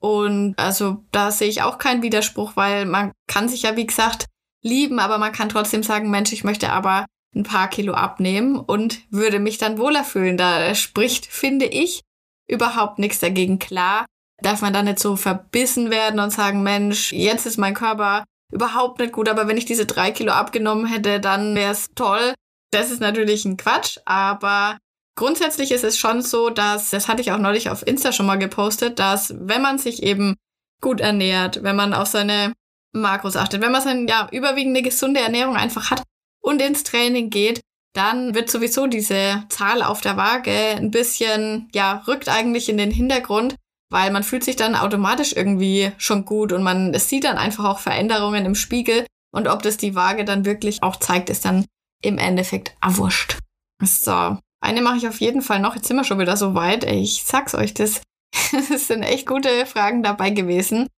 Und 0.00 0.54
also 0.58 1.04
da 1.12 1.30
sehe 1.30 1.48
ich 1.48 1.62
auch 1.62 1.78
keinen 1.78 2.02
Widerspruch, 2.02 2.52
weil 2.56 2.84
man 2.84 3.12
kann 3.26 3.48
sich 3.48 3.62
ja, 3.62 3.76
wie 3.76 3.86
gesagt, 3.86 4.26
lieben, 4.62 4.98
aber 4.98 5.18
man 5.18 5.32
kann 5.32 5.48
trotzdem 5.48 5.82
sagen, 5.82 6.10
Mensch, 6.10 6.32
ich 6.32 6.44
möchte 6.44 6.72
aber 6.72 7.06
ein 7.34 7.44
paar 7.44 7.68
Kilo 7.68 7.94
abnehmen 7.94 8.56
und 8.56 9.00
würde 9.10 9.38
mich 9.38 9.58
dann 9.58 9.78
wohler 9.78 10.04
fühlen. 10.04 10.36
Da 10.36 10.74
spricht, 10.74 11.26
finde 11.26 11.66
ich, 11.66 12.02
überhaupt 12.48 12.98
nichts 12.98 13.20
dagegen. 13.20 13.58
Klar, 13.58 14.06
darf 14.42 14.62
man 14.62 14.72
dann 14.72 14.84
nicht 14.84 14.98
so 14.98 15.16
verbissen 15.16 15.90
werden 15.90 16.20
und 16.20 16.30
sagen, 16.30 16.62
Mensch, 16.62 17.12
jetzt 17.12 17.46
ist 17.46 17.58
mein 17.58 17.74
Körper 17.74 18.24
überhaupt 18.52 19.00
nicht 19.00 19.12
gut, 19.12 19.28
aber 19.28 19.48
wenn 19.48 19.56
ich 19.56 19.64
diese 19.64 19.86
drei 19.86 20.10
Kilo 20.10 20.32
abgenommen 20.32 20.86
hätte, 20.86 21.20
dann 21.20 21.54
wäre 21.54 21.72
es 21.72 21.88
toll. 21.94 22.34
Das 22.70 22.90
ist 22.90 23.00
natürlich 23.00 23.44
ein 23.44 23.56
Quatsch, 23.56 23.98
aber 24.04 24.78
grundsätzlich 25.16 25.72
ist 25.72 25.84
es 25.84 25.98
schon 25.98 26.22
so, 26.22 26.50
dass, 26.50 26.90
das 26.90 27.08
hatte 27.08 27.22
ich 27.22 27.32
auch 27.32 27.38
neulich 27.38 27.70
auf 27.70 27.86
Insta 27.86 28.12
schon 28.12 28.26
mal 28.26 28.38
gepostet, 28.38 28.98
dass 28.98 29.34
wenn 29.38 29.62
man 29.62 29.78
sich 29.78 30.02
eben 30.02 30.36
gut 30.80 31.00
ernährt, 31.00 31.62
wenn 31.62 31.76
man 31.76 31.94
auf 31.94 32.08
seine 32.08 32.52
Makros 32.92 33.36
achtet, 33.36 33.62
wenn 33.62 33.72
man 33.72 33.82
seine 33.82 34.06
ja, 34.08 34.28
überwiegende 34.30 34.82
gesunde 34.82 35.20
Ernährung 35.20 35.56
einfach 35.56 35.90
hat, 35.90 36.02
und 36.46 36.62
ins 36.62 36.84
Training 36.84 37.28
geht, 37.28 37.60
dann 37.92 38.34
wird 38.34 38.50
sowieso 38.50 38.86
diese 38.86 39.44
Zahl 39.48 39.82
auf 39.82 40.00
der 40.00 40.16
Waage 40.16 40.52
ein 40.52 40.92
bisschen, 40.92 41.68
ja, 41.74 42.04
rückt 42.06 42.28
eigentlich 42.28 42.68
in 42.68 42.76
den 42.76 42.92
Hintergrund, 42.92 43.56
weil 43.96 44.10
man 44.10 44.24
fühlt 44.24 44.44
sich 44.44 44.56
dann 44.56 44.74
automatisch 44.74 45.32
irgendwie 45.32 45.90
schon 45.96 46.26
gut 46.26 46.52
und 46.52 46.62
man 46.62 46.92
sieht 46.98 47.24
dann 47.24 47.38
einfach 47.38 47.64
auch 47.64 47.78
Veränderungen 47.78 48.44
im 48.44 48.54
Spiegel 48.54 49.06
und 49.34 49.48
ob 49.48 49.62
das 49.62 49.78
die 49.78 49.94
Waage 49.94 50.26
dann 50.26 50.44
wirklich 50.44 50.82
auch 50.82 50.96
zeigt, 50.96 51.30
ist 51.30 51.46
dann 51.46 51.64
im 52.04 52.18
Endeffekt 52.18 52.76
wurscht. 52.86 53.38
So, 53.82 54.36
eine 54.60 54.82
mache 54.82 54.98
ich 54.98 55.08
auf 55.08 55.22
jeden 55.22 55.40
Fall 55.40 55.60
noch. 55.60 55.74
Jetzt 55.74 55.88
sind 55.88 55.96
wir 55.96 56.04
schon 56.04 56.18
wieder 56.18 56.36
so 56.36 56.54
weit. 56.54 56.84
Ich 56.84 57.24
sag's 57.24 57.54
euch, 57.54 57.72
das, 57.72 58.02
das 58.68 58.86
sind 58.86 59.02
echt 59.02 59.26
gute 59.26 59.64
Fragen 59.64 60.02
dabei 60.02 60.28
gewesen. 60.28 60.88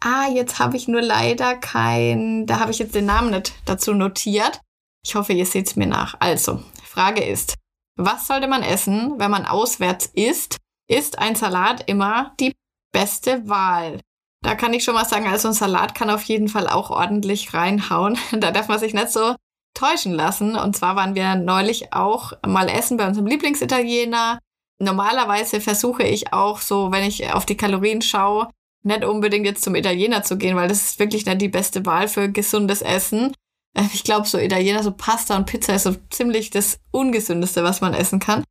Ah, 0.00 0.28
jetzt 0.32 0.60
habe 0.60 0.76
ich 0.76 0.86
nur 0.86 1.02
leider 1.02 1.56
kein, 1.56 2.46
da 2.46 2.60
habe 2.60 2.70
ich 2.70 2.78
jetzt 2.78 2.94
den 2.94 3.06
Namen 3.06 3.32
nicht 3.32 3.52
dazu 3.64 3.94
notiert. 3.94 4.60
Ich 5.04 5.16
hoffe, 5.16 5.32
ihr 5.32 5.46
seht 5.46 5.66
es 5.66 5.74
mir 5.74 5.88
nach. 5.88 6.14
Also, 6.20 6.62
Frage 6.84 7.24
ist, 7.24 7.56
was 7.96 8.28
sollte 8.28 8.46
man 8.46 8.62
essen, 8.62 9.14
wenn 9.18 9.32
man 9.32 9.44
auswärts 9.44 10.06
isst? 10.14 10.58
Ist 10.88 11.18
ein 11.18 11.34
Salat 11.34 11.88
immer 11.88 12.34
die 12.40 12.52
beste 12.92 13.48
Wahl? 13.48 14.00
Da 14.42 14.54
kann 14.54 14.74
ich 14.74 14.84
schon 14.84 14.94
mal 14.94 15.06
sagen, 15.06 15.26
also 15.26 15.48
ein 15.48 15.54
Salat 15.54 15.94
kann 15.94 16.10
auf 16.10 16.22
jeden 16.24 16.48
Fall 16.48 16.68
auch 16.68 16.90
ordentlich 16.90 17.54
reinhauen. 17.54 18.18
Da 18.32 18.50
darf 18.50 18.68
man 18.68 18.78
sich 18.78 18.92
nicht 18.92 19.10
so 19.10 19.34
täuschen 19.74 20.12
lassen. 20.12 20.56
Und 20.56 20.76
zwar 20.76 20.96
waren 20.96 21.14
wir 21.14 21.34
neulich 21.34 21.92
auch 21.92 22.32
mal 22.46 22.68
essen 22.68 22.96
bei 22.96 23.06
unserem 23.06 23.26
Lieblingsitaliener. 23.26 24.38
Normalerweise 24.78 25.60
versuche 25.60 26.02
ich 26.02 26.32
auch 26.32 26.60
so, 26.60 26.92
wenn 26.92 27.04
ich 27.04 27.32
auf 27.32 27.46
die 27.46 27.56
Kalorien 27.56 28.02
schaue, 28.02 28.48
nicht 28.82 29.04
unbedingt 29.04 29.46
jetzt 29.46 29.64
zum 29.64 29.74
Italiener 29.74 30.22
zu 30.22 30.36
gehen, 30.36 30.56
weil 30.56 30.68
das 30.68 30.82
ist 30.82 30.98
wirklich 30.98 31.24
nicht 31.24 31.40
die 31.40 31.48
beste 31.48 31.86
Wahl 31.86 32.06
für 32.06 32.30
gesundes 32.30 32.82
Essen. 32.82 33.32
Äh, 33.74 33.84
ich 33.92 34.04
glaube, 34.04 34.26
so 34.26 34.38
Italiener, 34.38 34.82
so 34.82 34.92
Pasta 34.92 35.36
und 35.36 35.46
Pizza 35.46 35.74
ist 35.74 35.84
so 35.84 35.96
ziemlich 36.10 36.50
das 36.50 36.78
Ungesündeste, 36.90 37.64
was 37.64 37.80
man 37.80 37.94
essen 37.94 38.20
kann. 38.20 38.44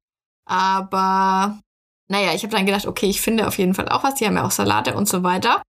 Aber 0.45 1.59
naja, 2.13 2.31
ich 2.35 2.43
habe 2.43 2.55
dann 2.55 2.67
gedacht, 2.67 2.85
okay, 2.85 3.07
ich 3.07 3.21
finde 3.21 3.47
auf 3.47 3.57
jeden 3.57 3.73
Fall 3.73 3.89
auch 3.89 4.03
was. 4.03 4.13
Die 4.15 4.27
haben 4.27 4.35
ja 4.35 4.45
auch 4.45 4.51
Salate 4.51 4.93
und 4.93 5.09
so 5.09 5.23
weiter. 5.23 5.63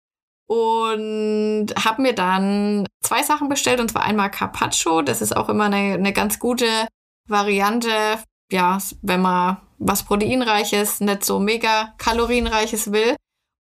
Und 0.47 1.69
habe 1.83 2.03
mir 2.03 2.15
dann 2.15 2.87
zwei 3.03 3.23
Sachen 3.23 3.49
bestellt, 3.49 3.81
und 3.81 3.91
zwar 3.91 4.03
einmal 4.03 4.31
Carpaccio. 4.31 5.01
Das 5.01 5.23
ist 5.23 5.35
auch 5.35 5.49
immer 5.49 5.65
eine, 5.65 5.95
eine 5.95 6.13
ganz 6.13 6.39
gute 6.39 6.87
Variante, 7.27 8.19
ja, 8.53 8.77
wenn 9.01 9.23
man 9.23 9.57
was 9.79 10.03
Proteinreiches, 10.03 11.01
nicht 11.01 11.25
so 11.25 11.41
mega 11.41 11.95
kalorienreiches 11.97 12.93
will. 12.93 13.17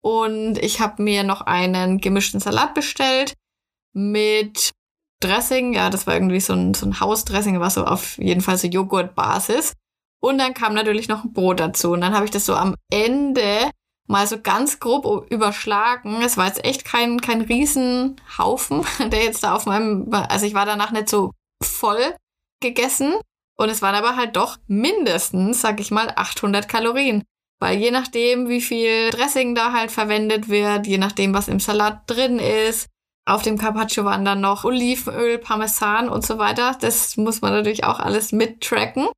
Und 0.00 0.58
ich 0.58 0.80
habe 0.80 1.02
mir 1.02 1.24
noch 1.24 1.40
einen 1.40 1.98
gemischten 1.98 2.38
Salat 2.38 2.74
bestellt 2.74 3.34
mit 3.92 4.70
Dressing. 5.20 5.74
Ja, 5.74 5.90
das 5.90 6.06
war 6.06 6.14
irgendwie 6.14 6.38
so 6.38 6.52
ein, 6.52 6.74
so 6.74 6.86
ein 6.86 7.00
Hausdressing, 7.00 7.58
war 7.58 7.70
so 7.70 7.84
auf 7.84 8.18
jeden 8.18 8.40
Fall 8.40 8.56
so 8.56 8.68
Joghurtbasis. 8.68 9.72
Und 10.20 10.38
dann 10.38 10.54
kam 10.54 10.74
natürlich 10.74 11.08
noch 11.08 11.24
ein 11.24 11.32
Brot 11.32 11.60
dazu. 11.60 11.92
Und 11.92 12.00
dann 12.00 12.14
habe 12.14 12.24
ich 12.24 12.30
das 12.30 12.46
so 12.46 12.54
am 12.54 12.74
Ende 12.90 13.70
mal 14.08 14.26
so 14.26 14.40
ganz 14.40 14.80
grob 14.80 15.30
überschlagen. 15.30 16.22
Es 16.22 16.36
war 16.36 16.46
jetzt 16.46 16.64
echt 16.64 16.84
kein, 16.84 17.20
kein 17.20 17.42
Riesenhaufen, 17.42 18.84
der 19.10 19.22
jetzt 19.22 19.44
da 19.44 19.54
auf 19.54 19.66
meinem, 19.66 20.08
also 20.10 20.46
ich 20.46 20.54
war 20.54 20.66
danach 20.66 20.90
nicht 20.90 21.08
so 21.08 21.32
voll 21.62 22.14
gegessen. 22.60 23.14
Und 23.56 23.70
es 23.70 23.82
waren 23.82 23.94
aber 23.94 24.16
halt 24.16 24.36
doch 24.36 24.56
mindestens, 24.66 25.60
sag 25.60 25.80
ich 25.80 25.90
mal, 25.90 26.12
800 26.14 26.68
Kalorien. 26.68 27.24
Weil 27.60 27.78
je 27.78 27.90
nachdem, 27.90 28.48
wie 28.48 28.60
viel 28.60 29.10
Dressing 29.10 29.56
da 29.56 29.72
halt 29.72 29.90
verwendet 29.90 30.48
wird, 30.48 30.86
je 30.86 30.98
nachdem, 30.98 31.34
was 31.34 31.48
im 31.48 31.58
Salat 31.58 32.02
drin 32.06 32.38
ist, 32.38 32.86
auf 33.26 33.42
dem 33.42 33.58
Carpaccio 33.58 34.04
waren 34.04 34.24
dann 34.24 34.40
noch 34.40 34.64
Olivenöl, 34.64 35.38
Parmesan 35.38 36.08
und 36.08 36.24
so 36.24 36.38
weiter. 36.38 36.76
Das 36.80 37.16
muss 37.16 37.42
man 37.42 37.52
natürlich 37.52 37.84
auch 37.84 37.98
alles 37.98 38.32
mittracken. 38.32 39.08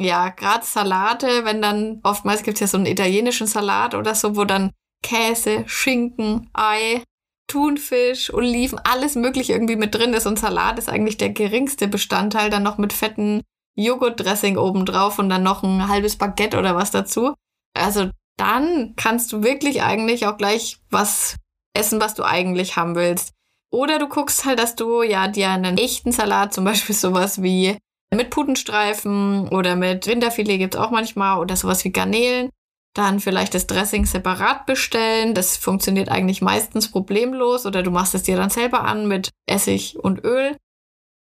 Ja, 0.00 0.30
gerade 0.30 0.64
Salate, 0.64 1.44
wenn 1.44 1.60
dann, 1.60 2.00
oftmals 2.04 2.42
gibt's 2.42 2.60
ja 2.60 2.66
so 2.66 2.78
einen 2.78 2.86
italienischen 2.86 3.46
Salat 3.46 3.94
oder 3.94 4.14
so, 4.14 4.34
wo 4.34 4.46
dann 4.46 4.70
Käse, 5.02 5.64
Schinken, 5.66 6.48
Ei, 6.54 7.02
Thunfisch, 7.48 8.32
Oliven, 8.32 8.78
alles 8.78 9.14
mögliche 9.14 9.52
irgendwie 9.52 9.76
mit 9.76 9.94
drin 9.94 10.14
ist. 10.14 10.26
Und 10.26 10.38
Salat 10.38 10.78
ist 10.78 10.88
eigentlich 10.88 11.18
der 11.18 11.30
geringste 11.30 11.86
Bestandteil. 11.86 12.48
Dann 12.48 12.62
noch 12.62 12.78
mit 12.78 12.94
fetten 12.94 13.42
Joghurtdressing 13.76 14.56
obendrauf 14.56 15.18
und 15.18 15.28
dann 15.28 15.42
noch 15.42 15.62
ein 15.62 15.86
halbes 15.86 16.16
Baguette 16.16 16.58
oder 16.58 16.74
was 16.74 16.90
dazu. 16.90 17.34
Also 17.74 18.10
dann 18.38 18.94
kannst 18.96 19.32
du 19.32 19.42
wirklich 19.42 19.82
eigentlich 19.82 20.26
auch 20.26 20.38
gleich 20.38 20.78
was 20.88 21.36
essen, 21.76 22.00
was 22.00 22.14
du 22.14 22.24
eigentlich 22.24 22.76
haben 22.76 22.94
willst. 22.94 23.32
Oder 23.70 23.98
du 23.98 24.08
guckst 24.08 24.46
halt, 24.46 24.58
dass 24.58 24.76
du 24.76 25.02
ja 25.02 25.28
dir 25.28 25.50
einen 25.50 25.76
echten 25.76 26.10
Salat, 26.10 26.54
zum 26.54 26.64
Beispiel 26.64 26.94
sowas 26.94 27.42
wie 27.42 27.76
mit 28.14 28.30
Putenstreifen 28.30 29.48
oder 29.48 29.76
mit 29.76 30.06
Rinderfilet 30.06 30.58
gibt's 30.58 30.76
auch 30.76 30.90
manchmal 30.90 31.38
oder 31.38 31.56
sowas 31.56 31.84
wie 31.84 31.92
Garnelen. 31.92 32.50
Dann 32.94 33.20
vielleicht 33.20 33.54
das 33.54 33.68
Dressing 33.68 34.04
separat 34.04 34.66
bestellen. 34.66 35.32
Das 35.34 35.56
funktioniert 35.56 36.08
eigentlich 36.08 36.42
meistens 36.42 36.90
problemlos. 36.90 37.64
Oder 37.64 37.84
du 37.84 37.90
machst 37.90 38.14
es 38.14 38.24
dir 38.24 38.36
dann 38.36 38.50
selber 38.50 38.82
an 38.82 39.06
mit 39.06 39.30
Essig 39.46 39.96
und 39.96 40.24
Öl. 40.24 40.56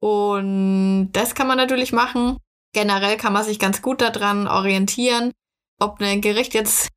Und 0.01 1.13
das 1.13 1.37
kann 1.37 1.47
man 1.47 1.57
natürlich 1.57 1.93
machen. 1.93 2.37
Generell 2.75 3.17
kann 3.17 3.33
man 3.33 3.45
sich 3.45 3.61
ganz 3.61 3.81
gut 3.81 4.01
daran 4.01 4.49
orientieren, 4.49 5.31
ob 5.79 6.01
ein 6.01 6.21
Gericht 6.21 6.55
jetzt 6.55 6.89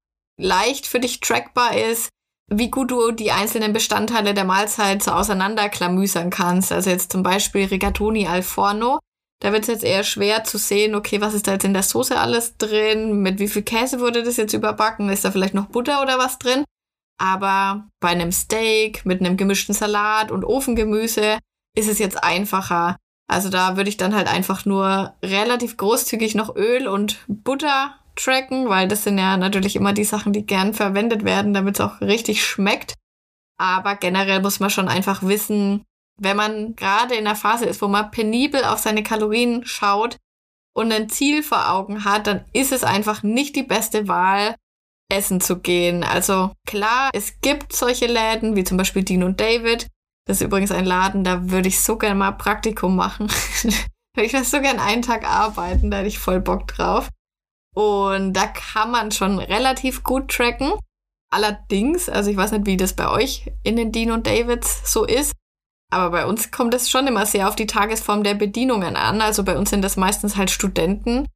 leicht 0.41 0.87
für 0.87 0.99
dich 0.99 1.19
trackbar 1.19 1.77
ist, 1.77 2.09
wie 2.49 2.71
gut 2.71 2.91
du 2.91 3.11
die 3.11 3.31
einzelnen 3.31 3.73
Bestandteile 3.73 4.33
der 4.33 4.45
Mahlzeit 4.45 5.03
so 5.03 5.11
auseinanderklamüsern 5.11 6.31
kannst. 6.31 6.71
Also 6.71 6.89
jetzt 6.89 7.11
zum 7.11 7.21
Beispiel 7.21 7.65
Rigatoni 7.65 8.27
al 8.27 8.41
Forno. 8.41 8.99
Da 9.45 9.53
wird 9.53 9.61
es 9.61 9.67
jetzt 9.67 9.83
eher 9.83 10.03
schwer 10.03 10.43
zu 10.43 10.57
sehen, 10.57 10.95
okay, 10.95 11.21
was 11.21 11.35
ist 11.35 11.45
da 11.45 11.51
jetzt 11.51 11.65
in 11.65 11.73
der 11.75 11.83
Soße 11.83 12.19
alles 12.19 12.57
drin? 12.57 13.21
Mit 13.21 13.37
wie 13.37 13.47
viel 13.47 13.61
Käse 13.61 13.99
wurde 13.99 14.23
das 14.23 14.37
jetzt 14.37 14.53
überbacken? 14.53 15.07
Ist 15.09 15.23
da 15.23 15.29
vielleicht 15.29 15.53
noch 15.53 15.67
Butter 15.67 16.01
oder 16.01 16.17
was 16.17 16.39
drin? 16.39 16.63
Aber 17.21 17.87
bei 17.99 18.07
einem 18.09 18.31
Steak 18.31 19.05
mit 19.05 19.19
einem 19.19 19.37
gemischten 19.37 19.75
Salat 19.75 20.31
und 20.31 20.45
Ofengemüse 20.45 21.37
ist 21.77 21.87
es 21.87 21.99
jetzt 21.99 22.23
einfacher. 22.23 22.95
Also 23.31 23.49
da 23.49 23.77
würde 23.77 23.89
ich 23.89 23.97
dann 23.97 24.15
halt 24.15 24.27
einfach 24.27 24.65
nur 24.65 25.13
relativ 25.23 25.77
großzügig 25.77 26.33
noch 26.33 26.55
Öl 26.55 26.87
und 26.87 27.19
Butter 27.27 27.93
tracken, 28.15 28.67
weil 28.67 28.87
das 28.87 29.03
sind 29.03 29.19
ja 29.19 29.37
natürlich 29.37 29.75
immer 29.75 29.93
die 29.93 30.05
Sachen, 30.05 30.33
die 30.33 30.47
gern 30.47 30.73
verwendet 30.73 31.23
werden, 31.23 31.53
damit 31.53 31.75
es 31.75 31.81
auch 31.81 32.01
richtig 32.01 32.43
schmeckt. 32.43 32.95
Aber 33.59 33.95
generell 33.95 34.41
muss 34.41 34.59
man 34.59 34.71
schon 34.71 34.87
einfach 34.87 35.21
wissen, 35.21 35.83
wenn 36.17 36.37
man 36.37 36.75
gerade 36.75 37.15
in 37.15 37.25
der 37.25 37.35
Phase 37.35 37.65
ist, 37.65 37.81
wo 37.81 37.87
man 37.87 38.11
penibel 38.11 38.63
auf 38.63 38.79
seine 38.79 39.03
Kalorien 39.03 39.65
schaut 39.65 40.17
und 40.73 40.91
ein 40.91 41.09
Ziel 41.09 41.43
vor 41.43 41.71
Augen 41.71 42.05
hat, 42.05 42.27
dann 42.27 42.45
ist 42.53 42.71
es 42.71 42.83
einfach 42.83 43.23
nicht 43.23 43.55
die 43.55 43.63
beste 43.63 44.07
Wahl, 44.07 44.55
essen 45.11 45.41
zu 45.41 45.59
gehen. 45.59 46.03
Also 46.03 46.51
klar, 46.67 47.09
es 47.13 47.39
gibt 47.41 47.73
solche 47.73 48.07
Läden 48.07 48.55
wie 48.55 48.63
zum 48.63 48.77
Beispiel 48.77 49.03
Dean 49.03 49.23
und 49.23 49.39
David. 49.39 49.87
Das 50.27 50.37
ist 50.37 50.45
übrigens 50.45 50.71
ein 50.71 50.85
Laden, 50.85 51.23
da 51.23 51.51
würde 51.51 51.67
ich 51.67 51.81
so 51.81 51.97
gerne 51.97 52.15
mal 52.15 52.31
Praktikum 52.31 52.95
machen. 52.95 53.27
ich 54.17 54.33
würde 54.33 54.45
so 54.45 54.59
gerne 54.61 54.81
einen 54.81 55.03
Tag 55.03 55.29
arbeiten, 55.29 55.91
da 55.91 55.97
hätte 55.97 56.07
ich 56.07 56.19
voll 56.19 56.41
Bock 56.41 56.67
drauf. 56.67 57.09
Und 57.75 58.33
da 58.33 58.47
kann 58.47 58.89
man 58.89 59.11
schon 59.11 59.37
relativ 59.37 60.03
gut 60.03 60.31
tracken. 60.31 60.73
Allerdings, 61.31 62.07
also 62.07 62.31
ich 62.31 62.37
weiß 62.37 62.53
nicht, 62.53 62.65
wie 62.65 62.77
das 62.77 62.95
bei 62.95 63.09
euch 63.09 63.51
in 63.63 63.75
den 63.75 63.91
Dean 63.91 64.11
und 64.11 64.25
Davids 64.25 64.91
so 64.91 65.03
ist, 65.03 65.33
aber 65.91 66.09
bei 66.11 66.25
uns 66.25 66.51
kommt 66.51 66.73
es 66.73 66.89
schon 66.89 67.07
immer 67.07 67.25
sehr 67.25 67.47
auf 67.47 67.55
die 67.55 67.67
Tagesform 67.67 68.23
der 68.23 68.33
Bedienungen 68.33 68.95
an. 68.95 69.21
Also 69.21 69.43
bei 69.43 69.57
uns 69.57 69.69
sind 69.69 69.81
das 69.81 69.97
meistens 69.97 70.35
halt 70.35 70.51
Studenten, 70.51 71.27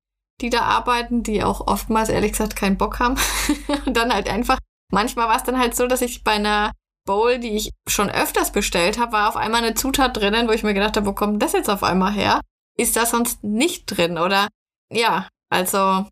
die 0.42 0.50
da 0.50 0.62
arbeiten, 0.62 1.24
die 1.24 1.44
auch 1.44 1.68
oftmals 1.68 2.10
ehrlich 2.10 2.32
gesagt 2.32 2.56
keinen 2.56 2.78
Bock 2.78 3.00
haben. 3.00 3.16
und 3.86 3.96
dann 3.96 4.14
halt 4.14 4.30
einfach, 4.30 4.60
manchmal 4.92 5.28
war 5.28 5.36
es 5.36 5.44
dann 5.44 5.60
halt 5.60 5.76
so, 5.76 5.88
dass 5.88 6.02
ich 6.02 6.24
bei 6.24 6.34
einer 6.34 6.72
Bowl, 7.06 7.40
die 7.40 7.56
ich 7.56 7.72
schon 7.88 8.10
öfters 8.10 8.52
bestellt 8.52 9.00
habe, 9.00 9.14
war 9.14 9.30
auf 9.30 9.38
einmal 9.38 9.64
eine 9.64 9.74
Zutat 9.74 10.16
drinnen, 10.18 10.48
wo 10.48 10.52
ich 10.52 10.64
mir 10.64 10.74
gedacht 10.74 10.98
habe, 10.98 11.08
wo 11.08 11.14
kommt 11.14 11.42
das 11.42 11.54
jetzt 11.54 11.70
auf 11.70 11.84
einmal 11.84 12.14
her? 12.14 12.42
Ist 12.78 12.96
da 12.96 13.06
sonst 13.06 13.44
nicht 13.44 13.86
drin? 13.86 14.18
Oder 14.18 14.48
ja, 14.92 15.28
also 15.50 16.06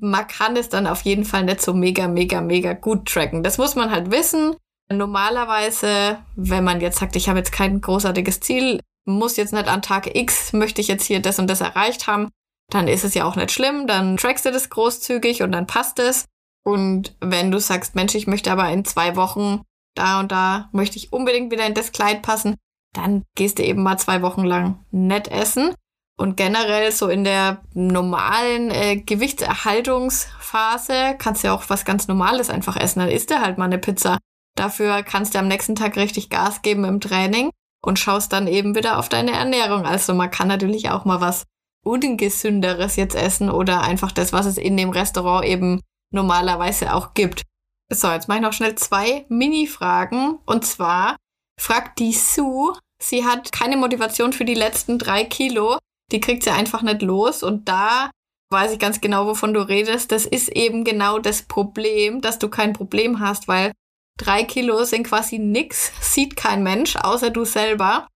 man 0.00 0.26
kann 0.26 0.56
es 0.56 0.68
dann 0.68 0.86
auf 0.86 1.02
jeden 1.02 1.24
Fall 1.24 1.44
nicht 1.44 1.60
so 1.60 1.74
mega, 1.74 2.08
mega, 2.08 2.40
mega 2.40 2.72
gut 2.72 3.08
tracken. 3.08 3.42
Das 3.42 3.58
muss 3.58 3.74
man 3.74 3.90
halt 3.90 4.10
wissen. 4.10 4.56
Normalerweise, 4.90 6.18
wenn 6.34 6.64
man 6.64 6.80
jetzt 6.80 6.98
sagt, 6.98 7.16
ich 7.16 7.28
habe 7.28 7.38
jetzt 7.38 7.52
kein 7.52 7.80
großartiges 7.80 8.40
Ziel, 8.40 8.80
muss 9.04 9.36
jetzt 9.36 9.52
nicht 9.52 9.68
an 9.68 9.82
Tag 9.82 10.16
X, 10.16 10.52
möchte 10.52 10.80
ich 10.80 10.88
jetzt 10.88 11.04
hier 11.04 11.20
das 11.20 11.38
und 11.38 11.48
das 11.48 11.60
erreicht 11.60 12.06
haben, 12.06 12.30
dann 12.70 12.88
ist 12.88 13.04
es 13.04 13.14
ja 13.14 13.24
auch 13.24 13.36
nicht 13.36 13.50
schlimm, 13.50 13.86
dann 13.86 14.16
trackst 14.16 14.44
du 14.44 14.50
das 14.50 14.70
großzügig 14.70 15.42
und 15.42 15.52
dann 15.52 15.66
passt 15.66 15.98
es. 15.98 16.26
Und 16.64 17.16
wenn 17.20 17.50
du 17.50 17.60
sagst, 17.60 17.94
Mensch, 17.94 18.14
ich 18.14 18.26
möchte 18.26 18.52
aber 18.52 18.68
in 18.70 18.84
zwei 18.84 19.16
Wochen 19.16 19.62
da 19.94 20.20
und 20.20 20.32
da, 20.32 20.68
möchte 20.72 20.96
ich 20.96 21.12
unbedingt 21.12 21.50
wieder 21.50 21.66
in 21.66 21.74
das 21.74 21.92
Kleid 21.92 22.22
passen, 22.22 22.56
dann 22.94 23.24
gehst 23.34 23.58
du 23.58 23.64
eben 23.64 23.82
mal 23.82 23.98
zwei 23.98 24.22
Wochen 24.22 24.44
lang 24.44 24.84
nett 24.90 25.28
essen. 25.28 25.74
Und 26.18 26.36
generell 26.36 26.92
so 26.92 27.08
in 27.08 27.24
der 27.24 27.62
normalen 27.74 28.70
äh, 28.70 28.96
Gewichtserhaltungsphase 28.96 31.14
kannst 31.16 31.42
du 31.42 31.48
ja 31.48 31.54
auch 31.54 31.64
was 31.68 31.84
ganz 31.84 32.08
Normales 32.08 32.50
einfach 32.50 32.76
essen. 32.76 33.00
Dann 33.00 33.08
isst 33.08 33.30
du 33.30 33.40
halt 33.40 33.56
mal 33.56 33.66
eine 33.66 33.78
Pizza. 33.78 34.18
Dafür 34.58 35.02
kannst 35.02 35.34
du 35.34 35.38
am 35.38 35.48
nächsten 35.48 35.74
Tag 35.74 35.96
richtig 35.96 36.30
Gas 36.30 36.62
geben 36.62 36.84
im 36.84 37.00
Training 37.00 37.50
und 37.82 37.98
schaust 37.98 38.32
dann 38.32 38.46
eben 38.46 38.74
wieder 38.74 38.98
auf 38.98 39.08
deine 39.08 39.32
Ernährung. 39.32 39.86
Also 39.86 40.14
man 40.14 40.30
kann 40.30 40.48
natürlich 40.48 40.90
auch 40.90 41.04
mal 41.04 41.20
was 41.20 41.44
ungesünderes 41.84 42.96
jetzt 42.96 43.14
essen 43.14 43.50
oder 43.50 43.82
einfach 43.82 44.12
das, 44.12 44.32
was 44.32 44.46
es 44.46 44.58
in 44.58 44.76
dem 44.76 44.90
Restaurant 44.90 45.44
eben 45.44 45.80
normalerweise 46.12 46.94
auch 46.94 47.14
gibt. 47.14 47.42
So, 47.90 48.10
jetzt 48.10 48.28
mache 48.28 48.38
ich 48.38 48.44
noch 48.44 48.52
schnell 48.52 48.74
zwei 48.74 49.24
Mini-Fragen. 49.28 50.38
Und 50.44 50.66
zwar 50.66 51.16
fragt 51.58 51.98
die 52.00 52.12
Sue, 52.12 52.76
sie 53.00 53.24
hat 53.24 53.52
keine 53.52 53.76
Motivation 53.76 54.32
für 54.32 54.44
die 54.44 54.54
letzten 54.54 54.98
drei 54.98 55.24
Kilo 55.24 55.78
die 56.10 56.20
kriegt 56.20 56.42
sie 56.42 56.50
einfach 56.50 56.82
nicht 56.82 57.02
los. 57.02 57.42
Und 57.42 57.68
da 57.68 58.10
weiß 58.50 58.72
ich 58.72 58.78
ganz 58.78 59.00
genau, 59.00 59.26
wovon 59.26 59.52
du 59.52 59.60
redest. 59.60 60.12
Das 60.12 60.26
ist 60.26 60.48
eben 60.48 60.84
genau 60.84 61.18
das 61.18 61.42
Problem, 61.42 62.20
dass 62.20 62.38
du 62.38 62.48
kein 62.48 62.72
Problem 62.72 63.20
hast, 63.20 63.48
weil 63.48 63.72
drei 64.18 64.44
Kilo 64.44 64.84
sind 64.84 65.04
quasi 65.04 65.38
nix, 65.38 65.92
sieht 66.00 66.36
kein 66.36 66.62
Mensch, 66.62 66.96
außer 66.96 67.30
du 67.30 67.44
selber. 67.44 68.06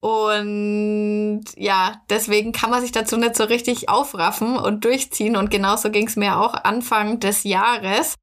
Und 0.00 1.42
ja, 1.56 2.00
deswegen 2.08 2.52
kann 2.52 2.70
man 2.70 2.80
sich 2.80 2.92
dazu 2.92 3.16
nicht 3.16 3.36
so 3.36 3.44
richtig 3.44 3.88
aufraffen 3.88 4.56
und 4.56 4.84
durchziehen. 4.84 5.36
Und 5.36 5.50
genauso 5.50 5.90
ging 5.90 6.06
es 6.06 6.16
mir 6.16 6.38
auch 6.38 6.54
Anfang 6.54 7.18
des 7.18 7.42
Jahres. 7.42 8.14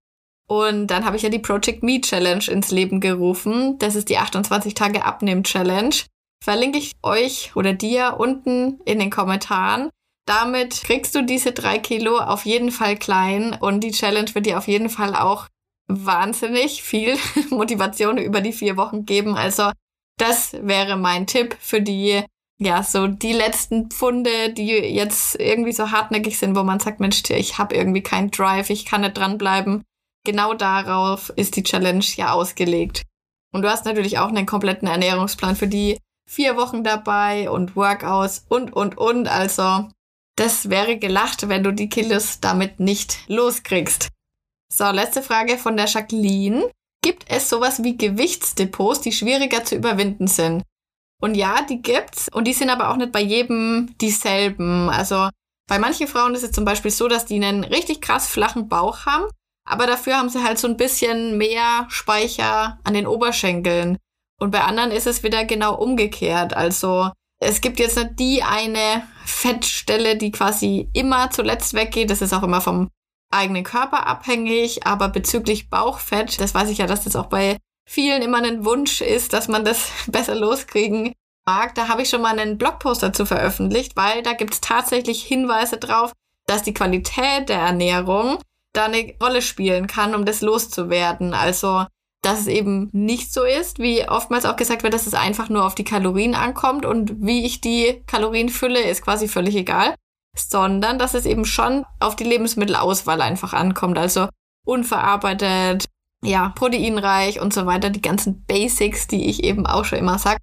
Und 0.47 0.88
dann 0.88 1.05
habe 1.05 1.17
ich 1.17 1.23
ja 1.23 1.29
die 1.29 1.39
Project 1.39 1.83
Me 1.83 1.99
Challenge 1.99 2.45
ins 2.47 2.71
Leben 2.71 3.01
gerufen. 3.01 3.77
Das 3.77 3.95
ist 3.95 4.09
die 4.09 4.17
28 4.17 4.73
Tage 4.73 5.03
Abnehmen 5.03 5.43
Challenge 5.43 5.95
verlinke 6.45 6.77
ich 6.77 6.93
euch 7.01 7.55
oder 7.55 7.73
dir 7.73 8.15
unten 8.19 8.79
in 8.86 8.99
den 8.99 9.09
Kommentaren. 9.09 9.89
Damit 10.27 10.83
kriegst 10.83 11.15
du 11.15 11.23
diese 11.23 11.51
drei 11.51 11.79
Kilo 11.79 12.19
auf 12.19 12.45
jeden 12.45 12.71
Fall 12.71 12.97
klein 12.97 13.57
und 13.59 13.81
die 13.81 13.91
Challenge 13.91 14.33
wird 14.33 14.45
dir 14.45 14.59
auf 14.59 14.67
jeden 14.67 14.89
Fall 14.89 15.15
auch 15.15 15.47
wahnsinnig 15.88 16.83
viel 16.83 17.17
Motivation 17.49 18.17
über 18.17 18.41
die 18.41 18.53
vier 18.53 18.77
Wochen 18.77 19.05
geben. 19.05 19.36
Also 19.36 19.71
das 20.17 20.53
wäre 20.61 20.97
mein 20.97 21.27
Tipp 21.27 21.55
für 21.59 21.81
die, 21.81 22.23
ja, 22.59 22.83
so 22.83 23.07
die 23.07 23.33
letzten 23.33 23.89
Pfunde, 23.89 24.53
die 24.53 24.67
jetzt 24.67 25.39
irgendwie 25.39 25.73
so 25.73 25.91
hartnäckig 25.91 26.38
sind, 26.39 26.55
wo 26.55 26.63
man 26.63 26.79
sagt, 26.79 26.99
Mensch, 26.99 27.23
ich 27.29 27.57
habe 27.57 27.75
irgendwie 27.75 28.01
keinen 28.01 28.31
Drive, 28.31 28.69
ich 28.69 28.86
kann 28.86 29.01
nicht 29.01 29.17
dranbleiben. 29.17 29.83
Genau 30.25 30.53
darauf 30.53 31.29
ist 31.36 31.55
die 31.55 31.63
Challenge 31.63 32.05
ja 32.15 32.31
ausgelegt. 32.31 33.03
Und 33.53 33.61
du 33.61 33.69
hast 33.69 33.86
natürlich 33.86 34.17
auch 34.17 34.29
einen 34.29 34.45
kompletten 34.45 34.88
Ernährungsplan 34.88 35.55
für 35.55 35.67
die 35.67 35.97
vier 36.27 36.57
Wochen 36.57 36.83
dabei 36.83 37.49
und 37.49 37.75
Workouts 37.75 38.45
und, 38.49 38.73
und, 38.73 38.97
und. 38.97 39.27
Also, 39.27 39.88
das 40.36 40.69
wäre 40.69 40.97
gelacht, 40.97 41.47
wenn 41.47 41.63
du 41.63 41.71
die 41.71 41.89
Kilos 41.89 42.39
damit 42.39 42.79
nicht 42.79 43.19
loskriegst. 43.27 44.09
So, 44.72 44.89
letzte 44.91 45.22
Frage 45.22 45.57
von 45.57 45.78
der 45.78 45.88
Jacqueline. 45.88 46.70
gibt 47.01 47.26
es 47.30 47.49
sowas 47.49 47.84
wie 47.84 47.97
Gewichtsdepots, 47.97 49.01
die 49.01 49.11
schwieriger 49.11 49.63
zu 49.63 49.76
überwinden 49.76 50.28
sind. 50.28 50.63
Und 51.22 51.36
ja, 51.36 51.61
die 51.61 51.82
gibt's. 51.82 52.30
Und 52.34 52.45
die 52.45 52.53
sind 52.53 52.70
aber 52.70 52.89
auch 52.89 52.97
nicht 52.97 53.11
bei 53.11 53.22
jedem 53.22 53.95
dieselben. 54.01 54.89
Also 54.89 55.30
bei 55.68 55.80
manchen 55.80 56.07
Frauen 56.07 56.36
ist 56.36 56.43
es 56.43 56.51
zum 56.51 56.66
Beispiel 56.66 56.91
so, 56.91 57.07
dass 57.07 57.26
die 57.26 57.36
einen 57.36 57.63
richtig 57.63 58.01
krass 58.01 58.28
flachen 58.28 58.70
Bauch 58.70 59.05
haben, 59.05 59.26
aber 59.68 59.88
dafür 59.88 60.18
haben 60.18 60.30
sie 60.30 60.43
halt 60.43 60.59
so 60.59 60.68
ein 60.68 60.78
bisschen 60.78 61.38
mehr 61.38 61.88
Speicher 61.89 62.80
an 62.84 62.93
den 62.93 63.07
Oberschenkeln. 63.07 63.97
Und 64.39 64.51
bei 64.51 64.61
anderen 64.61 64.91
ist 64.91 65.07
es 65.07 65.24
wieder 65.24 65.45
genau 65.45 65.76
umgekehrt. 65.76 66.55
Also 66.55 67.11
es 67.39 67.61
gibt 67.61 67.80
jetzt 67.80 67.97
nicht 67.97 68.20
die 68.20 68.43
eine 68.43 69.07
Fettstelle, 69.26 70.18
die 70.18 70.32
quasi 70.32 70.89
immer 70.93 71.32
zuletzt 71.32 71.74
weggeht. 71.74 72.09
Das 72.09 72.22
ist 72.22 72.34
auch 72.34 72.43
immer 72.43 72.61
vom 72.61 72.89
eigenen 73.36 73.63
Körper 73.63 74.07
abhängig. 74.07 74.86
Aber 74.86 75.09
bezüglich 75.09 75.69
Bauchfett, 75.69 76.39
das 76.39 76.53
weiß 76.53 76.69
ich 76.69 76.79
ja, 76.79 76.88
dass 76.88 77.03
das 77.03 77.15
auch 77.15 77.27
bei 77.27 77.57
vielen 77.88 78.21
immer 78.21 78.41
ein 78.41 78.65
Wunsch 78.65 79.01
ist, 79.01 79.33
dass 79.33 79.47
man 79.47 79.65
das 79.65 79.89
besser 80.07 80.36
loskriegen 80.36 81.13
mag. 81.45 81.75
Da 81.75 81.88
habe 81.88 82.01
ich 82.01 82.09
schon 82.09 82.21
mal 82.21 82.38
einen 82.38 82.57
Blogpost 82.57 83.03
dazu 83.03 83.25
veröffentlicht, 83.25 83.95
weil 83.95 84.23
da 84.23 84.33
gibt 84.33 84.53
es 84.53 84.61
tatsächlich 84.61 85.23
Hinweise 85.23 85.77
drauf, 85.77 86.11
dass 86.47 86.63
die 86.63 86.73
Qualität 86.73 87.49
der 87.49 87.59
Ernährung 87.59 88.39
da 88.73 88.86
eine 88.86 89.13
Rolle 89.21 89.41
spielen 89.41 89.88
kann, 89.88 90.15
um 90.15 90.25
das 90.25 90.41
loszuwerden. 90.41 91.33
Also 91.33 91.86
dass 92.25 92.39
es 92.39 92.47
eben 92.47 92.89
nicht 92.91 93.31
so 93.31 93.43
ist, 93.43 93.77
wie 93.77 94.09
oftmals 94.09 94.45
auch 94.45 94.55
gesagt 94.55 94.81
wird, 94.81 94.95
dass 94.95 95.05
es 95.05 95.13
einfach 95.13 95.47
nur 95.49 95.63
auf 95.63 95.75
die 95.75 95.83
Kalorien 95.83 96.33
ankommt 96.33 96.86
und 96.86 97.23
wie 97.23 97.45
ich 97.45 97.61
die 97.61 98.01
Kalorien 98.07 98.49
fülle, 98.49 98.81
ist 98.81 99.03
quasi 99.03 99.27
völlig 99.27 99.55
egal, 99.55 99.93
sondern 100.36 100.99
dass 100.99 101.13
es 101.13 101.25
eben 101.25 101.45
schon 101.45 101.86
auf 101.99 102.15
die 102.15 102.23
Lebensmittelauswahl 102.23 103.21
einfach 103.21 103.53
ankommt, 103.53 103.97
also 103.97 104.27
unverarbeitet, 104.65 105.86
ja, 106.23 106.49
proteinreich 106.49 107.39
und 107.39 107.53
so 107.53 107.65
weiter, 107.65 107.89
die 107.89 108.01
ganzen 108.01 108.45
Basics, 108.45 109.07
die 109.07 109.29
ich 109.29 109.43
eben 109.43 109.65
auch 109.65 109.86
schon 109.86 109.99
immer 109.99 110.17
sag, 110.17 110.39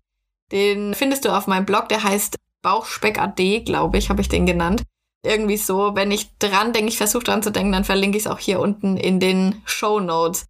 den 0.52 0.94
findest 0.94 1.24
du 1.24 1.30
auf 1.30 1.46
meinem 1.46 1.66
Blog, 1.66 1.88
der 1.88 2.02
heißt 2.02 2.36
Bauchspeck 2.62 3.18
glaube 3.64 3.98
ich, 3.98 4.08
habe 4.08 4.20
ich 4.20 4.28
den 4.28 4.46
genannt. 4.46 4.84
Irgendwie 5.24 5.56
so, 5.56 5.94
wenn 5.94 6.10
ich 6.10 6.36
dran 6.38 6.72
denke, 6.72 6.90
ich 6.90 6.96
versuche 6.96 7.24
dran 7.24 7.42
zu 7.42 7.50
denken, 7.50 7.72
dann 7.72 7.84
verlinke 7.84 8.16
ich 8.16 8.24
es 8.24 8.30
auch 8.30 8.38
hier 8.38 8.60
unten 8.60 8.96
in 8.96 9.20
den 9.20 9.62
Show 9.64 10.00
Notes. 10.00 10.46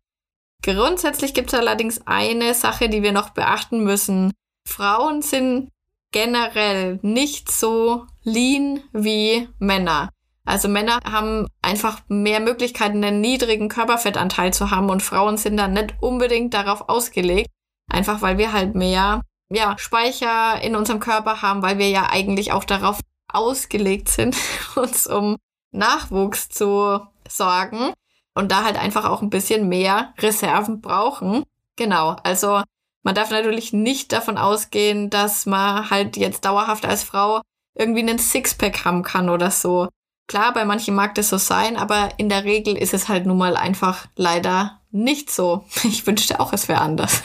Grundsätzlich 0.62 1.34
gibt 1.34 1.52
es 1.52 1.58
allerdings 1.58 2.06
eine 2.06 2.54
Sache, 2.54 2.88
die 2.88 3.02
wir 3.02 3.12
noch 3.12 3.30
beachten 3.30 3.82
müssen. 3.82 4.32
Frauen 4.66 5.22
sind 5.22 5.70
generell 6.12 7.00
nicht 7.02 7.50
so 7.50 8.06
lean 8.24 8.80
wie 8.92 9.48
Männer. 9.58 10.10
Also 10.44 10.68
Männer 10.68 10.98
haben 11.04 11.46
einfach 11.62 12.00
mehr 12.08 12.40
Möglichkeiten, 12.40 13.04
einen 13.04 13.20
niedrigen 13.20 13.68
Körperfettanteil 13.68 14.52
zu 14.52 14.70
haben 14.70 14.90
und 14.90 15.02
Frauen 15.02 15.36
sind 15.36 15.56
dann 15.56 15.72
nicht 15.72 15.94
unbedingt 16.00 16.52
darauf 16.52 16.88
ausgelegt, 16.88 17.48
einfach 17.88 18.22
weil 18.22 18.38
wir 18.38 18.52
halt 18.52 18.74
mehr 18.74 19.22
ja, 19.50 19.76
Speicher 19.78 20.60
in 20.62 20.74
unserem 20.74 20.98
Körper 20.98 21.42
haben, 21.42 21.62
weil 21.62 21.78
wir 21.78 21.90
ja 21.90 22.08
eigentlich 22.10 22.52
auch 22.52 22.64
darauf 22.64 23.00
ausgelegt 23.28 24.08
sind, 24.08 24.36
uns 24.74 25.06
um 25.06 25.36
Nachwuchs 25.70 26.48
zu 26.48 27.00
sorgen 27.28 27.92
und 28.34 28.50
da 28.50 28.64
halt 28.64 28.76
einfach 28.76 29.04
auch 29.04 29.22
ein 29.22 29.30
bisschen 29.30 29.68
mehr 29.68 30.12
Reserven 30.18 30.80
brauchen. 30.80 31.44
Genau, 31.76 32.16
also 32.24 32.62
man 33.02 33.14
darf 33.14 33.30
natürlich 33.30 33.72
nicht 33.72 34.12
davon 34.12 34.38
ausgehen, 34.38 35.10
dass 35.10 35.46
man 35.46 35.90
halt 35.90 36.16
jetzt 36.16 36.44
dauerhaft 36.44 36.84
als 36.84 37.02
Frau 37.04 37.40
irgendwie 37.74 38.00
einen 38.00 38.18
Sixpack 38.18 38.84
haben 38.84 39.02
kann 39.02 39.28
oder 39.28 39.50
so. 39.50 39.88
Klar, 40.28 40.52
bei 40.52 40.64
manchen 40.64 40.94
mag 40.94 41.14
das 41.14 41.28
so 41.28 41.38
sein, 41.38 41.76
aber 41.76 42.10
in 42.16 42.28
der 42.28 42.44
Regel 42.44 42.76
ist 42.76 42.94
es 42.94 43.08
halt 43.08 43.26
nun 43.26 43.38
mal 43.38 43.56
einfach 43.56 44.06
leider 44.16 44.80
nicht 44.90 45.30
so. 45.30 45.64
Ich 45.84 46.06
wünschte 46.06 46.40
auch, 46.40 46.52
es 46.52 46.68
wäre 46.68 46.80
anders. 46.80 47.22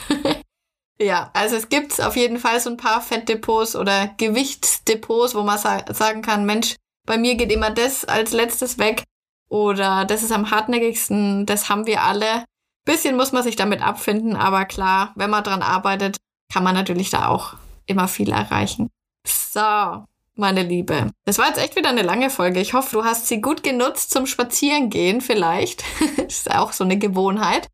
ja, 1.00 1.30
also 1.34 1.56
es 1.56 1.68
gibt 1.68 2.00
auf 2.00 2.16
jeden 2.16 2.38
Fall 2.38 2.60
so 2.60 2.70
ein 2.70 2.76
paar 2.76 3.00
Fettdepots 3.00 3.76
oder 3.76 4.08
Gewichtsdepots, 4.16 5.34
wo 5.34 5.42
man 5.42 5.58
sa 5.58 5.84
sagen 5.92 6.22
kann, 6.22 6.44
Mensch, 6.44 6.76
bei 7.06 7.16
mir 7.16 7.36
geht 7.36 7.52
immer 7.52 7.70
das 7.70 8.04
als 8.04 8.32
letztes 8.32 8.78
weg. 8.78 9.04
Oder 9.48 10.04
das 10.04 10.22
ist 10.22 10.32
am 10.32 10.50
hartnäckigsten, 10.50 11.46
das 11.46 11.70
haben 11.70 11.86
wir 11.86 12.02
alle. 12.02 12.44
Bisschen 12.84 13.16
muss 13.16 13.32
man 13.32 13.42
sich 13.42 13.56
damit 13.56 13.82
abfinden, 13.82 14.36
aber 14.36 14.64
klar, 14.66 15.12
wenn 15.14 15.30
man 15.30 15.44
dran 15.44 15.62
arbeitet, 15.62 16.18
kann 16.52 16.64
man 16.64 16.74
natürlich 16.74 17.10
da 17.10 17.28
auch 17.28 17.54
immer 17.86 18.08
viel 18.08 18.30
erreichen. 18.30 18.88
So, 19.26 20.04
meine 20.38 20.62
Liebe. 20.62 21.10
Das 21.24 21.38
war 21.38 21.48
jetzt 21.48 21.58
echt 21.58 21.76
wieder 21.76 21.88
eine 21.88 22.02
lange 22.02 22.30
Folge. 22.30 22.60
Ich 22.60 22.72
hoffe, 22.72 22.96
du 22.96 23.04
hast 23.04 23.26
sie 23.26 23.40
gut 23.40 23.62
genutzt 23.62 24.10
zum 24.10 24.26
Spazierengehen 24.26 25.20
vielleicht. 25.20 25.84
das 26.16 26.38
ist 26.38 26.54
auch 26.54 26.72
so 26.72 26.84
eine 26.84 26.98
Gewohnheit, 26.98 27.68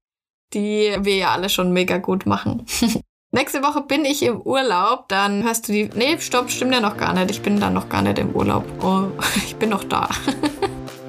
die 0.54 0.96
wir 1.00 1.16
ja 1.16 1.30
alle 1.32 1.48
schon 1.48 1.72
mega 1.72 1.98
gut 1.98 2.26
machen. 2.26 2.66
Nächste 3.32 3.62
Woche 3.64 3.80
bin 3.80 4.04
ich 4.04 4.22
im 4.22 4.40
Urlaub, 4.40 5.08
dann 5.08 5.42
hörst 5.42 5.68
du 5.68 5.72
die. 5.72 5.90
Nee, 5.94 6.18
stopp, 6.20 6.50
stimmt 6.50 6.72
ja 6.72 6.80
noch 6.80 6.96
gar 6.96 7.12
nicht. 7.14 7.32
Ich 7.32 7.42
bin 7.42 7.58
dann 7.58 7.74
noch 7.74 7.88
gar 7.88 8.00
nicht 8.00 8.18
im 8.18 8.30
Urlaub. 8.30 8.64
Oh, 8.80 9.08
ich 9.36 9.56
bin 9.56 9.70
noch 9.70 9.84
da. 9.84 10.08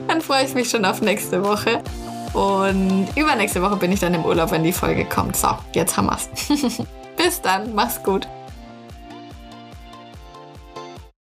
dann 0.07 0.21
freue 0.21 0.43
ich 0.45 0.55
mich 0.55 0.69
schon 0.69 0.85
auf 0.85 1.01
nächste 1.01 1.43
Woche. 1.43 1.83
Und 2.33 3.07
übernächste 3.15 3.61
Woche 3.61 3.77
bin 3.77 3.91
ich 3.91 3.99
dann 3.99 4.13
im 4.13 4.25
Urlaub, 4.25 4.51
wenn 4.51 4.63
die 4.63 4.73
Folge 4.73 5.05
kommt. 5.05 5.37
So, 5.37 5.49
jetzt 5.73 5.95
haben 5.95 6.07
wir's. 6.07 6.29
Bis 7.15 7.41
dann, 7.41 7.73
mach's 7.73 8.03
gut. 8.03 8.27